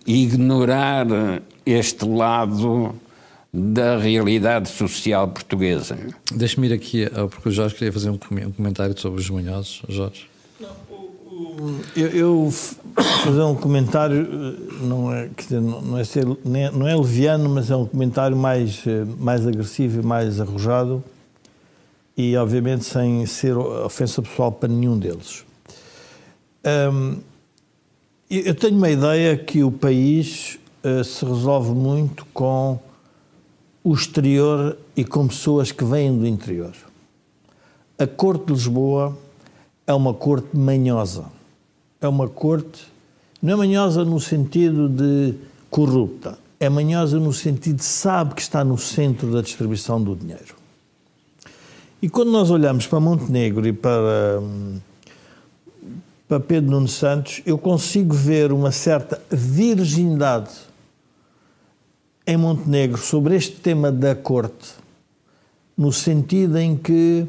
ignorar 0.05 1.05
este 1.65 2.05
lado 2.05 2.95
da 3.57 3.97
realidade 3.97 4.69
social 4.69 5.27
portuguesa. 5.27 5.97
Deixe-me 6.31 6.67
ir 6.67 6.73
aqui, 6.73 7.09
porque 7.31 7.49
o 7.49 7.51
Jorge 7.51 7.73
queria 7.73 7.91
fazer 7.91 8.09
um 8.09 8.17
comentário 8.55 8.97
sobre 8.99 9.19
os 9.19 9.29
manhosos. 9.29 9.81
Jorge. 9.89 10.29
Eu, 11.95 12.07
eu 12.09 12.53
fazer 13.23 13.41
um 13.41 13.55
comentário 13.55 14.27
não 14.81 15.11
é, 15.11 15.29
dizer, 15.35 15.59
não 15.59 15.97
é, 15.97 16.03
ser, 16.03 16.25
não 16.45 16.87
é 16.87 16.95
leviano, 16.95 17.49
mas 17.49 17.71
é 17.71 17.75
um 17.75 17.85
comentário 17.85 18.37
mais, 18.37 18.83
mais 19.19 19.45
agressivo 19.45 20.01
e 20.01 20.05
mais 20.05 20.39
arrojado 20.39 21.03
e 22.15 22.35
obviamente 22.35 22.83
sem 22.83 23.25
ser 23.27 23.55
ofensa 23.55 24.21
pessoal 24.21 24.51
para 24.51 24.67
nenhum 24.67 24.97
deles. 24.97 25.45
Um, 26.65 27.17
eu 28.29 28.55
tenho 28.55 28.75
uma 28.75 28.89
ideia 28.89 29.37
que 29.37 29.63
o 29.63 29.71
país 29.71 30.59
uh, 30.83 31.03
se 31.03 31.23
resolve 31.23 31.71
muito 31.71 32.25
com 32.33 32.79
o 33.87 33.93
exterior 33.93 34.77
e 34.97 35.05
com 35.05 35.29
pessoas 35.29 35.71
que 35.71 35.85
vêm 35.85 36.13
do 36.17 36.27
interior. 36.27 36.73
A 37.97 38.05
Corte 38.05 38.47
de 38.47 38.51
Lisboa 38.51 39.17
é 39.87 39.93
uma 39.93 40.13
corte 40.13 40.57
manhosa. 40.57 41.23
É 42.01 42.07
uma 42.07 42.27
corte, 42.27 42.85
não 43.41 43.53
é 43.53 43.55
manhosa 43.55 44.03
no 44.03 44.19
sentido 44.19 44.89
de 44.89 45.35
corrupta, 45.69 46.37
é 46.59 46.67
manhosa 46.67 47.17
no 47.17 47.31
sentido 47.31 47.77
de 47.77 47.85
sabe 47.85 48.35
que 48.35 48.41
está 48.41 48.61
no 48.61 48.77
centro 48.77 49.31
da 49.31 49.41
distribuição 49.41 50.03
do 50.03 50.17
dinheiro. 50.17 50.53
E 52.01 52.09
quando 52.09 52.29
nós 52.29 52.51
olhamos 52.51 52.85
para 52.85 52.99
Montenegro 52.99 53.65
e 53.65 53.71
para, 53.71 54.41
para 56.27 56.41
Pedro 56.41 56.71
Nuno 56.71 56.89
Santos, 56.89 57.41
eu 57.45 57.57
consigo 57.57 58.13
ver 58.13 58.51
uma 58.51 58.69
certa 58.69 59.21
virgindade 59.31 60.66
em 62.27 62.35
Montenegro 62.35 62.97
sobre 62.97 63.37
este 63.37 63.55
tema 63.55 63.89
da 63.89 64.13
corte, 64.13 64.75
no 65.77 65.93
sentido 65.93 66.57
em 66.57 66.75
que 66.75 67.25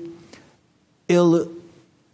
ele 1.08 1.48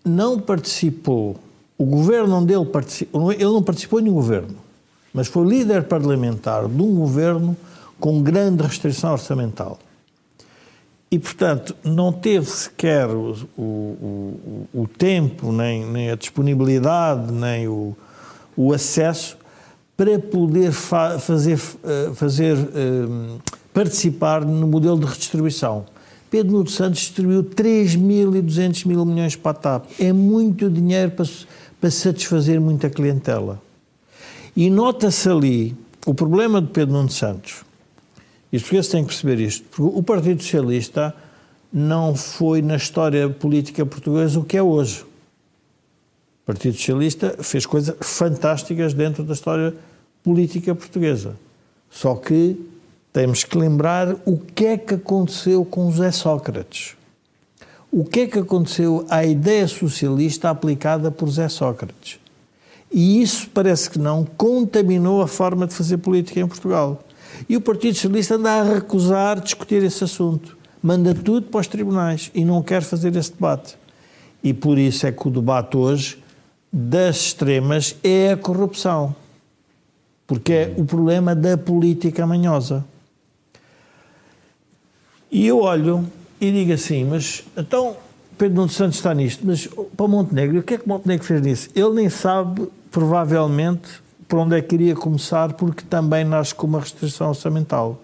não 0.05 0.39
participou, 0.39 1.37
o 1.78 1.87
governo 1.87 2.37
onde 2.37 2.53
ele 2.53 2.66
participou, 2.66 3.32
ele 3.32 3.45
não 3.45 3.62
participou 3.62 4.01
em 4.01 4.03
nenhum 4.03 4.14
governo, 4.14 4.57
mas 5.14 5.26
foi 5.28 5.47
líder 5.47 5.85
parlamentar 5.85 6.68
de 6.68 6.82
um 6.82 6.95
governo 6.95 7.57
com 7.99 8.22
grande 8.22 8.62
restrição 8.62 9.12
orçamental. 9.12 9.78
E, 11.11 11.18
portanto, 11.18 11.74
não 11.82 12.12
teve 12.12 12.47
sequer 12.47 13.09
o, 13.09 13.37
o, 13.57 13.62
o, 13.62 14.68
o 14.82 14.89
tempo, 14.89 15.53
nem, 15.53 15.87
nem, 15.87 16.11
a 16.11 16.16
disponibilidade, 16.16 17.32
nem 17.32 17.68
o, 17.68 17.97
acesso 18.74 19.39
para 19.97 20.19
poder 20.19 20.73
fa 20.73 21.19
fazer, 21.19 21.61
eh, 21.85 22.11
fazer 22.15 22.57
um, 22.57 23.37
eh, 23.37 23.41
participar 23.73 24.45
no 24.45 24.67
modelo 24.67 24.99
de 24.99 25.07
redistribuição. 25.07 25.85
Pedro 26.31 26.53
Nuno 26.53 26.69
Santos 26.69 27.01
distribuiu 27.01 27.45
3.200 27.45 28.87
mil 28.87 29.05
milhões 29.05 29.37
para 29.37 29.53
a 29.53 29.55
TAP. 29.55 29.87
É 30.01 30.13
muito 30.13 30.69
dinheiro 30.69 31.13
para, 31.13 31.27
para 31.81 31.91
satisfazer 31.91 32.61
muita 32.61 32.91
clientela. 32.91 33.63
E 34.57 34.69
nota-se 34.69 35.29
ali 35.29 35.77
o 36.05 36.13
problema 36.13 36.61
de 36.61 36.69
Pedro 36.69 36.95
Nuno 36.95 37.11
Santos. 37.11 37.65
E 38.53 38.57
os 38.57 38.63
portugueses 38.63 38.91
têm 38.91 39.03
que 39.03 39.09
perceber 39.09 39.41
isto. 39.41 39.65
Porque 39.71 39.99
o 39.99 40.03
Partido 40.03 40.43
Socialista 40.43 41.15
não 41.73 42.15
foi 42.15 42.63
na 42.63 42.77
história 42.77 43.29
política 43.29 43.85
portuguesa 43.87 44.39
o 44.39 44.45
que 44.45 44.57
é 44.57 44.63
hoje. 44.63 45.05
O 46.45 46.47
Partido 46.47 46.77
Socialista 46.77 47.37
fez 47.41 47.65
coisas 47.65 47.97
fantásticas 48.03 48.93
dentro 48.93 49.25
da 49.25 49.33
história 49.33 49.75
política 50.23 50.75
portuguesa. 50.75 51.37
Só 51.89 52.15
que 52.17 52.61
temos 53.15 53.45
que 53.45 53.57
lembrar 53.57 54.15
o 54.27 54.37
que 54.37 54.67
é 54.67 54.77
que 54.77 54.95
aconteceu 54.95 55.65
com 55.65 55.91
José 55.91 56.11
Sócrates. 56.11 56.97
O 57.91 58.05
que 58.05 58.21
é 58.21 58.27
que 58.27 58.39
aconteceu 58.39 59.07
à 59.09 59.25
ideia 59.25 59.67
socialista 59.67 60.51
aplicada 60.51 61.11
por 61.11 61.27
José 61.29 61.49
Sócrates. 61.49 62.19
E 62.93 63.23
isso 63.23 63.49
parece 63.49 63.89
que 63.89 63.99
não 63.99 64.23
contaminou 64.25 65.23
a 65.23 65.27
forma 65.27 65.67
de 65.67 65.73
fazer 65.73 65.97
política 65.97 66.41
em 66.41 66.47
Portugal. 66.47 67.03
E 67.49 67.57
o 67.57 67.61
Partido 67.61 67.95
Socialista 67.95 68.35
anda 68.35 68.51
a 68.51 68.75
recusar 68.75 69.41
discutir 69.41 69.83
esse 69.83 70.05
assunto. 70.05 70.59
Manda 70.83 71.15
tudo 71.15 71.47
para 71.47 71.61
os 71.61 71.67
tribunais 71.69 72.31
e 72.35 72.45
não 72.45 72.63
quer 72.63 72.83
fazer 72.83 73.17
esse 73.17 73.33
debate. 73.33 73.79
E 74.43 74.53
por 74.53 74.77
isso 74.77 75.07
é 75.07 75.13
que 75.13 75.27
o 75.27 75.31
debate 75.31 75.75
hoje 75.77 76.23
das 76.77 77.27
extremas 77.27 77.95
é 78.03 78.33
a 78.33 78.37
corrupção. 78.37 79.14
Porque 80.27 80.53
é 80.53 80.75
o 80.77 80.85
problema 80.85 81.33
da 81.33 81.57
política 81.57 82.27
manhosa. 82.27 82.85
E 85.31 85.47
eu 85.47 85.61
olho 85.61 86.05
e 86.41 86.51
digo 86.51 86.72
assim, 86.72 87.05
mas 87.05 87.45
então 87.57 87.97
Pedro 88.37 88.57
Nuno 88.57 88.68
Santos 88.68 88.97
está 88.97 89.14
nisto, 89.14 89.47
mas 89.47 89.68
para 89.97 90.09
Montenegro, 90.09 90.59
o 90.59 90.62
que 90.64 90.75
é 90.75 90.79
que 90.79 90.89
Montenegro 90.89 91.25
fez 91.25 91.41
nisso? 91.43 91.70
Ele 91.77 91.91
nem 91.91 92.11
sabe, 92.11 92.68
provavelmente, 92.91 94.03
por 94.27 94.41
onde 94.41 94.57
é 94.57 94.61
que 94.61 94.75
iria 94.75 94.97
começar, 94.97 95.53
porque 95.53 95.85
também 95.85 96.25
nasce 96.25 96.55
com 96.55 96.66
uma 96.66 96.81
restrição 96.81 97.29
orçamental 97.29 98.01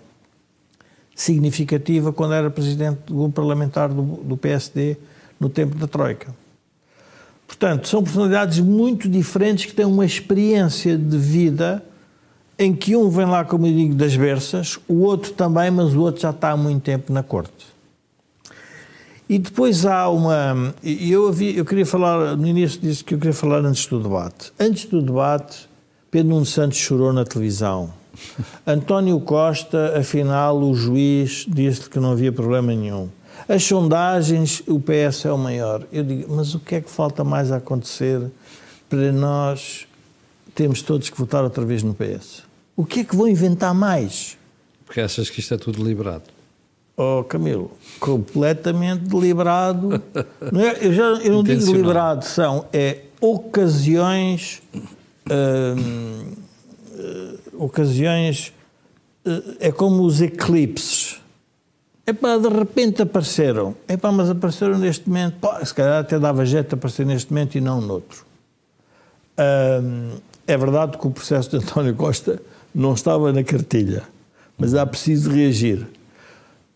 significativa 1.12 2.12
quando 2.12 2.34
era 2.34 2.48
presidente 2.50 3.00
do 3.06 3.14
grupo 3.14 3.32
parlamentar 3.32 3.88
do, 3.88 4.02
do 4.02 4.36
PSD 4.36 4.96
no 5.40 5.48
tempo 5.48 5.74
da 5.74 5.88
Troika. 5.88 6.39
Portanto, 7.50 7.88
são 7.88 8.00
personalidades 8.00 8.60
muito 8.60 9.08
diferentes 9.08 9.64
que 9.64 9.74
têm 9.74 9.84
uma 9.84 10.06
experiência 10.06 10.96
de 10.96 11.18
vida 11.18 11.84
em 12.56 12.72
que 12.72 12.94
um 12.94 13.10
vem 13.10 13.26
lá, 13.26 13.44
como 13.44 13.66
eu 13.66 13.72
digo, 13.72 13.92
das 13.92 14.16
berças, 14.16 14.78
o 14.86 15.00
outro 15.00 15.32
também, 15.32 15.68
mas 15.68 15.92
o 15.92 16.00
outro 16.00 16.22
já 16.22 16.30
está 16.30 16.52
há 16.52 16.56
muito 16.56 16.84
tempo 16.84 17.12
na 17.12 17.24
corte. 17.24 17.66
E 19.28 19.36
depois 19.36 19.84
há 19.84 20.08
uma. 20.08 20.72
Eu, 20.80 21.34
eu 21.34 21.64
queria 21.64 21.84
falar, 21.84 22.36
no 22.36 22.46
início 22.46 22.80
disse 22.80 23.02
que 23.02 23.14
eu 23.14 23.18
queria 23.18 23.34
falar 23.34 23.64
antes 23.64 23.84
do 23.86 24.00
debate. 24.00 24.52
Antes 24.58 24.84
do 24.84 25.02
debate, 25.02 25.68
Pedro 26.08 26.28
Nuno 26.28 26.46
Santos 26.46 26.78
chorou 26.78 27.12
na 27.12 27.24
televisão. 27.24 27.92
António 28.64 29.18
Costa, 29.20 29.98
afinal, 29.98 30.56
o 30.56 30.72
juiz 30.72 31.46
disse 31.48 31.90
que 31.90 31.98
não 31.98 32.12
havia 32.12 32.30
problema 32.30 32.72
nenhum. 32.72 33.08
As 33.48 33.64
sondagens, 33.64 34.62
o 34.66 34.80
PS 34.80 35.24
é 35.24 35.32
o 35.32 35.38
maior. 35.38 35.86
Eu 35.92 36.04
digo, 36.04 36.34
mas 36.34 36.54
o 36.54 36.60
que 36.60 36.76
é 36.76 36.80
que 36.80 36.90
falta 36.90 37.24
mais 37.24 37.50
a 37.50 37.56
acontecer 37.56 38.20
para 38.88 39.12
nós 39.12 39.86
termos 40.54 40.82
todos 40.82 41.08
que 41.10 41.18
votar 41.18 41.42
outra 41.44 41.64
vez 41.64 41.82
no 41.82 41.94
PS? 41.94 42.42
O 42.76 42.84
que 42.84 43.00
é 43.00 43.04
que 43.04 43.16
vão 43.16 43.28
inventar 43.28 43.74
mais? 43.74 44.38
Porque 44.84 45.00
achas 45.00 45.30
que 45.30 45.40
isto 45.40 45.54
é 45.54 45.56
tudo 45.56 45.82
deliberado? 45.82 46.24
Oh, 46.96 47.24
Camilo, 47.24 47.70
completamente 47.98 49.04
deliberado. 49.04 50.02
não 50.52 50.60
é, 50.60 50.76
eu, 50.80 50.92
já, 50.92 51.04
eu 51.22 51.32
não 51.32 51.42
digo 51.42 51.64
deliberado, 51.64 52.24
são 52.24 52.66
é 52.72 53.02
ocasiões. 53.20 54.60
Hum, 55.30 56.32
eh, 56.98 57.34
ocasiões. 57.54 58.52
Eh, 59.24 59.42
é 59.60 59.72
como 59.72 60.02
os 60.02 60.20
eclipses. 60.20 61.19
É 62.10 62.12
pá, 62.12 62.36
de 62.36 62.48
repente 62.48 63.02
apareceram. 63.02 63.72
É 63.86 63.96
pá, 63.96 64.10
mas 64.10 64.28
apareceram 64.28 64.76
neste 64.76 65.08
momento. 65.08 65.36
Pá, 65.38 65.64
se 65.64 65.72
calhar 65.72 66.00
até 66.00 66.18
dava 66.18 66.44
jeito 66.44 66.70
de 66.70 66.74
aparecer 66.74 67.06
neste 67.06 67.32
momento 67.32 67.54
e 67.54 67.60
não 67.60 67.80
noutro. 67.80 68.24
Hum, 69.38 70.16
é 70.44 70.56
verdade 70.56 70.98
que 70.98 71.06
o 71.06 71.10
processo 71.12 71.50
de 71.50 71.58
António 71.58 71.94
Costa 71.94 72.42
não 72.74 72.94
estava 72.94 73.32
na 73.32 73.44
cartilha, 73.44 74.02
mas 74.58 74.74
há 74.74 74.84
preciso 74.84 75.30
reagir. 75.30 75.86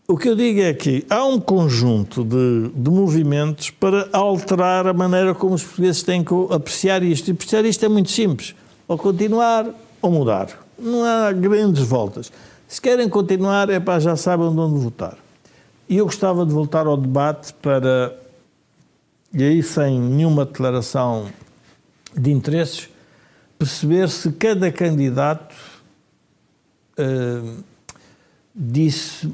O 0.07 0.15
que 0.15 0.29
eu 0.29 0.37
digo 0.37 0.61
é 0.61 0.73
que 0.73 1.05
há 1.09 1.25
um 1.25 1.37
conjunto 1.37 2.23
de, 2.23 2.69
de 2.73 2.89
movimentos 2.89 3.69
para 3.71 4.07
alterar 4.13 4.87
a 4.87 4.93
maneira 4.93 5.35
como 5.35 5.55
os 5.55 5.63
portugueses 5.65 6.01
têm 6.01 6.23
que 6.23 6.33
apreciar 6.49 7.03
isto. 7.03 7.27
E 7.27 7.31
apreciar 7.31 7.65
isto 7.65 7.83
é 7.83 7.89
muito 7.89 8.09
simples. 8.09 8.55
Ou 8.87 8.97
continuar 8.97 9.65
ou 10.01 10.11
mudar. 10.11 10.47
Não 10.79 11.03
há 11.03 11.33
grandes 11.33 11.83
voltas. 11.83 12.31
Se 12.69 12.79
querem 12.79 13.09
continuar, 13.09 13.69
é 13.69 13.81
para 13.81 13.99
já 13.99 14.15
sabem 14.15 14.49
de 14.49 14.59
onde 14.61 14.79
votar. 14.79 15.24
E 15.87 15.97
eu 15.97 16.05
gostava 16.05 16.45
de 16.45 16.51
voltar 16.51 16.87
ao 16.87 16.97
debate 16.97 17.53
para, 17.53 18.17
e 19.31 19.43
aí 19.43 19.61
sem 19.61 19.99
nenhuma 19.99 20.45
declaração 20.45 21.29
de 22.17 22.31
interesses, 22.31 22.89
perceber 23.59 24.09
se 24.09 24.31
cada 24.31 24.71
candidato 24.71 25.55
uh, 26.97 27.63
disse 28.53 29.31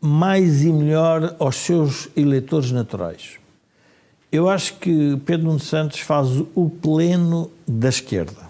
mais 0.00 0.62
e 0.62 0.72
melhor 0.72 1.34
aos 1.38 1.56
seus 1.56 2.08
eleitores 2.14 2.70
naturais. 2.70 3.38
Eu 4.30 4.48
acho 4.50 4.74
que 4.78 5.16
Pedro 5.24 5.46
Nuno 5.46 5.60
Santos 5.60 6.00
faz 6.00 6.28
o 6.54 6.68
pleno 6.68 7.50
da 7.66 7.88
esquerda. 7.88 8.46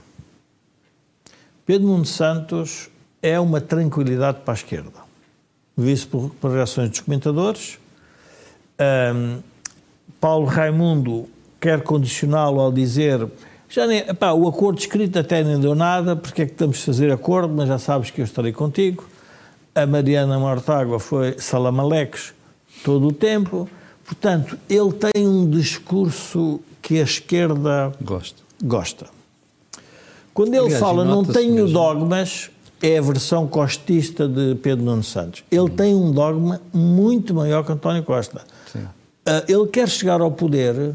Pedro 1.64 1.86
Nuno 1.86 2.06
Santos 2.06 2.90
é 3.22 3.38
uma 3.38 3.60
tranquilidade 3.60 4.40
para 4.40 4.54
a 4.54 4.56
esquerda. 4.56 5.05
Visto 5.76 6.08
por, 6.08 6.30
por 6.40 6.50
reações 6.52 6.90
dos 6.90 7.00
comentadores. 7.00 7.78
Um, 8.80 9.40
Paulo 10.20 10.46
Raimundo 10.46 11.28
quer 11.60 11.82
condicioná-lo 11.82 12.60
ao 12.60 12.72
dizer 12.72 13.28
já 13.68 13.86
nem, 13.86 13.98
epá, 13.98 14.32
o 14.32 14.48
acordo 14.48 14.78
escrito 14.78 15.18
até 15.18 15.42
nem 15.42 15.58
deu 15.58 15.74
nada, 15.74 16.14
porque 16.14 16.42
é 16.42 16.46
que 16.46 16.52
estamos 16.52 16.78
a 16.78 16.82
fazer 16.82 17.10
acordo, 17.10 17.52
mas 17.52 17.68
já 17.68 17.78
sabes 17.78 18.10
que 18.10 18.20
eu 18.20 18.24
estarei 18.24 18.52
contigo. 18.52 19.04
A 19.74 19.84
Mariana 19.84 20.38
Mortágua 20.38 20.98
foi 20.98 21.36
salamaleques 21.38 22.32
todo 22.84 23.08
o 23.08 23.12
tempo. 23.12 23.68
Portanto, 24.04 24.56
ele 24.70 24.92
tem 24.92 25.26
um 25.26 25.50
discurso 25.50 26.60
que 26.80 27.00
a 27.00 27.02
esquerda 27.02 27.92
gosta. 28.00 28.40
gosta. 28.62 29.06
Quando 30.32 30.54
ele 30.54 30.66
Aliás, 30.66 30.80
fala 30.80 31.04
não 31.04 31.24
tenho 31.24 31.54
mesmo. 31.54 31.72
dogmas, 31.72 32.50
é 32.82 32.98
a 32.98 33.02
versão 33.02 33.46
costista 33.46 34.28
de 34.28 34.54
Pedro 34.56 34.84
Nuno 34.84 35.02
Santos. 35.02 35.44
Ele 35.50 35.60
hum. 35.62 35.68
tem 35.68 35.94
um 35.94 36.12
dogma 36.12 36.60
muito 36.72 37.34
maior 37.34 37.64
que 37.64 37.72
António 37.72 38.02
Costa. 38.02 38.42
Uh, 38.74 39.42
ele 39.48 39.66
quer 39.66 39.88
chegar 39.88 40.20
ao 40.20 40.30
poder. 40.30 40.94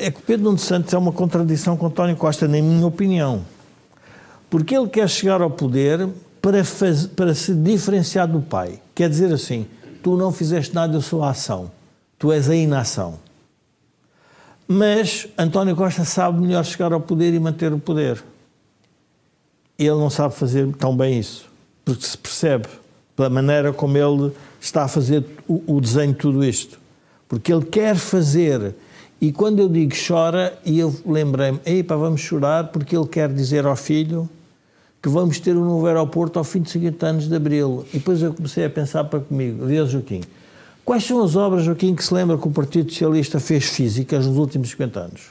É 0.00 0.10
que 0.10 0.22
Pedro 0.22 0.44
Nuno 0.44 0.58
Santos 0.58 0.92
é 0.92 0.98
uma 0.98 1.12
contradição 1.12 1.76
com 1.76 1.86
António 1.86 2.16
Costa, 2.16 2.48
na 2.48 2.60
minha 2.60 2.86
opinião. 2.86 3.44
Porque 4.48 4.76
ele 4.76 4.88
quer 4.88 5.08
chegar 5.08 5.42
ao 5.42 5.50
poder 5.50 6.08
para, 6.40 6.64
faz, 6.64 7.06
para 7.06 7.34
se 7.34 7.54
diferenciar 7.54 8.28
do 8.28 8.40
pai. 8.40 8.80
Quer 8.94 9.08
dizer 9.08 9.32
assim: 9.32 9.66
tu 10.02 10.16
não 10.16 10.32
fizeste 10.32 10.74
nada, 10.74 10.96
eu 10.96 11.02
sou 11.02 11.22
a 11.22 11.30
ação. 11.30 11.70
Tu 12.18 12.32
és 12.32 12.48
a 12.48 12.54
inação. 12.54 13.18
Mas 14.66 15.28
António 15.36 15.76
Costa 15.76 16.04
sabe 16.04 16.40
melhor 16.40 16.64
chegar 16.64 16.92
ao 16.92 17.00
poder 17.00 17.34
e 17.34 17.40
manter 17.40 17.72
o 17.72 17.78
poder. 17.78 18.22
Ele 19.78 19.90
não 19.90 20.10
sabe 20.10 20.34
fazer 20.34 20.70
tão 20.76 20.96
bem 20.96 21.18
isso, 21.18 21.46
porque 21.84 22.04
se 22.04 22.16
percebe 22.16 22.66
pela 23.16 23.28
maneira 23.28 23.72
como 23.72 23.96
ele 23.96 24.32
está 24.60 24.84
a 24.84 24.88
fazer 24.88 25.24
o, 25.48 25.76
o 25.76 25.80
desenho 25.80 26.12
de 26.12 26.18
tudo 26.18 26.44
isto. 26.44 26.78
Porque 27.28 27.52
ele 27.52 27.64
quer 27.64 27.96
fazer, 27.96 28.74
e 29.20 29.32
quando 29.32 29.60
eu 29.60 29.68
digo 29.68 29.92
chora, 30.06 30.56
e 30.64 30.78
eu 30.78 30.94
lembrei-me, 31.04 31.82
pá, 31.82 31.96
vamos 31.96 32.20
chorar, 32.20 32.68
porque 32.68 32.96
ele 32.96 33.06
quer 33.06 33.32
dizer 33.32 33.66
ao 33.66 33.76
filho 33.76 34.28
que 35.02 35.08
vamos 35.08 35.38
ter 35.38 35.56
um 35.56 35.64
novo 35.64 35.86
aeroporto 35.86 36.38
ao 36.38 36.44
fim 36.44 36.62
de 36.62 36.70
50 36.70 37.06
anos 37.06 37.28
de 37.28 37.34
abril. 37.34 37.84
E 37.92 37.98
depois 37.98 38.22
eu 38.22 38.32
comecei 38.32 38.64
a 38.64 38.70
pensar 38.70 39.04
para 39.04 39.20
comigo, 39.20 39.66
Deus 39.66 39.90
Joaquim, 39.90 40.22
Quais 40.84 41.02
são 41.04 41.22
as 41.22 41.34
obras, 41.34 41.64
Joaquim, 41.64 41.94
que 41.94 42.04
se 42.04 42.12
lembra 42.12 42.36
que 42.36 42.46
o 42.46 42.50
Partido 42.50 42.92
Socialista 42.92 43.40
fez 43.40 43.64
físicas 43.70 44.26
nos 44.26 44.36
últimos 44.36 44.68
50 44.68 45.00
anos? 45.00 45.22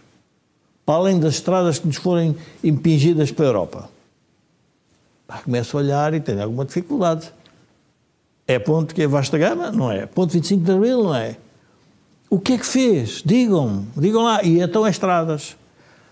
Para 0.84 0.96
além 0.96 1.20
das 1.20 1.36
estradas 1.36 1.78
que 1.78 1.86
nos 1.86 1.98
forem 1.98 2.36
impingidas 2.64 3.32
pela 3.32 3.50
Europa. 3.50 3.89
Começo 5.44 5.78
a 5.78 5.80
olhar 5.82 6.14
e 6.14 6.20
tenho 6.20 6.44
alguma 6.44 6.66
dificuldade. 6.66 7.32
É 8.48 8.60
ponto 8.60 8.94
que 8.94 9.02
é 9.02 9.08
vasta 9.08 9.38
gama? 9.38 9.72
Não 9.72 9.92
é. 9.92 10.06
Ponto 10.06 10.32
25 10.32 10.64
de 10.64 10.72
Abril? 10.72 11.04
Não 11.04 11.16
é. 11.16 11.38
O 12.30 12.40
que 12.40 12.54
é 12.54 12.58
que 12.58 12.66
fez? 12.66 13.22
Digam-me. 13.26 13.88
Digam 13.96 14.24
lá. 14.24 14.44
E 14.44 14.60
então 14.60 14.84
as 14.84 14.92
estradas. 14.92 15.56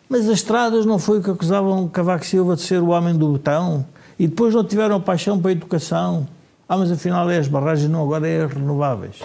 Mas 0.08 0.28
as 0.28 0.36
estradas 0.36 0.86
não 0.86 1.00
foi 1.00 1.20
o 1.20 1.24
que 1.24 1.30
acusavam 1.30 1.88
Cavaco 1.88 2.26
Silva 2.26 2.56
de 2.56 2.62
ser 2.62 2.82
o 2.82 2.90
homem 2.90 3.16
do 3.16 3.30
botão? 3.30 3.86
E 4.20 4.28
depois 4.28 4.54
não 4.54 4.64
tiveram 4.64 5.00
paixão 5.02 5.40
para 5.40 5.50
a 5.50 5.52
educação? 5.54 6.28
Ah, 6.68 6.78
mas 6.78 6.90
afinal 6.90 7.30
é 7.30 7.38
as 7.38 7.50
barragens, 7.50 7.90
não, 7.90 8.02
agora 8.02 8.26
é 8.26 8.46
as 8.46 8.54
renováveis. 8.54 9.18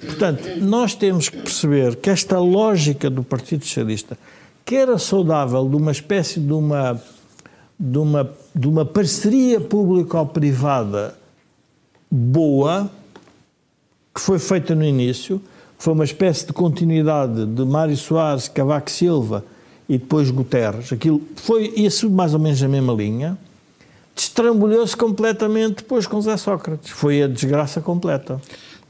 Portanto, 0.00 0.42
nós 0.60 0.94
temos 0.94 1.28
que 1.28 1.36
perceber 1.36 1.96
que 1.96 2.08
esta 2.08 2.38
lógica 2.38 3.10
do 3.10 3.22
Partido 3.22 3.62
Socialista, 3.62 4.16
que 4.64 4.74
era 4.74 4.96
saudável 4.96 5.68
de 5.68 5.76
uma 5.76 5.92
espécie 5.92 6.40
de 6.40 6.52
uma, 6.52 6.98
de 7.78 7.98
uma, 7.98 8.30
de 8.54 8.68
uma 8.68 8.84
parceria 8.84 9.60
público-privada 9.60 11.16
boa, 12.10 12.90
que 14.14 14.20
foi 14.20 14.38
feita 14.38 14.74
no 14.74 14.84
início, 14.84 15.40
foi 15.78 15.92
uma 15.92 16.04
espécie 16.04 16.46
de 16.46 16.52
continuidade 16.52 17.44
de 17.46 17.64
Mário 17.64 17.96
Soares, 17.96 18.48
Cavaco 18.48 18.90
Silva 18.90 19.44
e 19.88 19.98
depois 19.98 20.30
Guterres, 20.30 20.92
aquilo 20.92 21.20
foi 21.36 21.72
isso 21.76 22.08
mais 22.08 22.32
ou 22.32 22.40
menos 22.40 22.62
a 22.62 22.68
mesma 22.68 22.92
linha, 22.92 23.36
destrambulhou-se 24.14 24.96
completamente 24.96 25.78
depois 25.78 26.06
com 26.06 26.20
Zé 26.20 26.36
Sócrates. 26.36 26.90
Foi 26.90 27.22
a 27.22 27.26
desgraça 27.26 27.80
completa. 27.80 28.40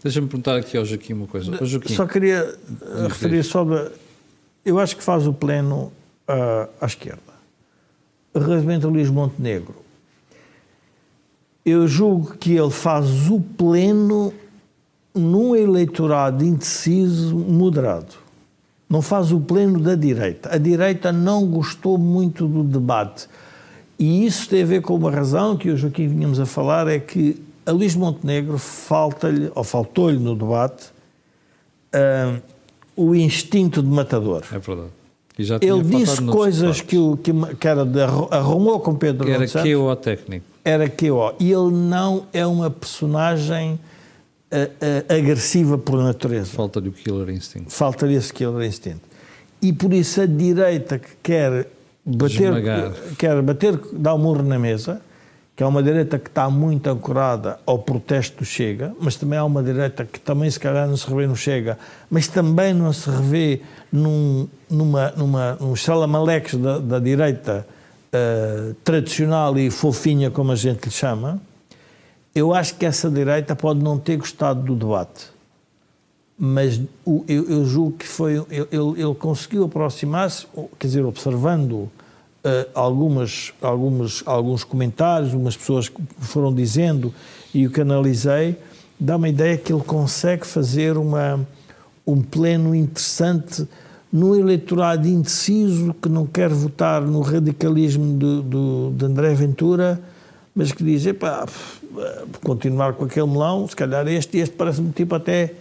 Deixa-me 0.03 0.29
perguntar 0.29 0.57
aqui 0.57 0.77
ao 0.77 0.85
Joaquim 0.85 1.15
uma 1.15 1.27
coisa. 1.27 1.57
Ao 1.59 1.65
Joaquim, 1.65 1.95
Só 1.95 2.07
queria 2.07 2.37
eh, 2.39 3.07
referir 3.09 3.43
sobre. 3.43 3.91
Eu 4.63 4.79
acho 4.79 4.97
que 4.97 5.03
faz 5.03 5.27
o 5.27 5.33
pleno 5.33 5.91
uh, 6.29 6.69
à 6.79 6.87
esquerda. 6.87 7.34
Relativamente 8.35 8.85
a 8.85 8.89
Luís 8.89 9.09
Montenegro, 9.09 9.77
eu 11.65 11.87
julgo 11.87 12.37
que 12.37 12.53
ele 12.53 12.71
faz 12.71 13.31
o 13.31 13.41
pleno 13.41 14.35
num 15.15 15.55
eleitorado 15.55 16.45
indeciso 16.45 17.37
moderado. 17.37 18.15
Não 18.91 19.01
faz 19.01 19.33
o 19.33 19.41
pleno 19.41 19.81
da 19.81 19.95
direita. 19.95 20.53
A 20.53 20.59
direita 20.59 21.13
não 21.13 21.47
gostou 21.47 21.97
muito 21.97 22.47
do 22.47 22.65
debate 22.65 23.29
e 23.99 24.27
isso 24.27 24.49
tem 24.49 24.63
a 24.63 24.67
ver 24.67 24.83
com 24.83 24.97
uma 24.97 25.11
razão 25.11 25.57
que 25.57 25.71
o 25.71 25.77
Joaquim 25.77 26.09
vínhamos 26.09 26.41
a 26.41 26.47
falar, 26.47 26.89
é 26.89 26.99
que 26.99 27.41
a 27.65 27.71
Luís 27.71 27.95
Montenegro 27.95 28.59
falta-lhe, 28.59 29.51
ou 29.55 29.65
faltou-lhe 29.65 30.19
no 30.19 30.35
debate, 30.35 30.87
uh, 31.95 32.43
o 32.97 33.15
instinto 33.15 33.83
de 33.83 33.89
matador. 33.89 34.43
É 34.53 34.59
verdade. 34.59 34.91
Ele 35.37 35.83
disse 35.83 36.23
coisas 36.23 36.81
que, 36.81 36.97
o, 36.97 37.17
que, 37.17 37.33
que 37.59 37.67
era 37.67 37.85
de, 37.85 38.01
arrumou 38.31 38.79
com 38.79 38.95
Pedro 38.95 39.29
Era 39.29 39.47
Santos. 39.49 39.69
QO 39.69 39.97
técnico. 39.97 40.47
Era 40.65 40.89
QO. 40.89 41.35
E 41.41 41.51
ele 41.51 41.73
não 41.73 42.27
é 42.33 42.47
uma 42.47 42.71
personagem 42.71 43.73
uh, 43.73 44.57
uh, 44.57 45.13
agressiva 45.13 45.77
por 45.77 46.01
natureza. 46.01 46.47
Falta-lhe 46.47 46.89
o 46.89 46.93
killer 46.93 47.31
instinct. 47.31 47.73
Falta-lhe 47.73 48.15
esse 48.15 48.33
killer 48.33 48.65
instinct. 48.65 49.03
E 49.61 49.73
por 49.73 49.93
isso 49.93 50.21
a 50.21 50.27
direita 50.27 50.99
que 50.99 51.11
quer 51.23 51.67
bater, 52.05 52.53
quer 53.19 53.43
bater, 53.43 53.81
dar 53.93 54.15
um 54.15 54.19
murro 54.19 54.43
na 54.43 54.59
mesa, 54.59 55.01
que 55.57 55.63
é 55.63 55.67
uma 55.67 55.83
direita 55.83 56.19
que 56.19 56.29
está 56.29 56.51
muito 56.51 56.89
ancorada 56.89 57.59
ao 57.65 57.79
protesto 57.79 58.39
do 58.39 58.45
Chega, 58.45 58.93
mas 59.01 59.17
também 59.17 59.39
há 59.39 59.45
uma 59.45 59.63
direita 59.63 60.05
que 60.05 60.21
também 60.21 60.51
se 60.51 60.61
calhar 60.61 60.87
não 60.87 60.97
se 60.97 61.09
revê 61.09 61.27
no 61.27 61.37
Chega, 61.37 61.79
mas 62.11 62.29
também 62.29 62.75
não 62.75 62.93
se 62.93 63.09
revê 63.09 63.61
num, 63.95 64.49
numa, 64.69 65.13
numa, 65.13 65.55
num 65.61 65.77
salamaleques 65.77 66.59
da, 66.59 66.81
da 66.81 66.99
direita 66.99 67.65
uh, 68.13 68.75
tradicional 68.83 69.57
e 69.57 69.71
fofinha, 69.71 70.33
como 70.33 70.51
a 70.51 70.57
gente 70.57 70.87
lhe 70.87 70.91
chama, 70.91 71.41
eu 72.35 72.53
acho 72.53 72.75
que 72.75 72.85
essa 72.85 73.09
direita 73.09 73.55
pode 73.55 73.81
não 73.81 73.97
ter 73.97 74.17
gostado 74.17 74.63
do 74.63 74.75
debate, 74.75 75.27
mas 76.37 76.81
o, 77.05 77.25
eu, 77.29 77.49
eu, 77.49 77.65
julgo 77.65 77.99
que 77.99 78.07
foi 78.09 78.45
ele, 78.51 78.67
ele 78.73 79.15
conseguiu 79.17 79.67
aproximar-se, 79.67 80.45
quer 80.77 80.89
dizer, 80.89 81.05
observando 81.05 81.75
uh, 81.75 81.91
algumas, 82.75 83.53
algumas, 83.63 84.25
alguns 84.27 84.65
comentários, 84.65 85.35
umas 85.35 85.57
pessoas 85.57 85.89
que 85.89 86.03
foram 86.19 86.53
dizendo 86.53 87.15
e 87.55 87.65
o 87.65 87.71
que 87.71 87.81
analisei, 87.81 88.59
dá 88.99 89.15
uma 89.15 89.29
ideia 89.29 89.57
que 89.57 89.73
ele 89.73 89.85
consegue 89.85 90.45
fazer 90.45 90.97
uma, 90.99 91.47
um 92.05 92.21
pleno 92.21 92.75
interessante 92.75 93.69
no 94.15 94.39
eleitorado 94.39 95.09
indeciso 95.09 95.93
que 96.01 96.09
não 96.09 96.25
quer 96.25 96.49
votar 96.49 97.03
no 97.03 97.21
radicalismo 97.21 98.17
de, 98.17 98.43
de, 98.43 98.97
de 98.97 99.05
André 99.05 99.35
Ventura, 99.35 100.01
mas 100.55 100.71
que 100.71 100.85
diz, 100.85 101.05
epá, 101.05 101.45
continuar 102.41 102.93
com 102.93 103.07
aquele 103.07 103.27
melão, 103.27 103.67
se 103.67 103.75
calhar 103.75 104.07
este, 104.07 104.39
este 104.39 104.55
parece-me 104.55 104.93
tipo 104.93 105.17
até 105.17 105.55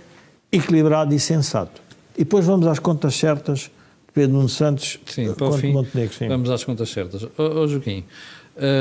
equilibrado 0.52 1.16
e 1.16 1.20
sensato. 1.20 1.82
E 2.16 2.20
depois 2.20 2.46
vamos 2.46 2.68
às 2.68 2.78
contas 2.78 3.16
certas 3.16 3.62
de 3.62 4.14
Pedro 4.14 4.36
Nuno 4.36 4.50
Santos 4.50 5.00
sim, 5.08 5.34
para 5.34 5.48
o 5.48 5.54
fim, 5.54 5.74
Montenegro. 5.74 6.14
Sim. 6.14 6.28
Vamos 6.28 6.52
às 6.52 6.64
contas 6.64 6.90
certas. 6.90 7.28
Ó 7.36 7.66
Joaquim, 7.66 8.04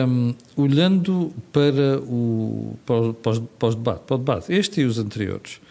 um, 0.06 0.34
olhando 0.54 1.32
para 1.50 1.98
o, 1.98 2.76
para, 2.84 2.96
o, 2.96 3.14
para, 3.14 3.68
o 3.68 3.74
debate, 3.74 4.00
para 4.06 4.16
o 4.16 4.18
debate, 4.18 4.52
este 4.52 4.82
e 4.82 4.84
os 4.84 4.98
anteriores, 4.98 5.62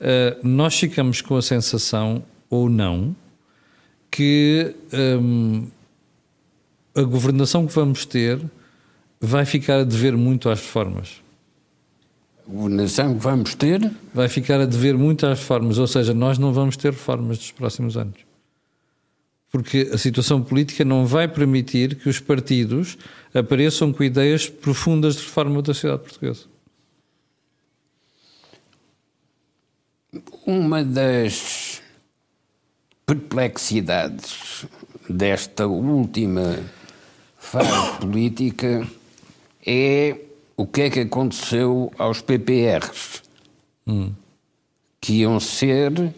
uh, 0.00 0.40
nós 0.42 0.76
ficamos 0.76 1.20
com 1.20 1.36
a 1.36 1.42
sensação, 1.42 2.20
ou 2.50 2.68
não, 2.68 3.14
que 4.14 4.72
um, 4.92 5.66
a 6.94 7.02
governação 7.02 7.66
que 7.66 7.74
vamos 7.74 8.06
ter 8.06 8.40
vai 9.20 9.44
ficar 9.44 9.80
a 9.80 9.84
dever 9.84 10.16
muito 10.16 10.48
às 10.48 10.60
reformas. 10.60 11.20
governação 12.46 13.14
que 13.14 13.20
vamos 13.20 13.56
ter 13.56 13.90
vai 14.14 14.28
ficar 14.28 14.60
a 14.60 14.66
dever 14.66 14.96
muito 14.96 15.26
às 15.26 15.40
reformas, 15.40 15.78
ou 15.78 15.88
seja, 15.88 16.14
nós 16.14 16.38
não 16.38 16.52
vamos 16.52 16.76
ter 16.76 16.92
reformas 16.92 17.38
nos 17.38 17.50
próximos 17.50 17.96
anos. 17.96 18.20
Porque 19.50 19.90
a 19.92 19.98
situação 19.98 20.40
política 20.40 20.84
não 20.84 21.04
vai 21.04 21.26
permitir 21.26 21.96
que 21.96 22.08
os 22.08 22.20
partidos 22.20 22.96
apareçam 23.34 23.92
com 23.92 24.04
ideias 24.04 24.48
profundas 24.48 25.16
de 25.16 25.22
reforma 25.22 25.60
da 25.60 25.74
sociedade 25.74 26.02
portuguesa. 26.02 26.44
Uma 30.46 30.84
das 30.84 31.63
perplexidades 33.06 34.66
desta 35.08 35.66
última 35.66 36.58
fase 37.38 37.98
política 38.00 38.86
é 39.66 40.16
o 40.56 40.66
que 40.66 40.82
é 40.82 40.90
que 40.90 41.00
aconteceu 41.00 41.92
aos 41.98 42.20
PPRs, 42.20 43.22
hum. 43.86 44.12
que 45.00 45.20
iam 45.20 45.38
ser 45.40 46.14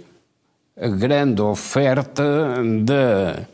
a 0.78 0.88
grande 0.88 1.40
oferta 1.40 2.22
da 2.84 3.46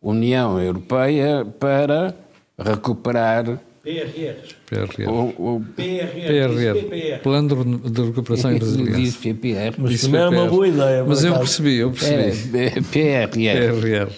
União 0.00 0.60
Europeia 0.60 1.44
para 1.44 2.14
recuperar 2.58 3.58
PRR. 3.82 4.36
PRR. 4.66 5.74
PRR. 5.74 7.18
Plano 7.20 7.64
de 7.90 8.02
Recuperação 8.02 8.52
e 8.52 8.58
Resiliência. 8.58 9.02
Diz 9.02 9.16
PPR. 9.16 9.74
Mas 9.76 9.92
isso 9.94 10.16
é 10.16 10.28
uma 10.28 10.46
boa 10.46 10.68
ideia. 10.68 11.04
Mas 11.04 11.24
eu 11.24 11.36
percebi, 11.36 11.78
eu 11.78 11.90
percebi. 11.90 12.58
É, 12.58 12.70
PRR. 12.80 13.28
PRR. 13.28 14.12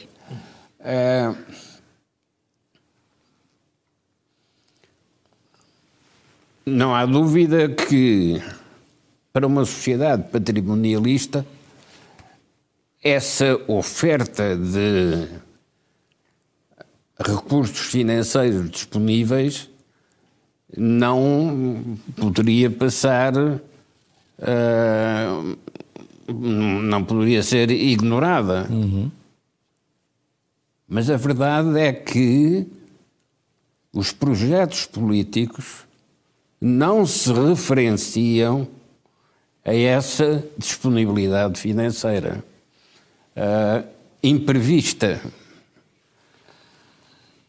Uh, 0.81 1.37
não 6.67 6.95
há 6.95 7.07
dúvida 7.07 7.71
que 7.71 8.43
para 9.33 9.47
uma 9.47 9.65
sociedade 9.65 10.25
patrimonialista 10.31 11.47
essa 13.03 13.59
oferta 13.67 14.55
de 14.57 15.27
recursos 17.19 17.79
financeiros 17.79 18.71
disponíveis 18.71 19.69
não 20.77 21.97
poderia 22.17 22.71
passar, 22.71 23.33
uh, 23.37 23.61
não 26.33 27.05
poderia 27.05 27.43
ser 27.43 27.71
ignorada. 27.71 28.67
Uhum. 28.71 29.11
Mas 30.89 31.09
a 31.09 31.17
verdade 31.17 31.79
é 31.79 31.93
que 31.93 32.67
os 33.93 34.13
projetos 34.13 34.87
políticos 34.87 35.85
não 36.61 37.07
se 37.07 37.33
referenciam 37.33 38.67
a 39.65 39.75
essa 39.75 40.45
disponibilidade 40.59 41.59
financeira 41.61 42.45
uh, 43.37 43.87
imprevista. 44.23 45.21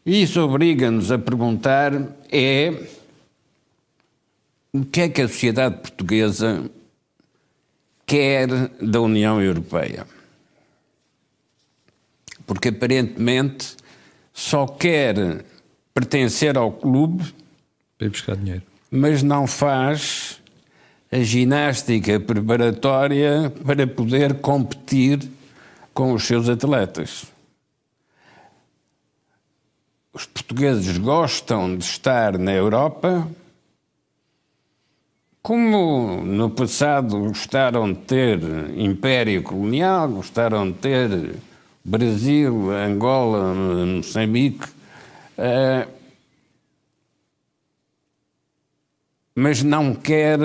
Isso 0.06 0.40
obriga-nos 0.40 1.10
a 1.10 1.18
perguntar 1.18 1.92
é 2.30 2.72
o 4.72 4.84
que 4.84 5.00
é 5.00 5.08
que 5.08 5.22
a 5.22 5.26
sociedade 5.26 5.78
portuguesa 5.78 6.70
quer 8.06 8.46
da 8.80 9.00
União 9.00 9.42
Europeia. 9.42 10.06
Porque 12.46 12.68
aparentemente 12.68 13.76
só 14.32 14.64
quer 14.68 15.44
pertencer 15.92 16.56
ao 16.56 16.70
clube 16.70 17.24
para 17.98 18.06
ir 18.06 18.10
buscar 18.10 18.36
dinheiro. 18.36 18.62
Mas 18.88 19.24
não 19.24 19.48
faz 19.48 20.40
a 21.10 21.18
ginástica 21.18 22.20
preparatória 22.20 23.52
para 23.64 23.84
poder 23.88 24.34
competir 24.34 25.18
com 25.92 26.12
os 26.12 26.24
seus 26.24 26.48
atletas. 26.48 27.35
Os 30.16 30.24
portugueses 30.24 30.96
gostam 30.96 31.76
de 31.76 31.84
estar 31.84 32.38
na 32.38 32.50
Europa, 32.50 33.30
como 35.42 36.22
no 36.24 36.48
passado 36.48 37.18
gostaram 37.18 37.92
de 37.92 37.98
ter 37.98 38.40
império 38.78 39.42
colonial, 39.42 40.08
gostaram 40.08 40.70
de 40.70 40.78
ter 40.78 41.34
Brasil, 41.84 42.70
Angola, 42.70 43.52
Moçambique, 43.52 44.66
uh, 45.36 45.86
mas 49.34 49.62
não 49.62 49.94
quer 49.94 50.38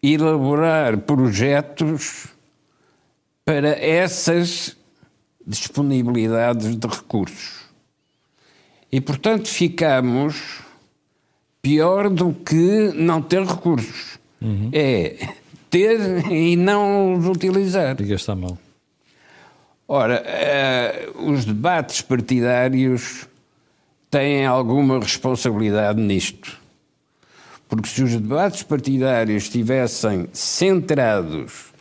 elaborar 0.00 0.96
projetos 0.98 2.28
para 3.44 3.70
essas 3.84 4.76
disponibilidades 5.46 6.76
de 6.76 6.86
recursos. 6.86 7.64
E, 8.90 9.00
portanto, 9.00 9.48
ficamos 9.48 10.60
pior 11.60 12.08
do 12.08 12.32
que 12.32 12.92
não 12.94 13.20
ter 13.20 13.44
recursos. 13.44 14.18
Uhum. 14.40 14.70
É 14.72 15.16
ter 15.70 16.30
e 16.30 16.54
não 16.54 17.14
os 17.14 17.26
utilizar. 17.26 17.96
E 18.00 18.04
gastar 18.04 18.36
mal. 18.36 18.56
Ora, 19.88 20.22
uh, 20.22 21.30
os 21.30 21.44
debates 21.44 22.00
partidários 22.00 23.26
têm 24.10 24.46
alguma 24.46 25.00
responsabilidade 25.00 26.00
nisto. 26.00 26.58
Porque 27.68 27.88
se 27.88 28.02
os 28.02 28.12
debates 28.12 28.62
partidários 28.62 29.44
estivessem 29.44 30.28
centrados 30.32 31.73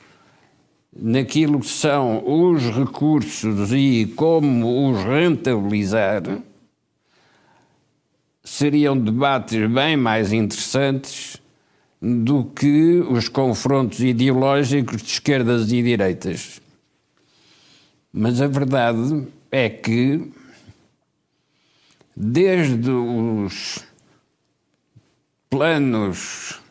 naquilo 0.96 1.60
que 1.60 1.68
são 1.68 2.24
os 2.26 2.64
recursos 2.64 3.72
e 3.72 4.12
como 4.16 4.92
os 4.92 5.04
rentabilizar, 5.04 6.24
seriam 8.44 8.98
debates 8.98 9.70
bem 9.70 9.98
mais 9.98 10.32
interessantes 10.32 11.42
do 12.02 12.44
que 12.46 13.00
os 13.10 13.30
confrontos 13.30 14.02
ideológicos 14.02 15.02
de 15.02 15.10
esquerdas 15.10 15.72
e 15.72 15.82
direitas. 15.82 16.62
Mas 18.12 18.42
a 18.42 18.48
verdade 18.48 19.26
é 19.50 19.70
que, 19.70 20.32
desde 22.16 22.92
os 22.92 23.80
planos 25.50 26.63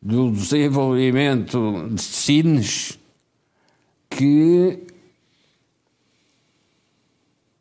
do 0.00 0.30
desenvolvimento 0.30 1.88
de 1.90 2.00
Sines 2.00 2.98
que 4.08 4.86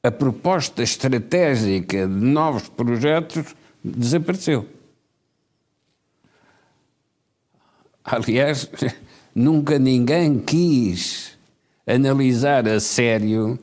a 0.04 0.12
proposta 0.12 0.84
estratégica 0.84 2.08
de 2.08 2.14
novos 2.14 2.70
projetos 2.70 3.56
desapareceu. 3.84 4.68
Aliás, 8.04 8.70
nunca 9.36 9.78
ninguém 9.78 10.40
quis 10.40 11.38
analisar 11.86 12.68
a 12.68 12.80
sério 12.80 13.60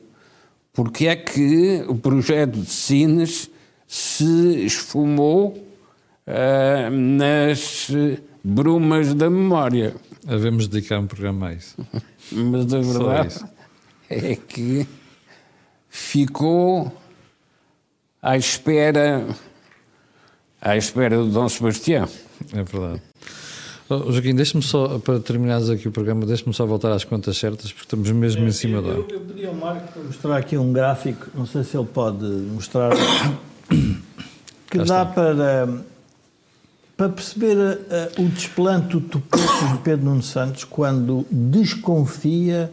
porque 0.71 1.07
é 1.07 1.15
que 1.15 1.83
o 1.87 1.95
projeto 1.95 2.59
de 2.59 2.69
Sines 2.69 3.49
se 3.87 4.65
esfumou 4.65 5.51
uh, 6.27 6.89
nas 6.91 7.89
brumas 8.45 9.15
da 9.15 9.27
memória. 9.27 9.95
Havemos 10.27 10.67
dedicar 10.67 10.99
um 10.99 11.07
programa 11.07 11.47
a 11.47 11.53
isso. 11.53 11.75
Mas 12.31 12.71
a 12.73 12.79
verdade 12.79 13.45
é 14.07 14.35
que 14.35 14.87
ficou 15.89 16.95
à 18.21 18.37
espera 18.37 19.25
à 20.61 20.77
espera 20.77 21.17
do 21.17 21.27
Dom 21.27 21.49
Sebastião. 21.49 22.07
É 22.53 22.63
verdade. 22.63 23.01
Oh, 23.87 24.11
Joaquim, 24.11 24.33
deixe-me 24.33 24.63
só, 24.63 24.97
para 24.97 25.19
terminares 25.19 25.69
aqui 25.69 25.87
o 25.87 25.91
programa, 25.91 26.25
deixe-me 26.25 26.53
só 26.55 26.65
voltar 26.65 26.91
às 26.91 27.03
contas 27.03 27.37
certas, 27.37 27.71
porque 27.71 27.85
estamos 27.85 28.09
mesmo 28.11 28.43
é, 28.43 28.47
em 28.47 28.51
cima 28.51 28.81
da. 28.81 28.89
Eu, 28.89 29.07
eu 29.09 29.19
pedi 29.21 29.45
ao 29.45 29.53
Marco 29.53 29.91
para 29.91 30.03
mostrar 30.03 30.37
aqui 30.37 30.57
um 30.57 30.73
gráfico, 30.73 31.29
não 31.35 31.45
sei 31.45 31.63
se 31.63 31.77
ele 31.77 31.85
pode 31.85 32.25
mostrar, 32.25 32.91
que 34.71 34.79
dá 34.79 35.05
para 35.05 35.85
para 36.95 37.09
perceber 37.09 37.57
uh, 37.57 38.21
o 38.21 38.29
desplante 38.29 38.97
utópico 38.97 39.37
de 39.73 39.77
Pedro 39.83 40.05
Nuno 40.05 40.23
Santos 40.23 40.63
quando 40.63 41.25
desconfia 41.29 42.71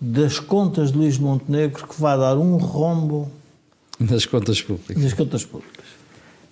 das 0.00 0.38
contas 0.38 0.92
de 0.92 0.98
Luís 0.98 1.18
Montenegro 1.18 1.86
que 1.86 2.00
vai 2.00 2.16
dar 2.16 2.38
um 2.38 2.56
rombo 2.56 3.30
nas 3.98 4.24
contas 4.24 4.62
públicas. 4.62 5.02
Nas 5.02 5.12
contas 5.12 5.44
públicas. 5.44 5.84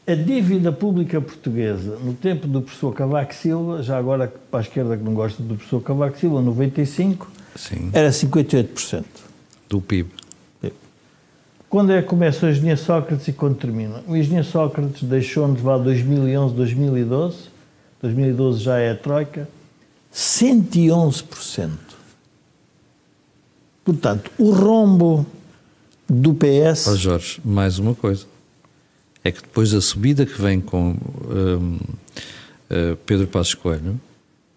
A 0.07 0.15
dívida 0.15 0.71
pública 0.71 1.21
portuguesa, 1.21 1.99
no 1.99 2.15
tempo 2.15 2.47
do 2.47 2.63
professor 2.63 2.95
Cavaco 2.95 3.35
Silva, 3.35 3.83
já 3.83 3.99
agora 3.99 4.33
para 4.51 4.61
a 4.61 4.63
esquerda 4.63 4.97
que 4.97 5.03
não 5.03 5.15
gosta 5.15 5.43
do 5.43 5.55
professor 5.55 5.81
Cavaco 5.83 6.19
Silva, 6.19 6.41
95, 6.41 7.31
Sim. 7.57 7.91
era 7.93 8.11
58%. 8.11 9.05
Do 9.69 9.81
PIB. 9.81 10.11
Quando 11.69 11.93
é 11.93 12.01
que 12.01 12.09
começa 12.09 12.47
o 12.47 12.49
engenheiro 12.49 12.81
Sócrates 12.81 13.29
e 13.29 13.33
quando 13.33 13.57
termina? 13.57 14.03
O 14.07 14.17
engenheiro 14.17 14.47
Sócrates 14.47 15.03
deixou-nos 15.03 15.61
vá 15.61 15.77
2011, 15.77 16.55
2012, 16.55 17.37
2012 18.01 18.61
já 18.61 18.79
é 18.79 18.93
a 18.93 18.97
Troika, 18.97 19.49
111%. 20.15 21.71
Portanto, 23.85 24.31
o 24.39 24.51
rombo 24.51 25.27
do 26.09 26.35
PS. 26.35 26.87
Oh 26.89 26.97
Jorge, 26.97 27.41
mais 27.45 27.79
uma 27.79 27.95
coisa. 27.95 28.25
É 29.23 29.31
que 29.31 29.43
depois 29.43 29.73
da 29.73 29.81
subida 29.81 30.25
que 30.25 30.41
vem 30.41 30.61
com 30.61 30.97
um, 31.31 31.77
uh, 32.71 32.97
Pedro 33.05 33.27
Passos 33.27 33.55
Coelho, 33.55 34.01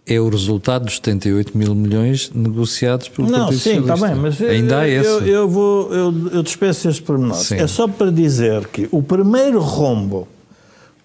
é 0.06 0.20
o 0.20 0.30
resultado 0.30 0.86
dos 0.86 0.96
78 0.96 1.58
mil 1.58 1.76
milhões 1.76 2.32
negociados 2.34 3.08
pelo 3.08 3.30
Não, 3.30 3.40
Partido 3.46 3.60
sim, 3.60 3.80
está 3.80 3.96
Socialista. 3.96 4.08
bem, 4.08 4.32
mas 4.40 4.42
Ainda 4.42 4.74
eu, 4.74 4.80
há 4.80 4.88
esse. 4.88 5.10
Eu, 5.10 5.28
eu 5.28 5.50
vou, 5.50 5.94
eu, 5.94 6.14
eu 6.34 6.44
despeço 6.44 6.90
este 6.90 7.02
pormenor. 7.02 7.36
Sim. 7.36 7.56
É 7.56 7.68
só 7.68 7.88
para 7.88 8.12
dizer 8.12 8.68
que 8.68 8.88
o 8.92 9.02
primeiro 9.04 9.60
rombo 9.60 10.28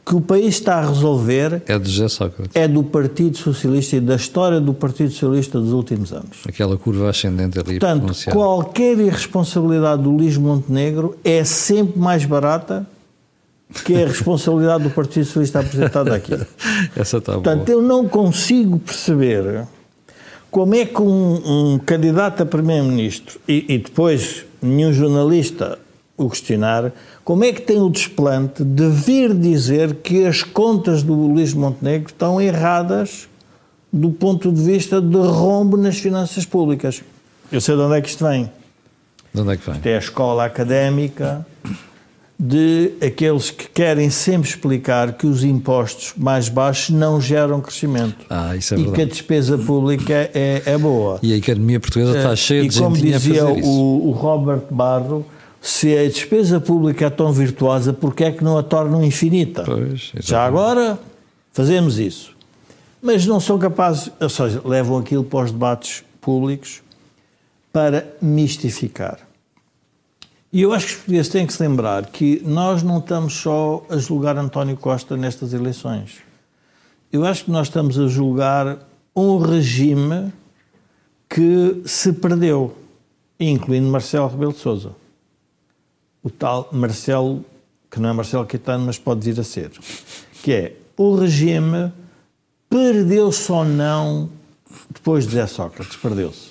que 0.04 0.14
o 0.14 0.20
país 0.20 0.54
está 0.54 0.76
a 0.76 0.86
resolver 0.88 1.62
É 1.66 1.76
de 1.80 1.90
José 1.90 2.06
Sócrates. 2.08 2.54
é 2.54 2.68
do 2.68 2.84
Partido 2.84 3.36
Socialista 3.36 3.96
e 3.96 4.00
da 4.00 4.14
história 4.14 4.60
do 4.60 4.72
Partido 4.72 5.10
Socialista 5.10 5.58
dos 5.60 5.72
últimos 5.72 6.12
anos. 6.12 6.38
Aquela 6.48 6.76
curva 6.78 7.10
ascendente 7.10 7.58
ali 7.58 7.80
Portanto, 7.80 7.98
pronunciada. 8.02 8.38
qualquer 8.38 8.96
irresponsabilidade 8.98 10.02
do 10.04 10.10
Luís 10.12 10.36
Montenegro 10.36 11.16
é 11.24 11.42
sempre 11.42 11.98
mais 11.98 12.24
barata 12.24 12.86
que 13.84 13.94
a 14.02 14.06
responsabilidade 14.06 14.84
do 14.84 14.90
Partido 14.90 15.24
Socialista 15.24 15.60
apresentada 15.60 16.14
aqui. 16.14 16.34
Essa 16.96 17.18
está 17.18 17.32
Portanto, 17.32 17.66
boa. 17.66 17.78
eu 17.78 17.82
não 17.82 18.08
consigo 18.08 18.78
perceber 18.78 19.66
como 20.50 20.74
é 20.74 20.86
que 20.86 21.02
um, 21.02 21.74
um 21.74 21.78
candidato 21.78 22.42
a 22.42 22.46
primeiro-ministro 22.46 23.38
e, 23.46 23.74
e 23.74 23.78
depois 23.78 24.44
nenhum 24.62 24.92
jornalista 24.92 25.78
o 26.16 26.30
questionar, 26.30 26.92
como 27.24 27.44
é 27.44 27.52
que 27.52 27.60
tem 27.60 27.78
o 27.78 27.90
desplante 27.90 28.64
de 28.64 28.88
vir 28.88 29.34
dizer 29.34 29.96
que 29.96 30.24
as 30.24 30.42
contas 30.42 31.02
do 31.02 31.12
Luís 31.12 31.52
Montenegro 31.52 32.06
estão 32.06 32.40
erradas 32.40 33.28
do 33.92 34.10
ponto 34.10 34.50
de 34.50 34.62
vista 34.62 35.00
de 35.00 35.16
rombo 35.16 35.76
nas 35.76 35.98
finanças 35.98 36.46
públicas? 36.46 37.02
Eu 37.52 37.60
sei 37.60 37.76
de 37.76 37.82
onde 37.82 37.98
é 37.98 38.00
que 38.00 38.08
isto 38.08 38.24
vem. 38.26 38.50
De 39.34 39.40
onde 39.40 39.52
é 39.52 39.56
que 39.56 39.66
vem? 39.66 39.76
Isto 39.76 39.86
é 39.86 39.94
a 39.94 39.98
escola 39.98 40.44
académica 40.46 41.46
de 42.38 42.92
aqueles 43.00 43.50
que 43.50 43.66
querem 43.68 44.10
sempre 44.10 44.48
explicar 44.48 45.14
que 45.14 45.26
os 45.26 45.42
impostos 45.42 46.12
mais 46.16 46.48
baixos 46.50 46.90
não 46.90 47.18
geram 47.20 47.60
crescimento. 47.60 48.26
Ah, 48.28 48.54
isso 48.54 48.74
é 48.74 48.78
e 48.78 48.92
que 48.92 49.02
a 49.02 49.06
despesa 49.06 49.56
pública 49.56 50.30
é, 50.34 50.62
é 50.66 50.76
boa. 50.76 51.18
E 51.22 51.32
a 51.32 51.36
economia 51.36 51.80
portuguesa 51.80 52.16
está 52.16 52.36
cheia 52.36 52.62
e 52.62 52.68
de 52.68 52.78
como 52.78 52.94
gente 52.94 53.14
a 53.14 53.18
dizia 53.18 53.46
o, 53.46 54.08
o 54.08 54.10
Robert 54.10 54.64
Barro, 54.70 55.24
se 55.62 55.96
a 55.96 56.04
despesa 56.04 56.60
pública 56.60 57.06
é 57.06 57.10
tão 57.10 57.32
virtuosa, 57.32 57.92
porquê 57.92 58.24
é 58.24 58.32
que 58.32 58.44
não 58.44 58.58
a 58.58 58.62
tornam 58.62 59.02
infinita? 59.02 59.62
Pois, 59.64 60.12
Já 60.20 60.44
agora 60.44 60.98
fazemos 61.52 61.98
isso. 61.98 62.36
Mas 63.00 63.24
não 63.24 63.40
são 63.40 63.58
capazes, 63.58 64.10
ou 64.20 64.28
seja, 64.28 64.60
levam 64.64 64.98
aquilo 64.98 65.24
para 65.24 65.44
os 65.44 65.52
debates 65.52 66.04
públicos 66.20 66.82
para 67.72 68.06
mistificar. 68.20 69.25
E 70.56 70.62
eu 70.62 70.72
acho 70.72 70.86
que 70.86 70.92
os 70.92 70.98
portugueses 71.00 71.28
têm 71.30 71.46
que 71.46 71.52
se 71.52 71.62
lembrar 71.62 72.06
que 72.06 72.40
nós 72.42 72.82
não 72.82 72.96
estamos 72.96 73.34
só 73.34 73.84
a 73.90 73.98
julgar 73.98 74.38
António 74.38 74.74
Costa 74.74 75.14
nestas 75.14 75.52
eleições. 75.52 76.22
Eu 77.12 77.26
acho 77.26 77.44
que 77.44 77.50
nós 77.50 77.66
estamos 77.66 77.98
a 77.98 78.08
julgar 78.08 78.78
um 79.14 79.36
regime 79.36 80.32
que 81.28 81.82
se 81.84 82.10
perdeu, 82.10 82.74
incluindo 83.38 83.86
Marcelo 83.90 84.28
Rebelo 84.28 84.54
de 84.54 84.60
Sousa. 84.60 84.92
O 86.22 86.30
tal 86.30 86.70
Marcelo, 86.72 87.44
que 87.90 88.00
não 88.00 88.08
é 88.08 88.12
Marcelo 88.14 88.46
Caetano, 88.46 88.86
mas 88.86 88.98
pode 88.98 89.30
vir 89.30 89.38
a 89.38 89.44
ser. 89.44 89.72
Que 90.42 90.52
é, 90.52 90.76
o 90.96 91.16
regime 91.16 91.92
perdeu-se 92.70 93.52
ou 93.52 93.66
não 93.66 94.30
depois 94.88 95.26
de 95.26 95.34
Zé 95.34 95.46
Sócrates, 95.46 95.96
perdeu-se. 95.96 96.48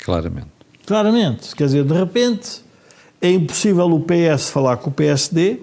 Claramente. 0.00 0.50
Claramente. 0.84 1.56
Quer 1.56 1.64
dizer, 1.64 1.84
de 1.84 1.94
repente 1.94 2.63
é 3.24 3.30
impossível 3.30 3.86
o 3.86 4.00
PS 4.00 4.50
falar 4.50 4.76
com 4.76 4.90
o 4.90 4.92
PSD, 4.92 5.60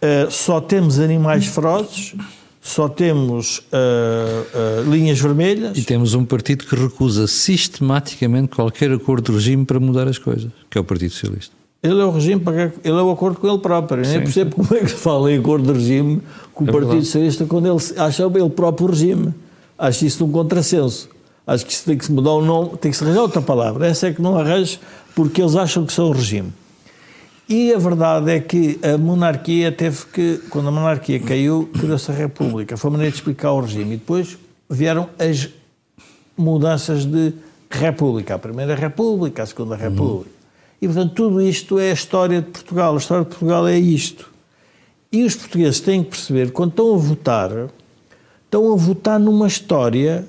eh, 0.00 0.26
só 0.30 0.58
temos 0.58 0.98
animais 0.98 1.46
ferozes, 1.46 2.14
só 2.62 2.88
temos 2.88 3.62
eh, 3.70 4.44
eh, 4.54 4.82
linhas 4.86 5.20
vermelhas. 5.20 5.76
E 5.76 5.82
temos 5.82 6.14
um 6.14 6.24
partido 6.24 6.64
que 6.64 6.74
recusa 6.74 7.26
sistematicamente 7.26 8.56
qualquer 8.56 8.90
acordo 8.90 9.30
de 9.30 9.36
regime 9.36 9.66
para 9.66 9.78
mudar 9.78 10.08
as 10.08 10.16
coisas, 10.16 10.50
que 10.70 10.78
é 10.78 10.80
o 10.80 10.84
Partido 10.84 11.10
Socialista. 11.10 11.54
Ele 11.82 12.00
é 12.00 12.04
o 12.04 12.10
regime, 12.10 12.42
ele 12.84 12.98
é 12.98 13.02
o 13.02 13.10
acordo 13.10 13.38
com 13.38 13.46
ele 13.46 13.58
próprio. 13.58 13.98
Eu 13.98 14.08
nem 14.08 14.18
Sim, 14.18 14.20
percebo 14.20 14.56
como 14.56 14.74
é 14.74 14.80
que 14.80 14.88
se 14.88 14.96
fala 14.96 15.30
em 15.30 15.38
acordo 15.38 15.70
de 15.70 15.78
regime 15.78 16.22
com 16.54 16.64
o 16.64 16.68
É 16.68 16.72
Partido 16.72 16.88
verdade. 16.88 17.06
Socialista 17.06 17.44
quando 17.44 17.66
ele 17.66 18.00
acha 18.00 18.22
ele 18.22 18.50
próprio 18.50 18.88
regime. 18.88 19.34
Acho 19.78 20.06
isso 20.06 20.24
um 20.24 20.32
contrassenso. 20.32 21.08
Acho 21.46 21.66
que 21.66 21.72
isso 21.72 21.84
tem 21.84 21.98
que 21.98 22.04
se 22.04 22.12
mudar 22.12 22.32
o 22.32 22.42
nome, 22.42 22.76
tem 22.76 22.90
que 22.90 22.96
se 22.96 23.02
arranjar 23.02 23.22
outra 23.22 23.42
palavra. 23.42 23.86
Essa 23.86 24.08
é 24.08 24.12
que 24.12 24.22
não 24.22 24.38
arranja 24.38 24.78
porque 25.14 25.40
eles 25.40 25.56
acham 25.56 25.84
que 25.84 25.92
são 25.92 26.08
o 26.08 26.12
regime. 26.12 26.52
E 27.48 27.74
a 27.74 27.78
verdade 27.78 28.30
é 28.30 28.38
que 28.38 28.78
a 28.80 28.96
monarquia 28.96 29.72
teve 29.72 30.06
que, 30.06 30.40
quando 30.50 30.68
a 30.68 30.70
monarquia 30.70 31.18
caiu, 31.18 31.68
criou-se 31.72 32.08
a 32.08 32.14
República. 32.14 32.76
Foi 32.76 32.88
a 32.88 32.92
maneira 32.92 33.10
de 33.10 33.18
explicar 33.18 33.50
o 33.50 33.60
regime. 33.60 33.94
E 33.94 33.96
depois 33.96 34.38
vieram 34.68 35.10
as 35.18 35.48
mudanças 36.36 37.04
de 37.04 37.32
República. 37.68 38.36
A 38.36 38.38
Primeira 38.38 38.76
República, 38.76 39.42
a 39.42 39.46
Segunda 39.46 39.74
República. 39.74 40.30
E, 40.80 40.86
portanto, 40.86 41.12
tudo 41.12 41.42
isto 41.42 41.76
é 41.78 41.90
a 41.90 41.92
história 41.92 42.40
de 42.40 42.48
Portugal. 42.48 42.94
A 42.94 42.98
história 42.98 43.24
de 43.24 43.30
Portugal 43.30 43.66
é 43.66 43.76
isto. 43.76 44.30
E 45.10 45.24
os 45.24 45.34
portugueses 45.34 45.80
têm 45.80 46.04
que 46.04 46.10
perceber, 46.10 46.52
quando 46.52 46.70
estão 46.70 46.94
a 46.94 46.96
votar, 46.96 47.50
estão 48.44 48.72
a 48.72 48.76
votar 48.76 49.18
numa 49.18 49.48
história 49.48 50.24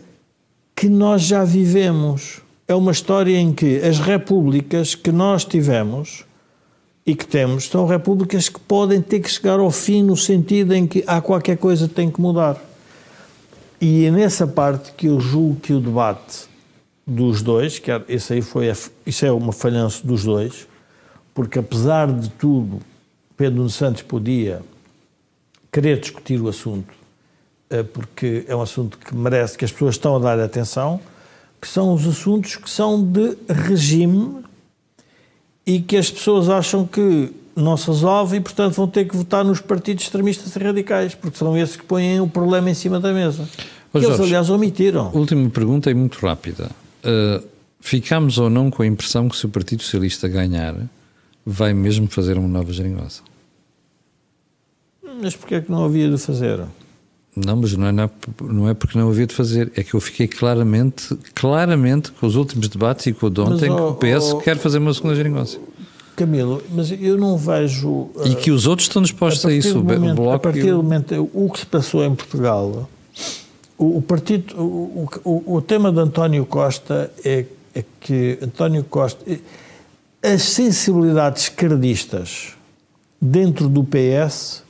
que 0.75 0.89
nós 0.89 1.21
já 1.21 1.43
vivemos. 1.43 2.41
É 2.71 2.73
uma 2.73 2.93
história 2.93 3.37
em 3.37 3.51
que 3.51 3.79
as 3.79 3.99
repúblicas 3.99 4.95
que 4.95 5.11
nós 5.11 5.43
tivemos 5.43 6.23
e 7.05 7.13
que 7.13 7.27
temos 7.27 7.65
são 7.67 7.85
repúblicas 7.85 8.47
que 8.47 8.61
podem 8.61 9.01
ter 9.01 9.19
que 9.19 9.29
chegar 9.29 9.59
ao 9.59 9.69
fim 9.69 10.01
no 10.01 10.15
sentido 10.15 10.73
em 10.73 10.87
que 10.87 11.03
há 11.05 11.19
qualquer 11.19 11.57
coisa 11.57 11.85
que 11.85 11.93
tem 11.93 12.09
que 12.09 12.21
mudar. 12.21 12.55
E 13.81 14.05
é 14.05 14.11
nessa 14.11 14.47
parte 14.47 14.93
que 14.93 15.07
eu 15.07 15.19
julgo 15.19 15.59
que 15.59 15.73
o 15.73 15.81
debate 15.81 16.47
dos 17.05 17.41
dois, 17.41 17.77
que 17.77 17.91
esse 18.07 18.35
aí 18.35 18.41
foi 18.41 18.69
a- 18.71 18.75
isso 19.05 19.25
é 19.25 19.31
uma 19.33 19.51
falhança 19.51 20.07
dos 20.07 20.23
dois, 20.23 20.65
porque 21.35 21.59
apesar 21.59 22.09
de 22.09 22.29
tudo, 22.29 22.79
Pedro 23.35 23.57
Nuno 23.57 23.69
Santos 23.69 24.03
podia 24.03 24.61
querer 25.69 25.99
discutir 25.99 26.39
o 26.39 26.47
assunto, 26.47 26.93
eh, 27.69 27.83
porque 27.83 28.45
é 28.47 28.55
um 28.55 28.61
assunto 28.61 28.97
que 28.97 29.13
merece, 29.13 29.57
que 29.57 29.65
as 29.65 29.73
pessoas 29.73 29.95
estão 29.95 30.15
a 30.15 30.19
dar 30.19 30.39
atenção, 30.39 31.01
que 31.61 31.67
são 31.67 31.93
os 31.93 32.07
assuntos 32.07 32.55
que 32.55 32.69
são 32.69 33.01
de 33.03 33.37
regime 33.47 34.43
e 35.65 35.79
que 35.79 35.95
as 35.95 36.09
pessoas 36.09 36.49
acham 36.49 36.87
que 36.87 37.31
não 37.55 37.77
se 37.77 37.85
resolve 37.87 38.37
e, 38.37 38.39
portanto, 38.39 38.73
vão 38.73 38.87
ter 38.87 39.05
que 39.05 39.15
votar 39.15 39.45
nos 39.45 39.61
partidos 39.61 40.05
extremistas 40.05 40.55
e 40.55 40.59
radicais, 40.59 41.13
porque 41.13 41.37
são 41.37 41.55
esses 41.55 41.75
que 41.75 41.83
põem 41.83 42.19
o 42.19 42.27
problema 42.27 42.69
em 42.69 42.73
cima 42.73 42.99
da 42.99 43.13
mesa. 43.13 43.47
Ô, 43.93 43.99
Que 43.99 44.05
eles, 44.05 44.17
Jorge, 44.17 44.23
aliás, 44.23 44.49
omitiram. 44.49 45.11
Última 45.13 45.47
pergunta 45.49 45.91
e 45.91 45.93
muito 45.93 46.25
rápida. 46.25 46.71
Uh, 47.03 47.45
ficamos 47.79 48.39
ou 48.39 48.49
não 48.49 48.71
com 48.71 48.81
a 48.81 48.87
impressão 48.87 49.29
que 49.29 49.37
se 49.37 49.45
o 49.45 49.49
Partido 49.49 49.83
Socialista 49.83 50.27
ganhar, 50.27 50.75
vai 51.45 51.73
mesmo 51.73 52.07
fazer 52.07 52.37
uma 52.37 52.47
nova 52.47 52.71
geringonça? 52.73 53.21
Mas 55.21 55.35
porquê 55.35 55.55
é 55.55 55.61
que 55.61 55.69
não 55.69 55.85
havia 55.85 56.09
de 56.09 56.17
fazer? 56.17 56.61
Não, 57.35 57.55
mas 57.55 57.73
não 57.77 57.87
é, 57.87 57.91
na- 57.93 58.09
não 58.41 58.67
é 58.69 58.73
porque 58.73 58.97
não 58.97 59.09
havia 59.09 59.25
de 59.25 59.33
fazer, 59.33 59.71
é 59.75 59.83
que 59.83 59.93
eu 59.93 60.01
fiquei 60.01 60.27
claramente, 60.27 61.17
claramente 61.33 62.11
com 62.11 62.27
os 62.27 62.35
últimos 62.35 62.67
debates 62.67 63.05
e 63.05 63.13
com 63.13 63.27
o 63.27 63.29
de 63.29 63.39
ontem 63.39 63.69
Mas, 63.69 63.79
que 63.79 63.81
o 63.81 63.93
PS 63.93 64.33
ó, 64.33 64.37
quer 64.39 64.57
fazer 64.57 64.79
uma 64.79 64.93
segunda 64.93 65.15
geringonça. 65.15 65.57
Camilo, 66.15 66.61
mas 66.71 66.91
eu 66.91 67.17
não 67.17 67.37
vejo... 67.37 68.09
E 68.25 68.35
que 68.35 68.51
os 68.51 68.67
outros 68.67 68.87
estão 68.89 69.01
dispostos 69.01 69.45
a, 69.45 69.47
partir 69.47 69.57
isso, 69.59 69.77
momento- 69.81 70.11
o 70.11 70.15
Bloco 70.15 70.35
a 70.35 70.39
partir 70.39 70.59
e 70.67 70.71
do 70.71 70.83
momento 70.83 71.29
o 71.33 71.49
que 71.49 71.59
se 71.59 71.65
passou 71.65 72.03
em 72.03 72.13
Portugal, 72.13 72.89
o, 73.77 73.97
o 73.97 74.01
partido, 74.01 74.53
o, 74.61 75.07
o, 75.23 75.55
o 75.55 75.61
tema 75.61 75.89
de 75.91 75.99
António 75.99 76.45
Costa 76.45 77.09
é, 77.23 77.45
é 77.73 77.83
que 78.01 78.37
António 78.41 78.83
Costa, 78.83 79.23
as 80.21 80.41
sensibilidades 80.43 81.43
esquerdistas 81.43 82.49
dentro 83.19 83.69
do 83.69 83.83
PS 83.85 84.63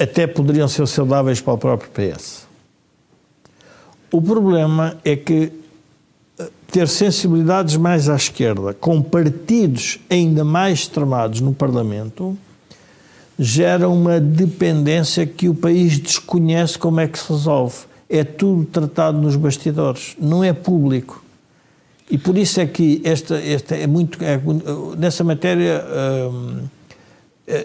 até 0.00 0.26
poderiam 0.26 0.66
ser 0.66 0.88
saudáveis 0.88 1.42
para 1.42 1.52
o 1.52 1.58
próprio 1.58 1.90
PS. 1.90 2.46
O 4.10 4.22
problema 4.22 4.96
é 5.04 5.14
que 5.14 5.52
eh, 6.38 6.48
ter 6.72 6.88
sensibilidades 6.88 7.76
mais 7.76 8.08
à 8.08 8.16
esquerda, 8.16 8.72
com 8.72 9.02
partidos 9.02 10.00
ainda 10.08 10.42
mais 10.42 10.80
extremados 10.80 11.42
no 11.42 11.52
Parlamento, 11.52 12.36
gera 13.38 13.90
uma 13.90 14.18
dependência 14.18 15.26
que 15.26 15.50
o 15.50 15.54
país 15.54 15.98
desconhece 15.98 16.78
como 16.78 16.98
é 16.98 17.06
que 17.06 17.18
se 17.18 17.30
resolve. 17.30 17.76
É 18.08 18.24
tudo 18.24 18.64
tratado 18.64 19.20
nos 19.20 19.36
bastidores, 19.36 20.16
não 20.18 20.42
é 20.42 20.52
público. 20.54 21.22
E 22.10 22.16
por 22.18 22.36
isso 22.36 22.58
é 22.60 22.66
que 22.66 23.00
esta, 23.04 23.36
esta 23.36 23.76
é 23.76 23.86
muito. 23.86 24.18
É, 24.24 24.40
nessa 24.98 25.22
matéria, 25.22 25.84
hum, 26.32 26.64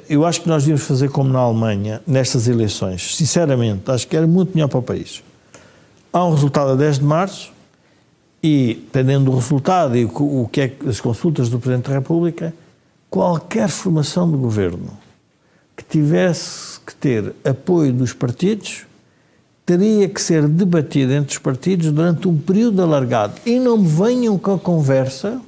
eu 0.10 0.26
acho 0.26 0.42
que 0.42 0.48
nós 0.48 0.64
devíamos 0.64 0.86
fazer 0.86 1.10
como 1.10 1.32
na 1.32 1.40
Alemanha, 1.40 2.02
nestas 2.08 2.48
eleições. 2.48 3.16
Sinceramente, 3.16 3.90
acho 3.92 4.08
que 4.08 4.16
era 4.16 4.26
muito 4.26 4.54
melhor 4.56 4.68
para 4.68 4.80
o 4.80 4.84
país. 4.84 5.24
Há 6.12 6.26
um 6.26 6.32
resultado 6.32 6.72
a 6.72 6.76
10 6.76 7.00
de 7.00 7.06
março 7.06 7.54
e, 8.42 8.76
dependendo 8.86 9.32
do 9.32 9.36
resultado 9.36 9.98
e 9.98 10.06
o 10.06 10.50
que 10.52 10.62
é 10.62 10.74
as 10.88 11.00
consultas 11.00 11.50
do 11.50 11.60
Presidente 11.60 11.90
da 11.90 11.94
República, 11.94 12.54
qualquer 13.10 13.70
formação 13.70 14.30
de 14.30 14.38
governo 14.38 14.90
que 15.76 15.84
tivesse 15.84 16.80
que 16.80 16.96
ter 16.96 17.34
apoio 17.44 17.92
dos 17.92 18.14
partidos 18.14 18.86
teria 19.66 20.08
que 20.08 20.22
ser 20.22 20.48
debatida 20.48 21.16
entre 21.16 21.32
os 21.32 21.38
partidos 21.38 21.92
durante 21.92 22.28
um 22.28 22.38
período 22.38 22.82
alargado. 22.82 23.34
E 23.46 23.60
não 23.60 23.78
me 23.78 23.88
venham 23.88 24.38
com 24.38 24.54
a 24.54 24.60
conversa 24.60 25.42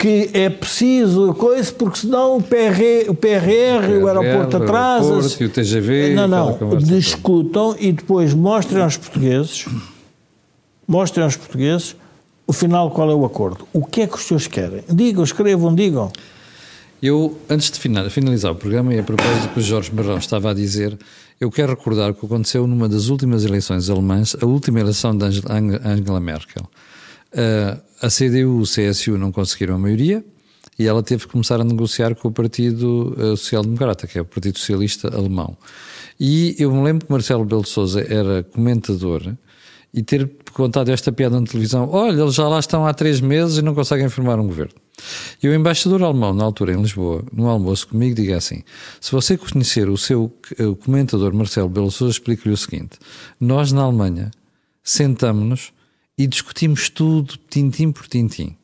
que 0.00 0.30
é 0.32 0.48
preciso 0.48 1.34
coisa, 1.34 1.70
porque 1.72 1.98
senão 1.98 2.38
o, 2.38 2.42
PR, 2.42 3.10
o 3.10 3.14
PRR, 3.14 3.98
o, 3.98 4.04
o 4.04 4.08
aeroporto 4.08 4.56
atrasa. 4.56 5.12
O 5.12 5.42
e 5.42 5.44
o 5.44 5.50
TGV. 5.50 6.14
Não, 6.14 6.26
não. 6.26 6.78
Discutam 6.78 7.76
e 7.78 7.92
depois 7.92 8.32
mostrem 8.32 8.82
aos 8.82 8.96
portugueses, 8.96 9.66
mostrem 10.88 11.22
aos 11.22 11.36
portugueses, 11.36 11.94
o 12.46 12.52
final 12.52 12.90
qual 12.90 13.10
é 13.10 13.14
o 13.14 13.26
acordo. 13.26 13.68
O 13.74 13.84
que 13.84 14.00
é 14.00 14.06
que 14.06 14.14
os 14.14 14.22
senhores 14.22 14.46
querem? 14.46 14.82
Digam, 14.88 15.22
escrevam, 15.22 15.74
digam. 15.74 16.10
Eu, 17.02 17.36
antes 17.50 17.70
de 17.70 17.78
finalizar 17.78 18.52
o 18.52 18.54
programa, 18.54 18.94
e 18.94 18.98
a 18.98 19.02
propósito 19.02 19.42
do 19.42 19.48
que 19.50 19.58
o 19.58 19.62
Jorge 19.62 19.92
Marrão 19.94 20.16
estava 20.16 20.50
a 20.50 20.54
dizer, 20.54 20.98
eu 21.38 21.50
quero 21.50 21.72
recordar 21.72 22.10
o 22.10 22.14
que 22.14 22.24
aconteceu 22.24 22.66
numa 22.66 22.88
das 22.88 23.08
últimas 23.08 23.44
eleições 23.44 23.90
alemãs, 23.90 24.34
a 24.40 24.46
última 24.46 24.80
eleição 24.80 25.14
de 25.14 25.26
Angela 25.26 26.20
Merkel. 26.20 26.66
Uh, 27.32 27.80
a 28.02 28.08
CDU 28.08 28.36
e 28.36 28.44
o 28.44 28.62
CSU 28.62 29.16
não 29.16 29.30
conseguiram 29.30 29.74
a 29.76 29.78
maioria 29.78 30.24
e 30.78 30.86
ela 30.86 31.02
teve 31.02 31.26
que 31.26 31.32
começar 31.32 31.60
a 31.60 31.64
negociar 31.64 32.14
com 32.14 32.28
o 32.28 32.32
Partido 32.32 33.14
uh, 33.18 33.36
Social 33.36 33.62
Democrata, 33.62 34.06
que 34.06 34.18
é 34.18 34.22
o 34.22 34.24
Partido 34.24 34.58
Socialista 34.58 35.14
Alemão. 35.14 35.56
E 36.18 36.56
eu 36.58 36.72
me 36.72 36.82
lembro 36.82 37.06
que 37.06 37.12
Marcelo 37.12 37.44
Belo 37.44 37.62
de 37.62 37.68
Souza 37.68 38.00
era 38.00 38.42
comentador 38.42 39.34
e 39.92 40.02
ter 40.02 40.30
contado 40.52 40.88
esta 40.90 41.12
piada 41.12 41.38
na 41.38 41.46
televisão: 41.46 41.88
olha, 41.90 42.22
eles 42.22 42.34
já 42.34 42.48
lá 42.48 42.58
estão 42.58 42.86
há 42.86 42.94
três 42.94 43.20
meses 43.20 43.58
e 43.58 43.62
não 43.62 43.74
conseguem 43.74 44.08
formar 44.08 44.38
um 44.38 44.46
governo. 44.46 44.74
E 45.42 45.48
o 45.48 45.54
embaixador 45.54 46.02
alemão, 46.02 46.32
na 46.34 46.44
altura 46.44 46.72
em 46.72 46.80
Lisboa, 46.80 47.24
no 47.32 47.48
almoço 47.48 47.88
comigo, 47.88 48.14
diga 48.14 48.36
assim: 48.36 48.62
se 49.00 49.12
você 49.12 49.36
conhecer 49.36 49.88
o 49.88 49.96
seu 49.96 50.32
o 50.58 50.76
comentador 50.76 51.34
Marcelo 51.34 51.68
Belo 51.68 51.90
Souza, 51.90 52.12
explique-lhe 52.12 52.54
o 52.54 52.56
seguinte: 52.56 52.98
nós 53.38 53.72
na 53.72 53.82
Alemanha 53.82 54.30
sentamos-nos 54.82 55.72
e 56.18 56.26
discutimos 56.26 56.88
tudo, 56.88 57.38
tintim 57.48 57.90
por 57.92 58.06
tintim, 58.06 58.56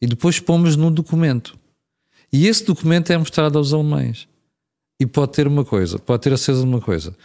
e 0.00 0.06
depois 0.06 0.40
pomos 0.40 0.76
num 0.76 0.90
documento. 0.90 1.58
E 2.32 2.46
esse 2.46 2.64
documento 2.64 3.12
é 3.12 3.18
mostrado 3.18 3.58
aos 3.58 3.72
alemães. 3.72 4.28
E 4.98 5.06
pode 5.06 5.32
ter 5.32 5.46
uma 5.46 5.64
coisa, 5.64 5.98
pode 5.98 6.22
ter 6.22 6.32
a 6.32 6.36
certeza 6.36 6.60
de 6.60 6.68
uma 6.68 6.80
coisa: 6.80 7.16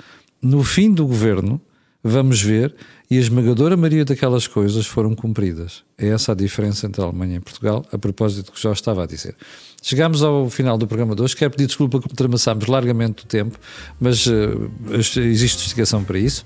no 0.41 0.63
fim 0.63 0.93
do 0.93 1.07
governo, 1.07 1.59
vamos 2.03 2.41
ver 2.41 2.75
e 3.09 3.17
a 3.17 3.19
esmagadora 3.19 3.75
maioria 3.75 4.05
daquelas 4.05 4.47
coisas 4.47 4.85
foram 4.85 5.13
cumpridas. 5.13 5.83
É 5.97 6.07
essa 6.07 6.31
a 6.31 6.35
diferença 6.35 6.87
entre 6.87 7.01
a 7.01 7.05
Alemanha 7.05 7.37
e 7.37 7.39
Portugal, 7.39 7.85
a 7.91 7.97
propósito 7.97 8.45
do 8.45 8.51
que 8.53 8.61
já 8.61 8.71
estava 8.71 9.03
a 9.03 9.05
dizer. 9.05 9.35
Chegamos 9.81 10.23
ao 10.23 10.49
final 10.49 10.77
do 10.77 10.87
programa 10.87 11.15
de 11.15 11.21
hoje. 11.21 11.35
Quero 11.35 11.51
pedir 11.51 11.67
desculpa 11.67 11.99
que 11.99 12.07
ultrapassámos 12.07 12.67
largamente 12.67 13.23
o 13.23 13.27
tempo, 13.27 13.59
mas 13.99 14.25
uh, 14.27 14.71
existe 14.93 15.59
justificação 15.59 16.03
para 16.03 16.17
isso. 16.17 16.45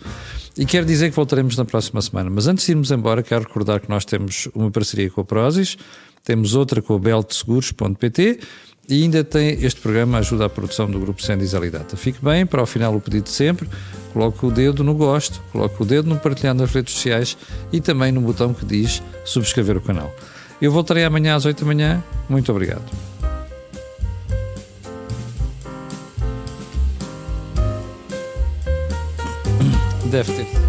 E 0.57 0.65
quero 0.65 0.85
dizer 0.85 1.09
que 1.09 1.15
voltaremos 1.15 1.55
na 1.55 1.65
próxima 1.65 2.01
semana. 2.01 2.29
Mas 2.29 2.47
antes 2.47 2.65
de 2.65 2.71
irmos 2.71 2.89
embora, 2.91 3.21
quero 3.21 3.43
recordar 3.43 3.79
que 3.79 3.89
nós 3.89 4.05
temos 4.05 4.47
uma 4.55 4.71
parceria 4.71 5.11
com 5.11 5.21
a 5.21 5.25
Prozis, 5.25 5.77
temos 6.23 6.55
outra 6.55 6.81
com 6.81 6.95
a 6.95 6.99
beltseguros.pt 6.99 8.39
e 8.88 9.03
ainda 9.03 9.23
tem 9.23 9.63
este 9.63 9.81
programa 9.81 10.19
ajuda 10.19 10.45
à 10.45 10.49
produção 10.49 10.89
do 10.89 10.99
Grupo 10.99 11.21
Sendis 11.21 11.53
Alidata. 11.53 11.97
Fique 11.97 12.23
bem, 12.23 12.45
para 12.45 12.61
o 12.61 12.65
final 12.65 12.95
o 12.95 13.01
pedido 13.01 13.23
de 13.23 13.31
sempre, 13.31 13.67
coloque 14.13 14.45
o 14.45 14.51
dedo 14.51 14.83
no 14.83 14.93
gosto, 14.93 15.41
coloque 15.51 15.81
o 15.81 15.86
dedo 15.86 16.09
no 16.09 16.17
partilhar 16.17 16.53
nas 16.53 16.71
redes 16.71 16.93
sociais 16.93 17.38
e 17.71 17.81
também 17.81 18.11
no 18.11 18.21
botão 18.21 18.53
que 18.53 18.65
diz 18.65 19.01
subscrever 19.23 19.77
o 19.77 19.81
canal. 19.81 20.13
Eu 20.61 20.71
voltarei 20.71 21.03
amanhã 21.03 21.36
às 21.36 21.45
8 21.45 21.59
da 21.59 21.65
manhã. 21.65 22.03
Muito 22.29 22.51
obrigado. 22.51 22.83
Deve 30.05 30.33
ter. 30.33 30.64